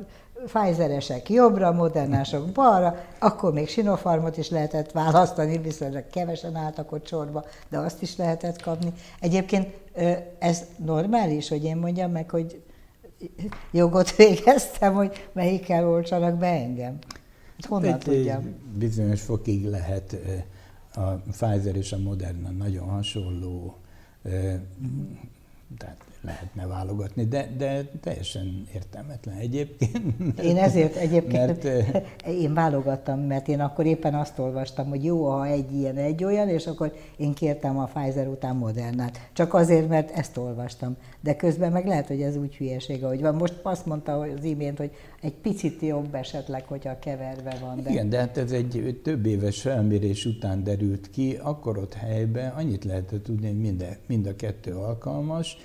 Pfizeresek 0.46 1.30
jobbra, 1.30 1.72
modernások 1.72 2.50
balra, 2.52 3.06
akkor 3.20 3.54
még 3.54 3.68
Sinopharmot 3.68 4.38
is 4.38 4.50
lehetett 4.50 4.92
választani, 4.92 5.58
viszonylag 5.58 6.04
kevesen 6.12 6.56
álltak 6.56 6.92
ott 6.92 7.08
sorba, 7.08 7.46
de 7.70 7.78
azt 7.78 8.02
is 8.02 8.16
lehetett 8.16 8.62
kapni. 8.62 8.94
Egyébként 9.20 9.78
ez 10.40 10.66
normális, 10.78 11.50
hogy 11.50 11.64
én 11.64 11.78
mondjam 11.78 12.12
meg, 12.12 12.30
hogy 12.30 12.62
jogot 13.72 14.16
végeztem, 14.16 14.94
hogy 14.94 15.30
melyikkel 15.34 15.88
oltsanak 15.88 16.38
be 16.38 16.48
engem? 16.48 16.98
Hát 17.62 17.66
honnan 17.66 17.94
Egy 17.94 18.00
tudjam? 18.00 18.56
Bizonyos 18.78 19.22
fokig 19.22 19.66
lehet 19.66 20.16
a 20.94 21.12
Pfizer 21.12 21.76
és 21.76 21.92
a 21.92 21.98
Moderna 21.98 22.50
nagyon 22.50 22.88
hasonló, 22.88 23.76
tehát 25.78 25.98
lehetne 26.22 26.68
válogatni, 26.68 27.26
de, 27.26 27.50
de 27.58 27.84
teljesen 28.02 28.68
értelmetlen 28.74 29.36
egyébként. 29.36 30.40
Én 30.40 30.58
ezért 30.58 30.96
egyébként, 30.96 31.64
mert, 31.64 32.04
én 32.28 32.54
válogattam, 32.54 33.20
mert 33.20 33.48
én 33.48 33.60
akkor 33.60 33.86
éppen 33.86 34.14
azt 34.14 34.40
olvastam, 34.40 34.90
hogy 34.90 35.04
jó, 35.04 35.30
ha 35.30 35.46
egy 35.46 35.74
ilyen, 35.74 35.96
egy 35.96 36.24
olyan, 36.24 36.50
és 36.50 36.68
akkor 36.68 36.94
én 37.18 37.34
kértem 37.34 37.80
a 37.80 37.90
Pfizer 37.94 38.28
után 38.28 38.56
Modernát. 38.56 39.30
Csak 39.34 39.54
azért, 39.54 39.88
mert 39.88 40.12
ezt 40.12 40.38
olvastam. 40.38 40.98
De 41.20 41.36
közben 41.36 41.72
meg 41.72 41.88
lehet, 41.88 42.08
hogy 42.08 42.22
ez 42.22 42.36
úgy 42.36 42.56
hülyeség, 42.56 43.04
ahogy 43.04 43.22
van. 43.22 43.36
Most 43.36 43.60
azt 43.64 43.86
mondta 43.86 44.20
az 44.20 44.44
imént, 44.44 44.78
hogy 44.78 44.92
egy 45.22 45.34
picit 45.34 45.82
jobb 45.82 46.16
esetleg, 46.16 46.66
hogyha 46.66 47.00
keverve 47.00 47.58
van. 47.62 47.84
De... 47.84 47.90
Igen, 47.90 48.10
de 48.10 48.18
hát 48.18 48.38
ez 48.38 48.52
egy 48.52 49.00
több 49.04 49.26
éves 49.26 49.62
felmérés 49.62 50.26
után 50.26 50.64
derült 50.64 51.10
ki, 51.10 51.38
akkor 51.42 51.78
ott 51.78 51.94
helyben 51.94 52.52
annyit 52.52 52.84
lehetett 52.84 53.24
tudni, 53.24 53.48
hogy 53.48 53.60
mind 53.60 53.82
a, 53.82 53.96
mind 54.08 54.28
a 54.28 54.36
kettő 54.36 54.76
alkalmas, 54.76 55.58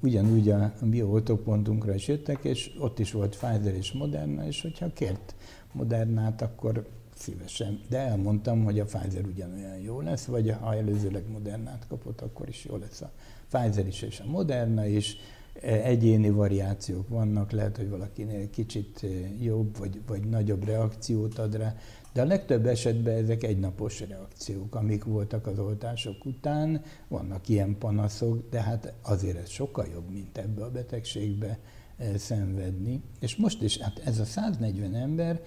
ugyanúgy 0.00 0.50
a, 0.50 0.72
a 0.80 0.84
mi 0.84 1.02
oltópontunkra 1.02 1.94
is 1.94 2.08
jöttek, 2.08 2.44
és 2.44 2.70
ott 2.78 2.98
is 2.98 3.12
volt 3.12 3.36
Pfizer 3.36 3.74
és 3.74 3.92
Moderna, 3.92 4.46
és 4.46 4.62
hogyha 4.62 4.92
kért 4.92 5.34
Modernát, 5.72 6.42
akkor 6.42 6.86
szívesen. 7.16 7.80
De 7.88 7.98
elmondtam, 7.98 8.64
hogy 8.64 8.80
a 8.80 8.84
Pfizer 8.84 9.24
ugyanolyan 9.26 9.78
jó 9.78 10.00
lesz, 10.00 10.24
vagy 10.24 10.54
ha 10.60 10.74
előzőleg 10.74 11.30
Modernát 11.30 11.86
kapott, 11.88 12.20
akkor 12.20 12.48
is 12.48 12.64
jó 12.64 12.76
lesz 12.76 13.00
a 13.00 13.10
Pfizer 13.50 13.86
is 13.86 14.02
és 14.02 14.20
a 14.20 14.30
Moderna 14.30 14.86
is. 14.86 15.16
Egyéni 15.62 16.30
variációk 16.30 17.08
vannak, 17.08 17.50
lehet, 17.50 17.76
hogy 17.76 17.88
valakinél 17.88 18.50
kicsit 18.50 19.06
jobb, 19.40 19.78
vagy, 19.78 20.00
vagy 20.06 20.28
nagyobb 20.28 20.64
reakciót 20.64 21.38
ad 21.38 21.56
rá, 21.56 21.76
de 22.14 22.20
a 22.20 22.24
legtöbb 22.24 22.66
esetben 22.66 23.16
ezek 23.16 23.42
egynapos 23.42 24.00
reakciók, 24.00 24.74
amik 24.74 25.04
voltak 25.04 25.46
az 25.46 25.58
oltások 25.58 26.24
után, 26.24 26.82
vannak 27.08 27.48
ilyen 27.48 27.78
panaszok, 27.78 28.50
de 28.50 28.60
hát 28.60 28.92
azért 29.02 29.38
ez 29.38 29.48
sokkal 29.48 29.86
jobb, 29.92 30.10
mint 30.10 30.38
ebbe 30.38 30.64
a 30.64 30.70
betegségbe 30.70 31.58
eh, 31.96 32.16
szenvedni. 32.16 33.00
És 33.20 33.36
most 33.36 33.62
is, 33.62 33.78
hát 33.78 34.00
ez 34.04 34.18
a 34.18 34.24
140 34.24 34.94
ember, 34.94 35.40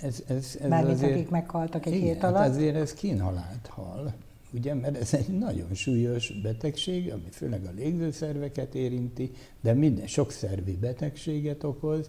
ez, 0.00 0.22
ez, 0.26 0.58
ez 0.60 0.68
Mármint 0.68 0.94
azért, 0.94 1.12
akik 1.12 1.30
meghaltak 1.30 1.86
egy 1.86 1.92
igen, 1.92 2.06
hét 2.06 2.20
hát 2.20 2.24
alatt? 2.24 2.42
Hát 2.42 2.50
azért 2.50 2.76
ez 2.76 2.94
kínhalált 2.94 3.66
hal, 3.66 4.14
ugye, 4.52 4.74
mert 4.74 4.96
ez 4.96 5.14
egy 5.14 5.38
nagyon 5.38 5.74
súlyos 5.74 6.40
betegség, 6.42 7.12
ami 7.12 7.28
főleg 7.30 7.64
a 7.64 7.70
légzőszerveket 7.70 8.74
érinti, 8.74 9.32
de 9.60 9.72
minden 9.72 10.06
sok 10.06 10.30
szervi 10.30 10.76
betegséget 10.76 11.64
okoz, 11.64 12.08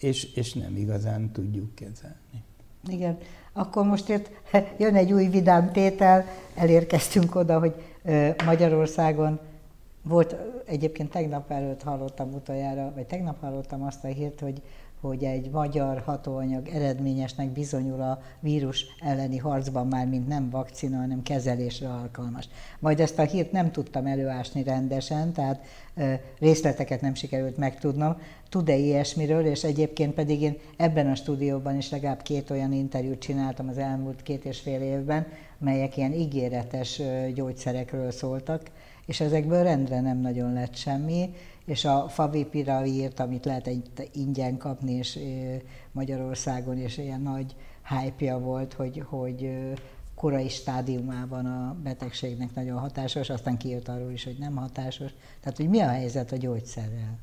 és, 0.00 0.34
és 0.34 0.52
nem 0.52 0.76
igazán 0.76 1.32
tudjuk 1.32 1.74
kezelni. 1.74 2.46
Igen, 2.88 3.18
akkor 3.52 3.84
most 3.84 4.08
itt 4.08 4.30
jön 4.78 4.94
egy 4.94 5.12
új 5.12 5.26
vidám 5.26 5.72
tétel, 5.72 6.24
elérkeztünk 6.54 7.34
oda, 7.34 7.58
hogy 7.58 7.74
Magyarországon 8.44 9.38
volt, 10.02 10.36
egyébként 10.64 11.10
tegnap 11.10 11.50
előtt 11.50 11.82
hallottam 11.82 12.34
utoljára, 12.34 12.92
vagy 12.94 13.06
tegnap 13.06 13.40
hallottam 13.40 13.82
azt 13.82 14.04
a 14.04 14.08
hírt, 14.08 14.40
hogy 14.40 14.62
hogy 15.00 15.24
egy 15.24 15.50
magyar 15.50 16.02
hatóanyag 16.06 16.68
eredményesnek 16.68 17.50
bizonyul 17.50 18.02
a 18.02 18.20
vírus 18.40 18.86
elleni 19.00 19.36
harcban 19.36 19.86
már, 19.86 20.06
mint 20.06 20.28
nem 20.28 20.50
vakcina, 20.50 20.96
hanem 20.96 21.22
kezelésre 21.22 21.88
alkalmas. 21.88 22.48
Majd 22.78 23.00
ezt 23.00 23.18
a 23.18 23.22
hírt 23.22 23.52
nem 23.52 23.72
tudtam 23.72 24.06
előásni 24.06 24.62
rendesen, 24.62 25.32
tehát 25.32 25.64
részleteket 26.38 27.00
nem 27.00 27.14
sikerült 27.14 27.56
megtudnom. 27.56 28.16
Tud-e 28.48 28.76
ilyesmiről, 28.76 29.44
és 29.44 29.64
egyébként 29.64 30.14
pedig 30.14 30.42
én 30.42 30.56
ebben 30.76 31.10
a 31.10 31.14
stúdióban 31.14 31.76
is 31.76 31.90
legalább 31.90 32.22
két 32.22 32.50
olyan 32.50 32.72
interjút 32.72 33.18
csináltam 33.18 33.68
az 33.68 33.78
elmúlt 33.78 34.22
két 34.22 34.44
és 34.44 34.60
fél 34.60 34.80
évben, 34.80 35.26
melyek 35.58 35.96
ilyen 35.96 36.12
ígéretes 36.12 37.02
gyógyszerekről 37.34 38.10
szóltak, 38.10 38.70
és 39.06 39.20
ezekből 39.20 39.62
rendre 39.62 40.00
nem 40.00 40.20
nagyon 40.20 40.52
lett 40.52 40.76
semmi, 40.76 41.30
és 41.68 41.84
a 41.84 42.08
favipiravírt, 42.08 43.20
amit 43.20 43.44
lehet 43.44 43.66
egy 43.66 44.10
ingyen 44.12 44.56
kapni, 44.56 44.92
és 44.92 45.18
Magyarországon, 45.92 46.78
és 46.78 46.98
ilyen 46.98 47.20
nagy 47.20 47.54
hype 47.88 48.34
volt, 48.34 48.72
hogy, 48.72 49.02
hogy 49.06 49.50
korai 50.14 50.48
stádiumában 50.48 51.46
a 51.46 51.76
betegségnek 51.82 52.54
nagyon 52.54 52.78
hatásos, 52.78 53.30
aztán 53.30 53.56
kijött 53.56 53.88
arról 53.88 54.12
is, 54.12 54.24
hogy 54.24 54.36
nem 54.38 54.56
hatásos. 54.56 55.10
Tehát, 55.40 55.56
hogy 55.56 55.68
mi 55.68 55.80
a 55.80 55.88
helyzet 55.88 56.32
a 56.32 56.36
gyógyszerrel? 56.36 57.18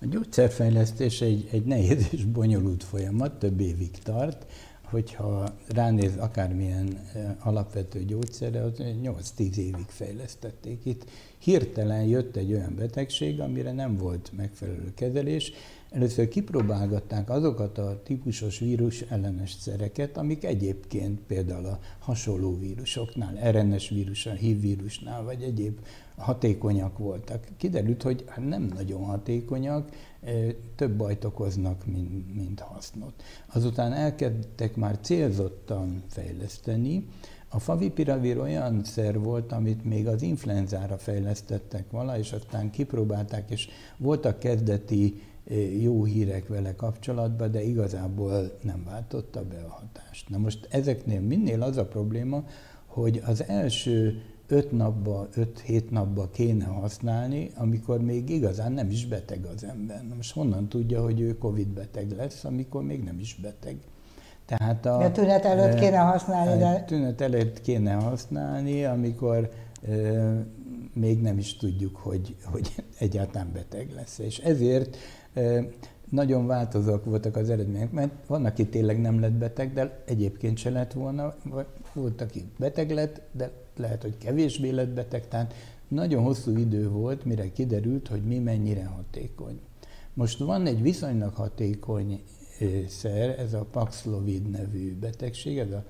A 0.00 0.06
gyógyszerfejlesztés 0.06 1.20
egy, 1.20 1.48
egy 1.52 1.64
nehéz 1.64 2.08
és 2.10 2.24
bonyolult 2.24 2.84
folyamat, 2.84 3.38
több 3.38 3.60
évig 3.60 3.90
tart. 3.90 4.46
Hogyha 4.92 5.54
ránéz 5.68 6.16
akármilyen 6.16 6.98
alapvető 7.38 8.04
gyógyszerre, 8.04 8.62
az 8.62 8.72
8-10 8.78 9.56
évig 9.56 9.86
fejlesztették. 9.86 10.84
Itt 10.84 11.04
hirtelen 11.38 12.02
jött 12.02 12.36
egy 12.36 12.52
olyan 12.52 12.74
betegség, 12.74 13.40
amire 13.40 13.72
nem 13.72 13.96
volt 13.96 14.30
megfelelő 14.36 14.92
kezelés. 14.94 15.52
Először 15.90 16.28
kipróbálgatták 16.28 17.30
azokat 17.30 17.78
a 17.78 18.00
típusos 18.04 18.58
vírus 18.58 19.00
ellenes 19.00 19.52
szereket, 19.52 20.16
amik 20.16 20.44
egyébként 20.44 21.20
például 21.20 21.66
a 21.66 21.78
hasonló 21.98 22.58
vírusoknál, 22.58 23.50
RNS 23.50 23.88
víruson, 23.88 24.36
HIV 24.36 24.60
vírusnál, 24.60 25.22
vagy 25.24 25.42
egyéb 25.42 25.78
hatékonyak 26.16 26.98
voltak. 26.98 27.44
Kiderült, 27.56 28.02
hogy 28.02 28.24
hát 28.26 28.48
nem 28.48 28.62
nagyon 28.62 29.04
hatékonyak, 29.04 29.88
több 30.76 30.96
bajt 30.96 31.24
okoznak, 31.24 31.86
mint, 31.86 32.34
mint 32.34 32.60
hasznot. 32.60 33.22
Azután 33.46 33.92
elkezdtek 33.92 34.76
már 34.76 34.98
célzottan 35.00 36.02
fejleszteni, 36.08 37.08
a 37.54 37.58
favipiravir 37.58 38.38
olyan 38.38 38.84
szer 38.84 39.18
volt, 39.18 39.52
amit 39.52 39.84
még 39.84 40.06
az 40.06 40.22
influenzára 40.22 40.98
fejlesztettek 40.98 41.90
vala, 41.90 42.18
és 42.18 42.32
aztán 42.32 42.70
kipróbálták, 42.70 43.50
és 43.50 43.68
voltak 43.96 44.38
kezdeti 44.38 45.22
jó 45.80 46.04
hírek 46.04 46.48
vele 46.48 46.74
kapcsolatban, 46.74 47.50
de 47.50 47.62
igazából 47.62 48.58
nem 48.62 48.84
váltotta 48.84 49.44
be 49.44 49.64
a 49.66 49.68
hatást. 49.68 50.28
Na 50.28 50.38
most 50.38 50.66
ezeknél 50.70 51.20
minél 51.20 51.62
az 51.62 51.76
a 51.76 51.86
probléma, 51.86 52.44
hogy 52.86 53.22
az 53.26 53.44
első 53.44 54.22
öt 54.52 54.72
napba, 54.72 55.28
öt-hét 55.34 55.90
napba 55.90 56.28
kéne 56.30 56.64
használni, 56.64 57.50
amikor 57.56 58.00
még 58.00 58.30
igazán 58.30 58.72
nem 58.72 58.90
is 58.90 59.06
beteg 59.06 59.46
az 59.54 59.64
ember. 59.64 60.04
Na 60.08 60.14
most 60.14 60.32
honnan 60.32 60.68
tudja, 60.68 61.02
hogy 61.02 61.20
ő 61.20 61.38
Covid 61.38 61.68
beteg 61.68 62.10
lesz, 62.16 62.44
amikor 62.44 62.82
még 62.82 63.02
nem 63.02 63.18
is 63.18 63.38
beteg? 63.42 63.76
Tehát 64.46 64.86
a, 64.86 64.98
a 64.98 65.12
tünet 65.12 65.44
előtt 65.44 65.78
kéne 65.78 65.96
használni, 65.96 66.58
de... 66.58 66.84
Tünet 66.86 67.20
előtt 67.20 67.60
kéne 67.60 67.92
használni, 67.92 68.84
amikor 68.84 69.50
e, 69.88 69.92
még 70.94 71.20
nem 71.20 71.38
is 71.38 71.56
tudjuk, 71.56 71.96
hogy, 71.96 72.36
hogy 72.44 72.84
egyáltalán 72.98 73.50
beteg 73.52 73.90
lesz. 73.94 74.18
És 74.18 74.38
ezért 74.38 74.96
e, 75.34 75.64
nagyon 76.10 76.46
változóak 76.46 77.04
voltak 77.04 77.36
az 77.36 77.50
eredmények, 77.50 77.92
mert 77.92 78.12
van, 78.26 78.44
aki 78.44 78.68
tényleg 78.68 79.00
nem 79.00 79.20
lett 79.20 79.32
beteg, 79.32 79.72
de 79.72 80.02
egyébként 80.06 80.56
se 80.58 80.70
lett 80.70 80.92
volna, 80.92 81.34
vagy 81.44 81.66
volt, 81.92 82.20
aki 82.20 82.44
beteg 82.58 82.90
lett, 82.90 83.20
de 83.32 83.50
lehet, 83.76 84.02
hogy 84.02 84.18
kevésbé 84.18 84.70
lett 84.70 84.88
beteg, 84.88 85.28
tehát 85.28 85.54
nagyon 85.88 86.22
hosszú 86.22 86.56
idő 86.56 86.88
volt, 86.88 87.24
mire 87.24 87.52
kiderült, 87.52 88.08
hogy 88.08 88.22
mi 88.22 88.38
mennyire 88.38 88.84
hatékony. 88.84 89.60
Most 90.14 90.38
van 90.38 90.66
egy 90.66 90.82
viszonylag 90.82 91.34
hatékony 91.34 92.22
szer, 92.88 93.38
ez 93.38 93.52
a 93.52 93.66
Paxlovid 93.70 94.50
nevű 94.50 94.98
betegség, 94.98 95.58
ez 95.58 95.70
a 95.70 95.84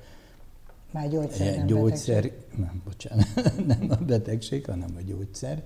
már 0.91 1.09
gyógyszer, 1.09 1.57
nem 1.57 1.67
gyógyszer, 1.67 2.23
betegség. 2.23 2.59
nem, 2.59 2.83
bocsánat, 2.85 3.27
nem 3.79 3.87
a 3.91 4.05
betegség, 4.05 4.65
hanem 4.65 4.95
a 4.97 5.01
gyógyszer, 5.01 5.65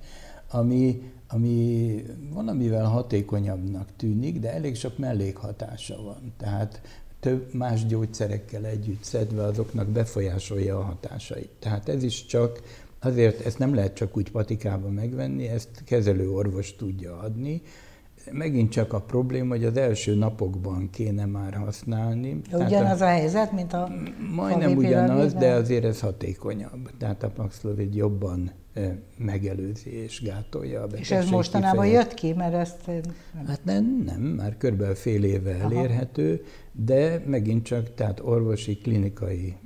ami, 0.50 1.12
ami 1.28 2.02
valamivel 2.32 2.84
hatékonyabbnak 2.84 3.88
tűnik, 3.96 4.40
de 4.40 4.52
elég 4.52 4.76
sok 4.76 4.98
mellékhatása 4.98 6.02
van. 6.02 6.32
Tehát 6.36 6.80
több 7.26 7.54
más 7.54 7.86
gyógyszerekkel 7.86 8.64
együtt 8.64 9.02
szedve 9.02 9.42
azoknak 9.42 9.88
befolyásolja 9.88 10.78
a 10.78 10.82
hatásait. 10.82 11.50
Tehát 11.58 11.88
ez 11.88 12.02
is 12.02 12.26
csak 12.26 12.62
azért, 12.98 13.46
ezt 13.46 13.58
nem 13.58 13.74
lehet 13.74 13.94
csak 13.94 14.16
úgy 14.16 14.30
patikába 14.30 14.88
megvenni, 14.88 15.48
ezt 15.48 15.68
kezelő 15.84 16.30
orvos 16.30 16.76
tudja 16.76 17.18
adni, 17.18 17.62
megint 18.32 18.70
csak 18.70 18.92
a 18.92 19.00
probléma, 19.00 19.48
hogy 19.48 19.64
az 19.64 19.76
első 19.76 20.14
napokban 20.14 20.90
kéne 20.90 21.24
már 21.24 21.54
használni. 21.54 22.40
Ugyanaz 22.52 23.00
a, 23.00 23.04
a 23.04 23.08
helyzet, 23.08 23.52
mint 23.52 23.72
a 23.72 23.88
Majdnem 24.34 24.76
ugyanaz, 24.76 25.32
de 25.32 25.52
azért 25.52 25.84
ez 25.84 26.00
hatékonyabb. 26.00 26.90
Tehát 26.98 27.22
a 27.22 27.28
Paxlovid 27.28 27.94
jobban 27.94 28.50
megelőzi 29.16 30.02
és 30.02 30.22
gátolja 30.22 30.82
a 30.82 30.86
betegség 30.86 31.16
És 31.16 31.22
ez 31.24 31.30
mostanában 31.30 31.84
kifejez. 31.84 32.04
jött 32.04 32.14
ki, 32.14 32.32
mert 32.32 32.54
ezt... 32.54 32.86
Nem. 32.86 33.46
Hát 33.46 33.64
nem, 33.64 34.02
nem, 34.06 34.20
már 34.20 34.56
körülbelül 34.56 34.94
fél 34.94 35.24
éve 35.24 35.54
elérhető, 35.54 36.32
Aha. 36.32 36.84
de 36.84 37.22
megint 37.26 37.64
csak 37.64 37.94
tehát 37.94 38.20
orvosi, 38.20 38.76
klinikai 38.76 39.56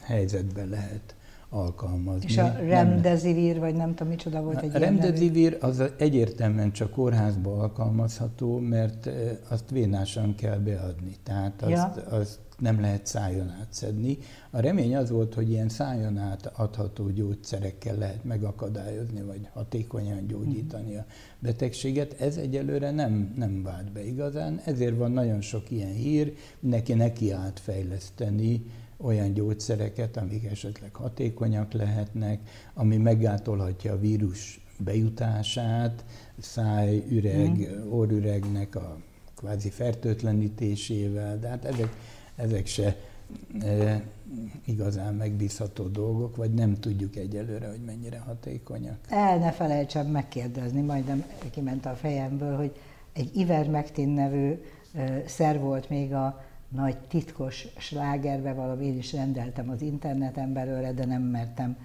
helyzetben 0.00 0.68
lehet 0.68 1.14
alkalmazni. 1.54 2.24
És 2.28 2.38
a 2.38 2.52
remdesivir, 2.66 3.58
vagy 3.58 3.74
nem 3.74 3.94
tudom 3.94 4.08
micsoda 4.08 4.42
volt 4.42 4.62
egy 4.62 4.74
A 4.74 4.78
remdesivir 4.78 5.56
az 5.60 5.82
egyértelműen 5.96 6.72
csak 6.72 6.90
kórházba 6.90 7.56
alkalmazható, 7.56 8.58
mert 8.58 9.10
azt 9.48 9.70
vénásan 9.70 10.34
kell 10.34 10.58
beadni, 10.58 11.16
tehát 11.22 11.62
azt, 11.62 11.72
ja. 11.72 12.16
azt 12.16 12.38
nem 12.58 12.80
lehet 12.80 13.06
szájon 13.06 13.50
átszedni. 13.60 14.18
A 14.50 14.60
remény 14.60 14.96
az 14.96 15.10
volt, 15.10 15.34
hogy 15.34 15.50
ilyen 15.50 15.68
szájon 15.68 16.18
át 16.18 16.52
adható 16.56 17.10
gyógyszerekkel 17.10 17.96
lehet 17.96 18.24
megakadályozni, 18.24 19.22
vagy 19.22 19.48
hatékonyan 19.52 20.26
gyógyítani 20.26 20.96
a 20.96 21.04
betegséget. 21.38 22.20
Ez 22.20 22.36
egyelőre 22.36 22.90
nem, 22.90 23.32
nem 23.36 23.62
vált 23.62 23.92
be 23.92 24.06
igazán, 24.06 24.60
ezért 24.64 24.96
van 24.96 25.12
nagyon 25.12 25.40
sok 25.40 25.70
ilyen 25.70 25.92
hír, 25.92 26.34
neki 26.60 26.94
neki 26.94 27.32
átfejleszteni 27.32 28.64
olyan 29.04 29.32
gyógyszereket, 29.32 30.16
amik 30.16 30.44
esetleg 30.44 30.94
hatékonyak 30.94 31.72
lehetnek, 31.72 32.40
ami 32.74 32.96
meggátolhatja 32.96 33.92
a 33.92 33.98
vírus 33.98 34.60
bejutását, 34.78 36.04
szájüreg, 36.38 37.50
mm. 37.50 37.90
orüregnek 37.92 38.76
a 38.76 38.96
kvázi 39.36 39.70
fertőtlenítésével, 39.70 41.38
de 41.38 41.48
hát 41.48 41.64
ezek, 41.64 41.88
ezek 42.36 42.66
se 42.66 42.96
e, 43.60 44.02
igazán 44.64 45.14
megbízható 45.14 45.86
dolgok, 45.86 46.36
vagy 46.36 46.54
nem 46.54 46.74
tudjuk 46.74 47.16
egyelőre, 47.16 47.68
hogy 47.68 47.84
mennyire 47.86 48.18
hatékonyak. 48.18 48.98
El 49.08 49.38
ne 49.38 49.52
felejtsem 49.52 50.06
megkérdezni, 50.06 50.80
majdnem 50.80 51.24
kiment 51.50 51.86
a 51.86 51.94
fejemből, 51.94 52.56
hogy 52.56 52.72
egy 53.12 53.30
Ivermectin 53.36 54.08
nevű 54.08 54.60
e, 54.94 55.22
szer 55.26 55.60
volt 55.60 55.88
még 55.88 56.12
a 56.12 56.43
nagy 56.74 56.96
titkos 57.08 57.66
slágerbe, 57.78 58.52
valami 58.52 58.86
én 58.86 58.96
is 58.96 59.12
rendeltem 59.12 59.70
az 59.70 59.82
interneten 59.82 60.52
belőle, 60.52 60.92
de 60.92 61.04
nem 61.04 61.22
mertem. 61.22 61.76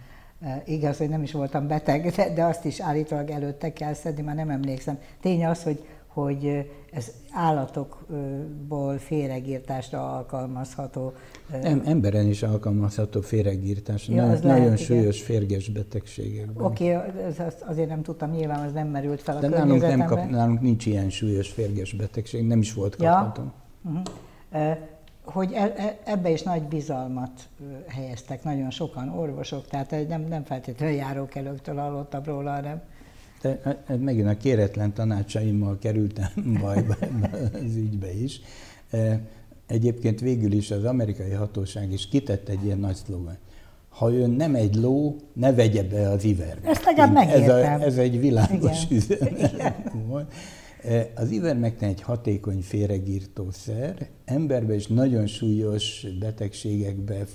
E, 0.42 0.64
igaz, 0.66 0.98
hogy 0.98 1.10
nem 1.10 1.24
is 1.24 1.32
voltam 1.32 1.68
beteg, 1.68 2.12
de, 2.16 2.34
de 2.34 2.44
azt 2.44 2.66
is 2.66 2.80
állítólag 2.80 3.30
előtte 3.30 3.74
kell 3.74 3.94
szedni, 3.94 4.22
már 4.22 4.36
nem 4.36 4.50
emlékszem. 4.50 4.98
Tény 5.22 5.46
az, 5.46 5.64
hogy, 5.64 5.86
hogy 6.08 6.70
ez 6.92 7.12
állatokból 7.32 8.98
féregírtásra 8.98 10.16
alkalmazható. 10.16 11.14
Nem, 11.62 11.82
emberen 11.86 12.28
is 12.28 12.44
alkalmazható 12.44 13.22
féregírtás, 13.22 14.08
ja, 14.08 14.26
nagyon, 14.26 14.46
lehet, 14.46 14.78
súlyos 14.78 15.22
férges 15.22 15.70
betegségekben. 15.70 16.66
Oké, 16.66 16.96
okay, 16.96 17.46
azért 17.68 17.90
nem 17.90 18.02
tudtam, 18.02 18.32
nyilván 18.32 18.66
az 18.66 18.74
nem 18.74 18.88
merült 18.88 19.22
fel 19.22 19.38
a 19.38 19.40
De 19.40 19.48
nálunk, 19.48 19.82
nem 19.82 20.06
kap, 20.06 20.30
nálunk 20.30 20.62
nincs 20.62 20.86
ilyen 20.86 21.10
súlyos 21.10 21.50
férges 21.50 21.94
betegség, 21.94 22.48
nem 22.48 22.60
is 22.60 22.74
volt 22.74 22.96
kapható. 22.96 23.42
Ja? 23.42 23.54
Uh-huh 23.82 24.04
hogy 25.24 25.52
e, 25.54 25.74
e, 25.78 26.00
ebbe 26.06 26.30
is 26.30 26.42
nagy 26.42 26.64
bizalmat 26.64 27.32
helyeztek 27.88 28.44
nagyon 28.44 28.72
sokan 28.72 29.10
orvosok, 29.10 29.68
tehát 29.68 30.08
nem, 30.08 30.22
nem 30.22 30.44
feltétlenül 30.44 30.96
járókelőktől 30.96 31.76
hallottam 31.76 32.24
róla, 32.24 32.52
hanem 32.52 32.82
de 33.42 33.60
megint 34.00 34.28
a 34.28 34.38
kéretlen 34.38 34.94
tanácsaimmal 34.94 35.78
kerültem 35.80 36.30
bajba 36.62 36.96
az 37.54 37.76
ügybe 37.76 38.14
is. 38.14 38.42
Egyébként 39.68 40.20
végül 40.20 40.52
is 40.52 40.72
az 40.72 40.84
amerikai 40.84 41.32
hatóság 41.32 41.92
is 41.92 42.08
kitett 42.08 42.50
egy 42.50 42.66
ilyen 42.66 42.80
nagy 42.80 42.96
szlogan. 42.96 43.38
Ha 43.90 44.14
ön 44.14 44.30
nem 44.30 44.56
egy 44.56 44.76
ló, 44.76 45.16
ne 45.34 45.54
vegye 45.54 45.84
be 45.84 46.10
az 46.10 46.24
iverbe. 46.24 46.70
Ezt 46.70 46.86
legalább 46.86 47.14
megértem. 47.14 47.58
Ez, 47.58 47.82
a, 47.82 47.86
ez 47.86 47.98
egy 47.98 48.20
világos 48.20 48.90
üzenet. 48.90 49.94
Az 51.16 51.30
ivermectin 51.30 51.88
egy 51.88 52.02
hatékony 52.02 52.62
féregírtószer, 52.62 54.10
emberbe 54.26 54.76
is 54.76 54.88
nagyon 54.88 55.28
súlyos 55.28 56.06
betegségekbe, 56.20 57.26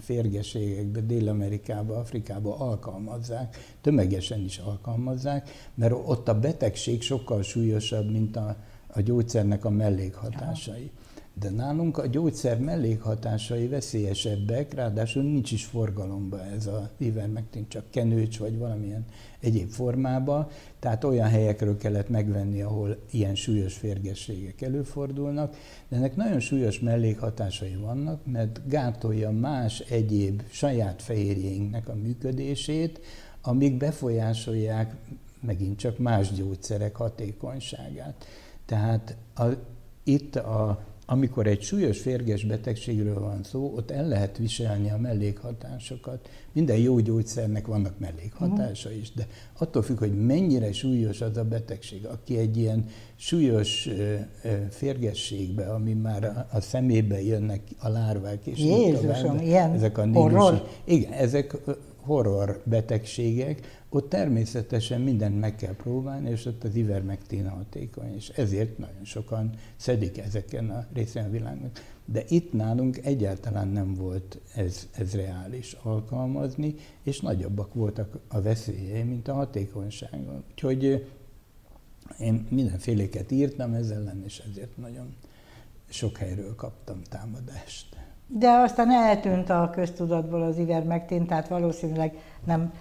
férgeségekbe, 0.00 1.00
Dél-Amerikába, 1.00 1.96
Afrikába 1.96 2.58
alkalmazzák, 2.58 3.56
tömegesen 3.80 4.40
is 4.40 4.58
alkalmazzák, 4.58 5.70
mert 5.74 5.92
ott 5.92 6.28
a 6.28 6.38
betegség 6.40 7.02
sokkal 7.02 7.42
súlyosabb, 7.42 8.10
mint 8.10 8.36
a, 8.36 8.56
a 8.86 9.00
gyógyszernek 9.00 9.64
a 9.64 9.70
mellékhatásai. 9.70 10.90
De 11.40 11.50
nálunk 11.50 11.98
a 11.98 12.06
gyógyszer 12.06 12.58
mellékhatásai 12.58 13.68
veszélyesebbek, 13.68 14.74
ráadásul 14.74 15.22
nincs 15.22 15.52
is 15.52 15.64
forgalomba 15.64 16.44
ez 16.44 16.66
a 16.66 16.90
ivermectin, 16.96 17.68
csak 17.68 17.90
kenőcs 17.90 18.38
vagy 18.38 18.58
valamilyen 18.58 19.04
egyéb 19.40 19.70
formában, 19.70 20.46
tehát 20.78 21.04
olyan 21.04 21.28
helyekről 21.28 21.76
kellett 21.76 22.08
megvenni, 22.08 22.62
ahol 22.62 22.98
ilyen 23.10 23.34
súlyos 23.34 23.74
férgességek 23.74 24.62
előfordulnak, 24.62 25.56
de 25.88 25.96
ennek 25.96 26.16
nagyon 26.16 26.40
súlyos 26.40 26.80
mellékhatásai 26.80 27.76
vannak, 27.76 28.26
mert 28.26 28.68
gátolja 28.68 29.30
más 29.30 29.78
egyéb 29.78 30.42
saját 30.50 31.02
fehérjénknek 31.02 31.88
a 31.88 31.94
működését, 31.94 33.00
amik 33.42 33.76
befolyásolják 33.76 34.94
megint 35.40 35.78
csak 35.78 35.98
más 35.98 36.32
gyógyszerek 36.32 36.96
hatékonyságát. 36.96 38.26
Tehát 38.66 39.16
a, 39.34 39.44
itt 40.04 40.36
a 40.36 40.86
amikor 41.10 41.46
egy 41.46 41.62
súlyos 41.62 42.00
férges 42.00 42.44
betegségről 42.44 43.20
van 43.20 43.42
szó, 43.42 43.72
ott 43.76 43.90
el 43.90 44.08
lehet 44.08 44.36
viselni 44.36 44.90
a 44.90 44.98
mellékhatásokat. 44.98 46.28
Minden 46.52 46.76
jó 46.76 46.98
gyógyszernek 46.98 47.66
vannak 47.66 47.98
mellékhatása 47.98 48.92
is, 48.92 49.12
de 49.12 49.26
attól 49.58 49.82
függ, 49.82 49.98
hogy 49.98 50.26
mennyire 50.26 50.72
súlyos 50.72 51.20
az 51.20 51.36
a 51.36 51.44
betegség. 51.44 52.06
Aki 52.06 52.38
egy 52.38 52.56
ilyen 52.56 52.84
súlyos 53.16 53.88
férgességbe, 54.70 55.66
ami 55.66 55.92
már 55.92 56.46
a 56.52 56.60
szemébe 56.60 57.22
jönnek 57.22 57.60
a 57.78 57.88
lárvák, 57.88 58.46
és 58.46 58.58
Jézusom, 58.58 59.38
ilyen 59.38 59.72
ezek 59.72 59.98
a 59.98 60.06
horror? 60.12 60.68
Igen, 60.84 61.12
ezek 61.12 61.56
horror 62.00 62.60
betegségek, 62.64 63.77
ott 63.90 64.08
természetesen 64.08 65.00
mindent 65.00 65.40
meg 65.40 65.56
kell 65.56 65.74
próbálni, 65.74 66.30
és 66.30 66.46
ott 66.46 66.64
az 66.64 66.74
ivermectin 66.74 67.48
hatékony, 67.48 68.14
és 68.14 68.28
ezért 68.28 68.78
nagyon 68.78 69.04
sokan 69.04 69.50
szedik 69.76 70.18
ezeken 70.18 70.70
a 70.70 70.86
részen 70.92 71.24
a 71.24 71.30
világnak. 71.30 71.96
De 72.04 72.22
itt 72.28 72.52
nálunk 72.52 72.98
egyáltalán 73.04 73.68
nem 73.68 73.94
volt 73.94 74.40
ez, 74.54 74.88
ez 74.96 75.14
reális 75.14 75.76
alkalmazni, 75.82 76.74
és 77.02 77.20
nagyobbak 77.20 77.74
voltak 77.74 78.18
a 78.28 78.40
veszélyei, 78.40 79.02
mint 79.02 79.28
a 79.28 79.34
hatékonysága. 79.34 80.42
Úgyhogy 80.50 81.06
én 82.18 82.46
mindenféléket 82.50 83.30
írtam 83.30 83.74
ezzel 83.74 83.98
ellen, 83.98 84.22
és 84.24 84.42
ezért 84.50 84.76
nagyon 84.76 85.14
sok 85.88 86.16
helyről 86.16 86.54
kaptam 86.54 87.02
támadást. 87.10 87.96
De 88.26 88.48
aztán 88.50 88.90
eltűnt 88.90 89.50
a 89.50 89.70
köztudatból 89.74 90.42
az 90.42 90.58
ivermectin, 90.58 91.26
tehát 91.26 91.48
valószínűleg 91.48 92.16
nem, 92.44 92.72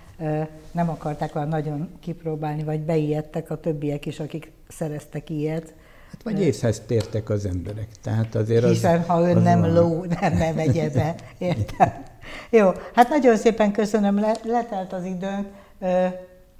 nem 0.71 0.89
akarták 0.89 1.35
olyan 1.35 1.47
nagyon 1.47 1.89
kipróbálni, 1.99 2.63
vagy 2.63 2.79
beijedtek 2.79 3.49
a 3.49 3.59
többiek 3.59 4.05
is, 4.05 4.19
akik 4.19 4.51
szereztek 4.67 5.29
ilyet. 5.29 5.73
Hát 6.11 6.23
vagy 6.23 6.41
észhez 6.41 6.79
tértek 6.79 7.29
az 7.29 7.45
emberek. 7.45 7.87
Tehát 8.01 8.35
azért 8.35 8.67
Hiszen 8.67 8.99
az, 8.99 9.05
ha 9.07 9.29
ön 9.29 9.41
nem 9.41 9.61
van. 9.61 9.73
ló, 9.73 10.05
nem, 10.19 10.37
nem 10.37 10.55
megye 10.55 10.89
be. 10.89 11.15
Értem. 11.37 12.03
Jó, 12.49 12.69
hát 12.93 13.09
nagyon 13.09 13.37
szépen 13.37 13.71
köszönöm, 13.71 14.19
le, 14.19 14.35
letelt 14.43 14.93
az 14.93 15.05
időnk. 15.05 15.47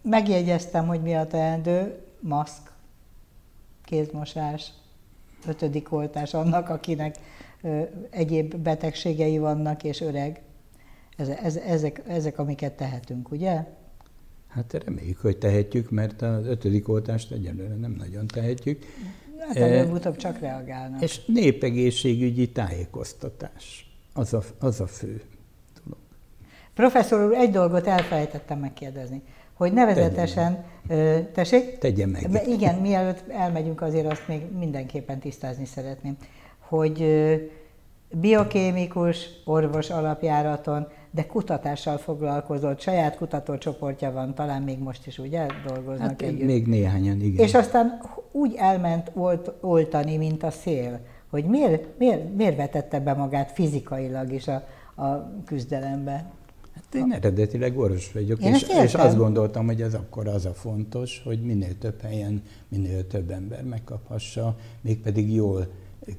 Megjegyeztem, 0.02 0.88
hogy 0.88 1.02
mi 1.02 1.16
a 1.16 1.28
teendő, 1.28 1.98
maszk, 2.20 2.72
kézmosás, 3.86 4.72
ötödik 5.48 5.92
oltás 5.92 6.34
annak, 6.34 6.70
akinek 6.70 7.16
egyéb 8.10 8.56
betegségei 8.56 9.38
vannak, 9.38 9.84
és 9.84 10.02
öreg. 10.02 10.42
Ez, 11.18 11.28
ez, 11.28 11.56
ezek, 11.56 12.02
ezek, 12.08 12.40
amiket 12.40 12.74
tehetünk, 12.74 13.32
ugye? 13.32 13.64
Hát 14.48 14.84
reméljük, 14.86 15.20
hogy 15.20 15.38
tehetjük, 15.38 15.90
mert 15.90 16.22
az 16.22 16.46
ötödik 16.46 16.88
oltást 16.88 17.32
egyelőre 17.32 17.76
nem 17.76 17.92
nagyon 17.92 18.28
tehetjük. 18.28 18.86
Hát 19.40 19.58
előbb-utóbb 19.58 20.16
csak 20.16 20.40
reagálnak. 20.40 21.02
És 21.02 21.26
népegészségügyi 21.26 22.50
tájékoztatás. 22.50 23.92
Az 24.14 24.34
a, 24.34 24.44
az 24.60 24.82
a 24.82 24.88
fő 24.88 25.22
dolog. 25.84 26.00
Professzor 26.74 27.26
úr, 27.26 27.34
egy 27.34 27.52
dolgot 27.52 27.88
elfelejtettem 27.88 28.60
megkérdezni, 28.60 29.22
hogy 29.54 29.74
nevezetesen, 29.74 30.66
Tegye 30.88 31.26
tessék? 31.26 31.78
Tegye 31.78 32.06
meg. 32.06 32.42
Igen, 32.48 32.76
mielőtt 32.76 33.30
elmegyünk, 33.30 33.82
azért 33.82 34.12
azt 34.12 34.28
még 34.28 34.42
mindenképpen 34.58 35.20
tisztázni 35.20 35.66
szeretném 35.66 36.18
hogy 36.68 37.06
biokémikus, 38.12 39.30
orvos 39.46 39.90
alapjáraton, 39.90 40.88
de 41.12 41.26
kutatással 41.26 41.98
foglalkozott, 41.98 42.80
saját 42.80 43.18
kutatócsoportja 43.18 44.12
van, 44.12 44.36
talán 44.36 44.62
még 44.62 44.80
most 44.80 45.08
is 45.08 45.20
ugye 45.20 45.46
dolgoznak 45.68 46.08
hát, 46.08 46.22
együtt. 46.22 46.46
Még 46.46 46.68
néhányan, 46.68 47.22
igen. 47.22 47.46
És 47.46 47.54
aztán 47.54 48.02
úgy 48.32 48.56
elment 48.58 49.12
olt, 49.14 49.52
oltani, 49.62 50.18
mint 50.18 50.44
a 50.44 50.52
szél, 50.52 51.00
hogy 51.30 51.46
miért, 51.46 51.98
miért, 51.98 52.36
miért 52.36 52.56
vetette 52.56 53.00
be 53.00 53.14
magát 53.14 53.52
fizikailag 53.52 54.32
is 54.32 54.48
a, 54.48 54.64
a 55.02 55.34
küzdelembe? 55.46 56.26
Hát 56.74 56.96
én 56.96 57.12
eredetileg 57.12 57.78
orvos 57.78 58.12
vagyok, 58.12 58.42
én 58.42 58.54
és, 58.54 58.66
és 58.84 58.94
azt 58.94 59.18
gondoltam, 59.18 59.66
hogy 59.66 59.82
ez 59.82 59.94
akkor 59.94 60.28
az 60.28 60.46
a 60.46 60.54
fontos, 60.54 61.22
hogy 61.26 61.42
minél 61.42 61.78
több 61.78 62.02
helyen, 62.02 62.44
minél 62.68 63.08
több 63.08 63.32
ember 63.32 63.64
megkaphassa, 63.64 64.56
mégpedig 64.82 65.34
jól 65.34 65.68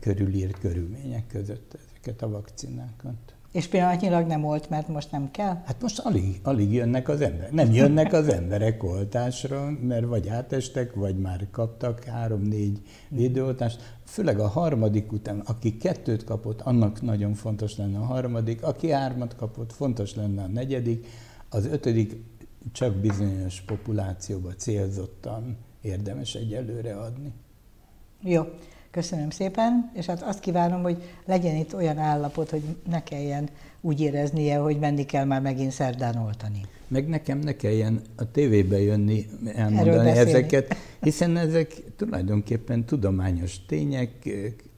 körülírt 0.01 0.59
körülmények 0.59 1.27
között 1.27 1.79
ezeket 1.79 2.23
a 2.23 2.29
vakcinákat. 2.29 3.38
És 3.59 3.67
pillanatnyilag 3.67 4.27
nem 4.27 4.41
volt, 4.41 4.69
mert 4.71 4.89
most 4.89 5.11
nem 5.11 5.31
kell? 5.31 5.63
Hát 5.65 5.83
most 5.83 5.99
alig, 5.99 6.41
alig 6.43 6.73
jönnek 6.73 7.09
az 7.09 7.21
emberek. 7.21 7.53
Nem 7.53 7.73
jönnek 7.73 8.13
az 8.13 8.29
emberek 8.29 8.85
oltásra, 8.85 9.71
mert 9.83 10.07
vagy 10.07 10.29
átestek, 10.29 10.95
vagy 10.95 11.19
már 11.19 11.47
kaptak 11.51 12.05
három-négy 12.05 12.81
védőoltást. 13.09 13.97
Főleg 14.05 14.39
a 14.39 14.49
harmadik 14.49 15.13
után, 15.13 15.39
aki 15.39 15.77
kettőt 15.77 16.25
kapott, 16.25 16.61
annak 16.61 17.03
nagyon 17.03 17.35
fontos 17.35 17.77
lenne 17.77 17.99
a 17.99 18.05
harmadik, 18.05 18.63
aki 18.63 18.91
hármat 18.91 19.37
kapott, 19.37 19.73
fontos 19.73 20.15
lenne 20.15 20.43
a 20.43 20.49
negyedik, 20.49 21.07
az 21.49 21.67
ötödik 21.67 22.23
csak 22.73 22.95
bizonyos 22.95 23.61
populációba 23.61 24.55
célzottan 24.55 25.57
érdemes 25.81 26.35
egyelőre 26.35 26.97
adni. 26.97 27.33
Jó. 28.23 28.43
Köszönöm 28.99 29.31
szépen, 29.31 29.91
és 29.95 30.07
hát 30.07 30.23
azt 30.23 30.41
kívánom, 30.41 30.83
hogy 30.83 31.03
legyen 31.25 31.57
itt 31.57 31.75
olyan 31.75 31.99
állapot, 31.99 32.51
hogy 32.51 32.63
ne 32.91 33.03
kelljen 33.03 33.49
úgy 33.81 34.01
éreznie, 34.01 34.57
hogy 34.57 34.79
menni 34.79 35.05
kell 35.05 35.25
már 35.25 35.41
megint 35.41 35.71
szerdán 35.71 36.17
oltani. 36.17 36.61
Meg 36.89 37.09
nekem 37.09 37.39
ne 37.39 37.57
kelljen 37.57 38.03
a 38.17 38.31
tévébe 38.31 38.81
jönni, 38.81 39.27
elmondani 39.55 40.11
ezeket, 40.11 40.77
hiszen 41.01 41.37
ezek 41.37 41.83
tulajdonképpen 41.97 42.85
tudományos 42.85 43.67
tények, 43.67 44.11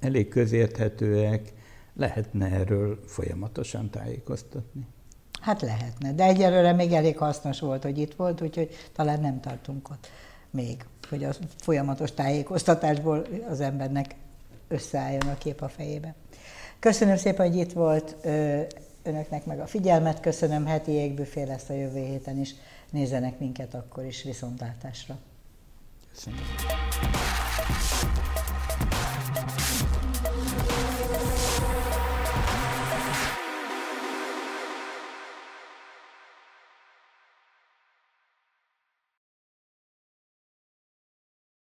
elég 0.00 0.28
közérthetőek, 0.28 1.52
lehetne 1.96 2.46
erről 2.46 3.00
folyamatosan 3.06 3.90
tájékoztatni. 3.90 4.86
Hát 5.40 5.60
lehetne, 5.60 6.12
de 6.12 6.24
egyelőre 6.24 6.72
még 6.72 6.92
elég 6.92 7.18
hasznos 7.18 7.60
volt, 7.60 7.82
hogy 7.82 7.98
itt 7.98 8.14
volt, 8.14 8.42
úgyhogy 8.42 8.68
talán 8.92 9.20
nem 9.20 9.40
tartunk 9.40 9.90
ott 9.90 10.08
még 10.50 10.84
hogy 11.11 11.24
a 11.24 11.32
folyamatos 11.56 12.12
tájékoztatásból 12.12 13.26
az 13.50 13.61
embernek 13.61 14.14
összeálljon 14.68 15.28
a 15.28 15.38
kép 15.38 15.61
a 15.61 15.68
fejébe. 15.68 16.14
Köszönöm 16.78 17.16
szépen, 17.16 17.48
hogy 17.48 17.58
itt 17.58 17.72
volt 17.72 18.16
önöknek 19.02 19.44
meg 19.44 19.61
a 19.61 19.66
figyelmet, 19.66 20.20
köszönöm, 20.20 20.66
heti 20.66 20.90
égbüfé 20.90 21.42
lesz 21.42 21.68
a 21.68 21.74
jövő 21.74 22.04
héten 22.04 22.38
is, 22.38 22.54
nézzenek 22.90 23.38
minket 23.38 23.74
akkor 23.74 24.04
is 24.04 24.22
viszontlátásra. 24.22 25.18
Köszönöm. 26.14 26.40